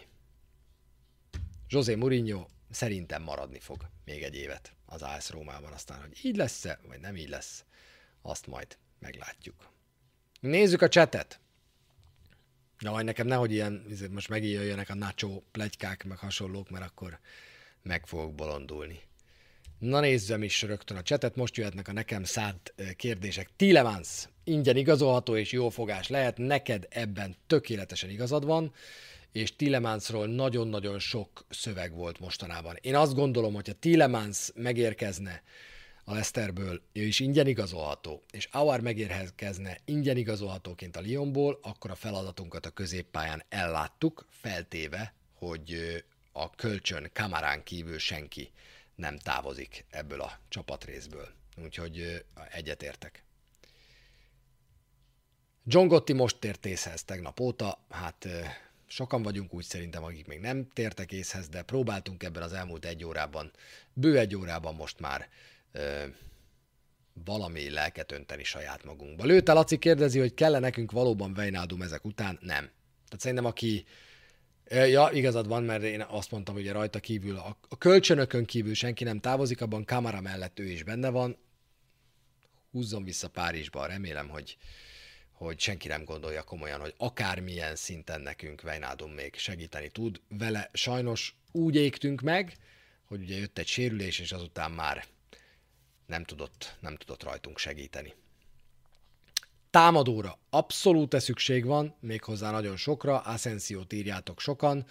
José 1.68 1.96
Mourinho 1.96 2.48
szerintem 2.70 3.24
maradni 3.24 3.60
fog 3.60 3.90
még 4.06 4.24
egy 4.24 4.36
évet 4.36 4.74
az 4.86 5.02
AS 5.02 5.30
Rómában, 5.30 5.72
aztán, 5.72 6.00
hogy 6.00 6.20
így 6.24 6.36
lesz-e, 6.36 6.80
vagy 6.88 7.00
nem 7.00 7.16
így 7.16 7.30
lesz, 7.30 7.66
azt 8.22 8.48
majd 8.48 8.78
meglátjuk. 9.00 9.70
Nézzük 10.40 10.82
a 10.82 10.90
csetet. 10.90 11.42
Majd 12.82 13.06
nekem 13.06 13.28
nehogy 13.28 13.52
ilyen, 13.52 13.86
izé, 13.90 14.08
most 14.08 14.30
megjöjjenek 14.30 14.90
a 14.90 14.96
nacho 14.96 15.42
plegykák, 15.52 16.04
meg 16.04 16.18
hasonlók, 16.18 16.70
mert 16.70 16.86
akkor 16.86 17.20
meg 17.82 18.06
fogok 18.06 18.36
bolondulni. 18.36 19.00
Na 19.80 20.00
nézzem 20.00 20.44
is 20.44 20.62
rögtön 20.62 20.98
a 20.98 21.02
csetet, 21.02 21.36
most 21.36 21.58
jöhetnek 21.58 21.88
a 21.88 21.94
nekem 21.94 22.24
szánt 22.24 22.74
kérdések. 22.96 23.50
Tilemans, 23.56 24.28
ingyen 24.44 24.76
igazolható 24.76 25.38
és 25.38 25.52
jó 25.52 25.70
fogás 25.70 26.08
lehet, 26.08 26.38
neked 26.38 26.88
ebben 26.90 27.36
tökéletesen 27.48 28.10
igazad 28.10 28.46
van, 28.46 28.74
és 29.32 29.56
Tilemansról 29.56 30.28
nagyon-nagyon 30.28 31.00
sok 31.00 31.46
szöveg 31.50 31.94
volt 31.94 32.20
mostanában. 32.20 32.78
Én 32.82 32.96
azt 32.96 33.14
gondolom, 33.14 33.54
hogy 33.54 33.68
ha 33.68 33.74
Tilemans 33.74 34.52
megérkezne 34.56 35.44
a 36.04 36.14
Lesterből, 36.14 36.82
ő 36.94 37.02
is 37.02 37.20
ingyen 37.20 37.48
igazolható, 37.48 38.24
és 38.32 38.46
Auer 38.52 38.82
megérkezne 38.82 39.78
ingyen 39.86 40.18
igazolhatóként 40.18 40.96
a 40.96 41.02
Lyonból, 41.02 41.60
akkor 41.62 41.92
a 41.92 41.96
feladatunkat 41.96 42.66
a 42.66 42.70
középpályán 42.70 43.44
elláttuk, 43.50 44.26
feltéve, 44.30 45.14
hogy 45.34 46.04
a 46.32 46.50
kölcsön 46.50 47.10
kamarán 47.14 47.64
kívül 47.64 47.98
senki 47.98 48.52
nem 48.96 49.18
távozik 49.18 49.86
ebből 49.90 50.22
a 50.22 50.40
csapatrészből. 50.50 51.28
Úgyhogy 51.64 52.26
egyetértek. 52.52 53.24
John 55.66 55.88
Gotti 55.88 56.14
most 56.14 56.40
tért 56.40 56.66
észhez 56.66 57.04
tegnap 57.04 57.40
óta, 57.40 57.86
hát 57.90 58.28
sokan 58.88 59.22
vagyunk 59.22 59.54
úgy 59.54 59.64
szerintem, 59.64 60.04
akik 60.04 60.28
még 60.28 60.40
nem 60.40 60.68
tértek 60.74 61.12
észhez, 61.12 61.50
de 61.50 61.62
próbáltunk 61.62 62.24
ebben 62.24 62.44
az 62.44 62.54
elmúlt 62.54 62.86
egy 62.86 63.04
órában, 63.04 63.52
bő 63.94 64.20
egy 64.20 64.36
órában 64.36 64.76
most 64.76 65.00
már 65.00 65.30
valami 67.26 67.70
lelket 67.70 68.12
önteni 68.12 68.44
saját 68.44 68.84
magunkba. 68.84 69.24
Lőte 69.24 69.54
Laci 69.54 69.78
kérdezi, 69.78 70.20
hogy 70.20 70.34
kell 70.34 70.60
nekünk 70.60 70.92
valóban 70.92 71.34
Vejnádum 71.34 71.82
ezek 71.82 72.06
után? 72.06 72.38
Nem. 72.42 72.64
Tehát 73.06 73.20
szerintem 73.20 73.46
aki 73.46 73.86
Ja, 74.70 75.10
igazad 75.12 75.48
van, 75.48 75.64
mert 75.64 75.84
én 75.84 76.02
azt 76.02 76.32
mondtam, 76.32 76.56
hogy 76.56 76.72
rajta 76.72 77.00
kívül, 77.00 77.38
a, 77.38 77.58
a 77.70 77.78
kölcsönökön 77.78 78.46
kívül 78.46 78.74
senki 78.74 79.04
nem 79.04 79.20
távozik, 79.20 79.62
abban 79.62 79.86
kamera 79.86 80.22
mellett 80.22 80.60
ő 80.60 80.66
is 80.66 80.84
benne 80.84 81.10
van. 81.10 81.38
Húzzon 82.72 83.04
vissza 83.04 83.28
Párizsba, 83.28 83.86
remélem, 83.86 84.30
hogy, 84.30 84.58
hogy 85.32 85.60
senki 85.60 85.88
nem 85.88 86.04
gondolja 86.04 86.44
komolyan, 86.44 86.80
hogy 86.80 86.94
akármilyen 86.98 87.76
szinten 87.76 88.22
nekünk 88.22 88.62
Vejnádum 88.62 89.12
még 89.12 89.36
segíteni 89.36 89.90
tud. 89.90 90.22
Vele 90.30 90.70
sajnos 90.74 91.36
úgy 91.52 91.76
égtünk 91.76 92.22
meg, 92.22 92.58
hogy 93.06 93.22
ugye 93.22 93.38
jött 93.38 93.58
egy 93.58 93.68
sérülés, 93.68 94.20
és 94.20 94.32
azután 94.32 94.72
már 94.72 95.06
nem 96.06 96.24
tudott, 96.24 96.78
nem 96.80 96.96
tudott 96.96 97.24
rajtunk 97.24 97.58
segíteni. 97.58 98.14
Támadóra 99.70 100.40
abszolút 100.50 101.20
szükség 101.20 101.66
van, 101.66 101.96
méghozzá 102.00 102.52
nagyon 102.52 102.78
sokra, 102.78 103.20
Ascensiót 103.20 103.94
írjátok 103.94 104.40
sokan, 104.40 104.86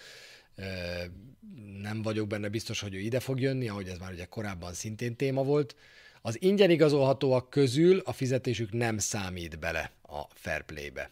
nem 1.81 2.01
vagyok 2.01 2.27
benne 2.27 2.49
biztos, 2.49 2.79
hogy 2.79 2.93
ő 2.93 2.99
ide 2.99 3.19
fog 3.19 3.39
jönni, 3.39 3.67
ahogy 3.67 3.87
ez 3.87 3.97
már 3.97 4.11
ugye 4.11 4.25
korábban 4.25 4.73
szintén 4.73 5.15
téma 5.15 5.43
volt. 5.43 5.75
Az 6.21 6.41
ingyen 6.41 6.69
igazolhatóak 6.69 7.49
közül 7.49 7.99
a 7.99 8.13
fizetésük 8.13 8.71
nem 8.71 8.97
számít 8.97 9.59
bele 9.59 9.91
a 10.01 10.21
fair 10.33 10.63
play-be. 10.63 11.11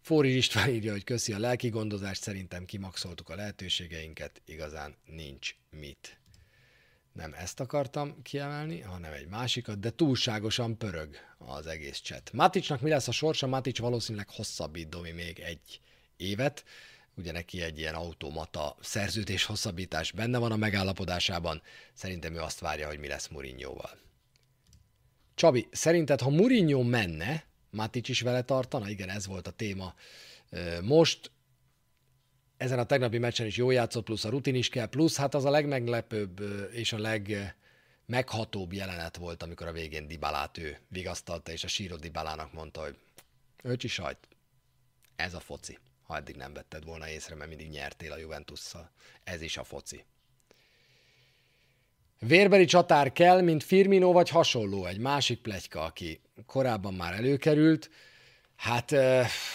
Fóri 0.00 0.36
István 0.36 0.68
írja, 0.68 0.92
hogy 0.92 1.04
köszi 1.04 1.32
a 1.32 1.38
lelki 1.38 1.68
gondozást, 1.68 2.22
szerintem 2.22 2.64
kimaxoltuk 2.64 3.28
a 3.28 3.34
lehetőségeinket, 3.34 4.42
igazán 4.44 4.96
nincs 5.06 5.54
mit. 5.70 6.17
Nem 7.18 7.34
ezt 7.38 7.60
akartam 7.60 8.22
kiemelni, 8.22 8.80
hanem 8.80 9.12
egy 9.12 9.28
másikat, 9.28 9.80
de 9.80 9.90
túlságosan 9.90 10.76
pörög 10.76 11.16
az 11.38 11.66
egész 11.66 12.00
chat. 12.00 12.32
Maticsnak 12.32 12.80
mi 12.80 12.90
lesz 12.90 13.08
a 13.08 13.12
sorsa? 13.12 13.46
Matics 13.46 13.78
valószínűleg 13.78 14.28
hosszabbít 14.30 14.88
Domi 14.88 15.10
még 15.10 15.38
egy 15.38 15.80
évet. 16.16 16.64
Ugye 17.14 17.32
neki 17.32 17.62
egy 17.62 17.78
ilyen 17.78 17.94
automata 17.94 18.76
szerződés 18.80 19.44
hosszabbítás 19.44 20.12
benne 20.12 20.38
van 20.38 20.52
a 20.52 20.56
megállapodásában. 20.56 21.62
Szerintem 21.92 22.34
ő 22.34 22.40
azt 22.40 22.60
várja, 22.60 22.86
hogy 22.86 22.98
mi 22.98 23.08
lesz 23.08 23.28
Mourinhoval. 23.28 23.98
Csabi, 25.34 25.68
szerinted, 25.70 26.20
ha 26.20 26.30
Mourinho 26.30 26.82
menne, 26.82 27.44
Matic 27.70 28.08
is 28.08 28.20
vele 28.20 28.42
tartana? 28.42 28.88
Igen, 28.88 29.08
ez 29.08 29.26
volt 29.26 29.46
a 29.46 29.50
téma. 29.50 29.94
Most 30.82 31.30
ezen 32.58 32.78
a 32.78 32.84
tegnapi 32.84 33.18
meccsen 33.18 33.46
is 33.46 33.56
jó 33.56 33.70
játszott, 33.70 34.04
plusz 34.04 34.24
a 34.24 34.28
rutin 34.28 34.54
is 34.54 34.68
kell, 34.68 34.86
plusz 34.86 35.16
hát 35.16 35.34
az 35.34 35.44
a 35.44 35.50
legmeglepőbb 35.50 36.40
és 36.72 36.92
a 36.92 36.98
legmeghatóbb 36.98 38.72
jelenet 38.72 39.16
volt, 39.16 39.42
amikor 39.42 39.66
a 39.66 39.72
végén 39.72 40.06
Dibalát 40.06 40.58
ő 40.58 40.78
vigasztalta, 40.88 41.52
és 41.52 41.64
a 41.64 41.68
síró 41.68 41.96
Dibalának 41.96 42.52
mondta, 42.52 42.80
hogy 42.80 42.96
öcsi 43.62 43.88
sajt, 43.88 44.28
ez 45.16 45.34
a 45.34 45.40
foci. 45.40 45.78
Ha 46.02 46.16
eddig 46.16 46.36
nem 46.36 46.52
vetted 46.52 46.84
volna 46.84 47.08
észre, 47.08 47.34
mert 47.34 47.48
mindig 47.48 47.68
nyertél 47.68 48.12
a 48.12 48.18
Juventusszal. 48.18 48.90
Ez 49.24 49.42
is 49.42 49.56
a 49.56 49.64
foci. 49.64 50.04
Vérbeli 52.18 52.64
csatár 52.64 53.12
kell, 53.12 53.40
mint 53.40 53.62
Firmino 53.62 54.12
vagy 54.12 54.28
hasonló, 54.28 54.86
egy 54.86 54.98
másik 54.98 55.40
plegyka, 55.40 55.84
aki 55.84 56.20
korábban 56.46 56.94
már 56.94 57.12
előkerült. 57.12 57.90
Hát 58.56 58.92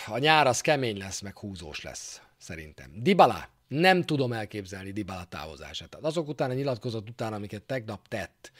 a 0.07 0.17
nyár 0.17 0.47
az 0.47 0.61
kemény 0.61 0.97
lesz, 0.97 1.21
meg 1.21 1.37
húzós 1.37 1.81
lesz, 1.81 2.21
szerintem. 2.43 2.91
Dybala, 2.95 3.49
nem 3.67 4.03
tudom 4.03 4.33
elképzelni 4.33 4.91
Dybala 4.91 5.23
távozását. 5.23 5.89
Tehát 5.89 6.05
azok 6.05 6.27
után 6.27 6.49
a 6.49 6.53
nyilatkozat 6.53 7.09
után, 7.09 7.33
amiket 7.33 7.63
tegnap 7.63 8.07
tett, 8.07 8.51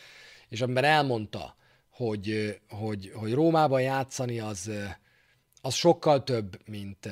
és 0.50 0.62
amiben 0.62 0.84
elmondta, 0.84 1.56
hogy, 1.90 2.60
hogy, 2.70 3.12
hogy 3.14 3.34
Rómában 3.34 3.82
játszani 3.82 4.40
az, 4.40 4.72
az 5.62 5.74
sokkal 5.74 6.24
több, 6.24 6.68
mint, 6.70 7.10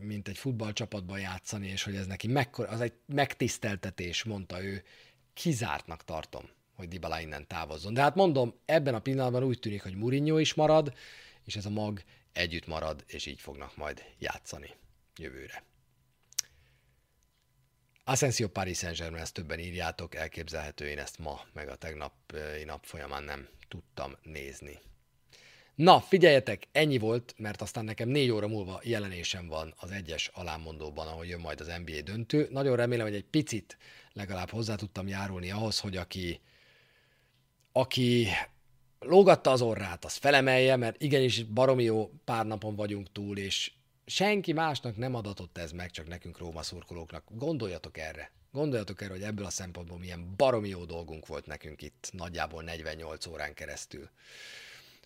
mint 0.00 0.28
egy 0.28 0.38
futballcsapatban 0.38 1.20
játszani, 1.20 1.68
és 1.68 1.82
hogy 1.82 1.94
ez 1.94 2.06
neki 2.06 2.26
mekkora, 2.28 2.68
az 2.68 2.80
egy 2.80 2.92
megtiszteltetés, 3.06 4.24
mondta 4.24 4.62
ő, 4.62 4.82
kizártnak 5.34 6.04
tartom, 6.04 6.44
hogy 6.74 6.88
Dybala 6.88 7.20
innen 7.20 7.46
távozzon. 7.46 7.94
De 7.94 8.00
hát 8.00 8.14
mondom, 8.14 8.54
ebben 8.64 8.94
a 8.94 9.00
pillanatban 9.00 9.42
úgy 9.42 9.58
tűnik, 9.58 9.82
hogy 9.82 9.96
Mourinho 9.96 10.38
is 10.38 10.54
marad, 10.54 10.92
és 11.44 11.56
ez 11.56 11.66
a 11.66 11.70
mag 11.70 12.02
együtt 12.32 12.66
marad, 12.66 13.04
és 13.06 13.26
így 13.26 13.40
fognak 13.40 13.76
majd 13.76 14.02
játszani 14.18 14.70
jövőre. 15.16 15.62
Asensio 18.04 18.48
Paris 18.48 18.78
Saint-Germain, 18.78 19.22
ezt 19.22 19.34
többen 19.34 19.58
írjátok, 19.58 20.14
elképzelhető, 20.14 20.88
én 20.88 20.98
ezt 20.98 21.18
ma, 21.18 21.40
meg 21.52 21.68
a 21.68 21.74
tegnapi 21.74 22.64
nap 22.64 22.84
folyamán 22.84 23.22
nem 23.22 23.48
tudtam 23.68 24.16
nézni. 24.22 24.78
Na, 25.74 26.00
figyeljetek, 26.00 26.68
ennyi 26.72 26.98
volt, 26.98 27.34
mert 27.38 27.62
aztán 27.62 27.84
nekem 27.84 28.08
négy 28.08 28.30
óra 28.30 28.48
múlva 28.48 28.80
jelenésem 28.84 29.48
van 29.48 29.74
az 29.76 29.90
egyes 29.90 30.30
alámondóban, 30.34 31.06
ahol 31.06 31.26
jön 31.26 31.40
majd 31.40 31.60
az 31.60 31.72
NBA 31.84 32.00
döntő. 32.00 32.48
Nagyon 32.50 32.76
remélem, 32.76 33.06
hogy 33.06 33.14
egy 33.14 33.24
picit 33.24 33.78
legalább 34.12 34.50
hozzá 34.50 34.74
tudtam 34.74 35.08
járulni 35.08 35.50
ahhoz, 35.50 35.78
hogy 35.78 35.96
aki, 35.96 36.40
aki 37.72 38.26
lógatta 38.98 39.50
az 39.50 39.62
orrát, 39.62 40.04
az 40.04 40.14
felemelje, 40.14 40.76
mert 40.76 41.02
igenis 41.02 41.44
baromi 41.44 41.84
jó 41.84 42.10
pár 42.24 42.46
napon 42.46 42.76
vagyunk 42.76 43.12
túl, 43.12 43.38
és 43.38 43.72
senki 44.06 44.52
másnak 44.52 44.96
nem 44.96 45.14
adatott 45.14 45.58
ez 45.58 45.72
meg, 45.72 45.90
csak 45.90 46.08
nekünk 46.08 46.38
Róma 46.38 46.62
szurkolóknak. 46.62 47.24
Gondoljatok 47.28 47.98
erre. 47.98 48.30
Gondoljatok 48.52 49.00
erre, 49.00 49.12
hogy 49.12 49.22
ebből 49.22 49.44
a 49.44 49.50
szempontból 49.50 49.98
milyen 49.98 50.34
baromi 50.36 50.68
jó 50.68 50.84
dolgunk 50.84 51.26
volt 51.26 51.46
nekünk 51.46 51.82
itt 51.82 52.10
nagyjából 52.12 52.62
48 52.62 53.26
órán 53.26 53.54
keresztül. 53.54 54.10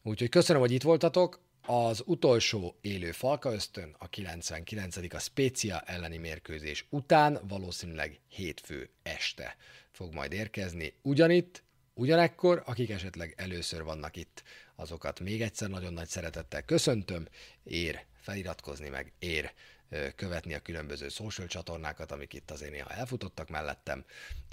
Úgyhogy 0.02 0.28
köszönöm, 0.28 0.60
hogy 0.60 0.72
itt 0.72 0.82
voltatok. 0.82 1.40
Az 1.68 2.02
utolsó 2.04 2.76
élő 2.80 3.12
Falka 3.12 3.52
ösztön, 3.52 3.94
a 3.98 4.08
99. 4.08 5.14
a 5.14 5.18
Spécia 5.18 5.80
elleni 5.80 6.16
mérkőzés 6.16 6.86
után, 6.90 7.40
valószínűleg 7.48 8.20
hétfő 8.28 8.90
este 9.02 9.56
fog 9.90 10.14
majd 10.14 10.32
érkezni. 10.32 10.94
Ugyanitt, 11.02 11.62
ugyanekkor, 11.94 12.62
akik 12.66 12.90
esetleg 12.90 13.34
először 13.36 13.82
vannak 13.82 14.16
itt, 14.16 14.42
azokat 14.76 15.20
még 15.20 15.42
egyszer 15.42 15.68
nagyon 15.68 15.92
nagy 15.92 16.08
szeretettel 16.08 16.62
köszöntöm, 16.62 17.28
ér 17.64 18.04
feliratkozni 18.20 18.88
meg, 18.88 19.12
ér 19.18 19.52
követni 20.16 20.54
a 20.54 20.60
különböző 20.60 21.08
social 21.08 21.46
csatornákat, 21.46 22.12
amik 22.12 22.32
itt 22.32 22.50
azért 22.50 22.70
néha 22.70 22.90
elfutottak 22.90 23.48
mellettem, 23.48 24.04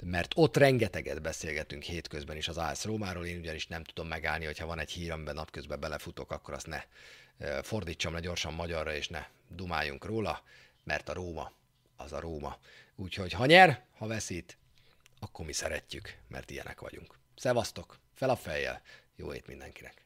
mert 0.04 0.32
ott 0.36 0.56
rengeteget 0.56 1.22
beszélgetünk 1.22 1.82
hétközben 1.82 2.36
is 2.36 2.48
az 2.48 2.58
AS 2.58 2.84
Rómáról, 2.84 3.26
én 3.26 3.38
ugyanis 3.38 3.66
nem 3.66 3.84
tudom 3.84 4.08
megállni, 4.08 4.44
hogyha 4.44 4.66
van 4.66 4.78
egy 4.78 4.90
hír, 4.90 5.12
amiben 5.12 5.34
napközben 5.34 5.80
belefutok, 5.80 6.30
akkor 6.30 6.54
azt 6.54 6.66
ne 6.66 6.82
fordítsam 7.62 8.12
le 8.12 8.20
gyorsan 8.20 8.54
magyarra, 8.54 8.94
és 8.94 9.08
ne 9.08 9.26
dumáljunk 9.48 10.04
róla, 10.04 10.42
mert 10.84 11.08
a 11.08 11.12
Róma 11.12 11.52
az 11.96 12.12
a 12.12 12.20
Róma. 12.20 12.58
Úgyhogy 12.96 13.32
ha 13.32 13.46
nyer, 13.46 13.84
ha 13.96 14.06
veszít, 14.06 14.58
akkor 15.20 15.46
mi 15.46 15.52
szeretjük, 15.52 16.16
mert 16.28 16.50
ilyenek 16.50 16.80
vagyunk. 16.80 17.18
Szevasztok, 17.36 17.98
fel 18.14 18.30
a 18.30 18.36
fejjel, 18.36 18.82
jó 19.16 19.32
ét 19.32 19.46
mindenkinek! 19.46 20.03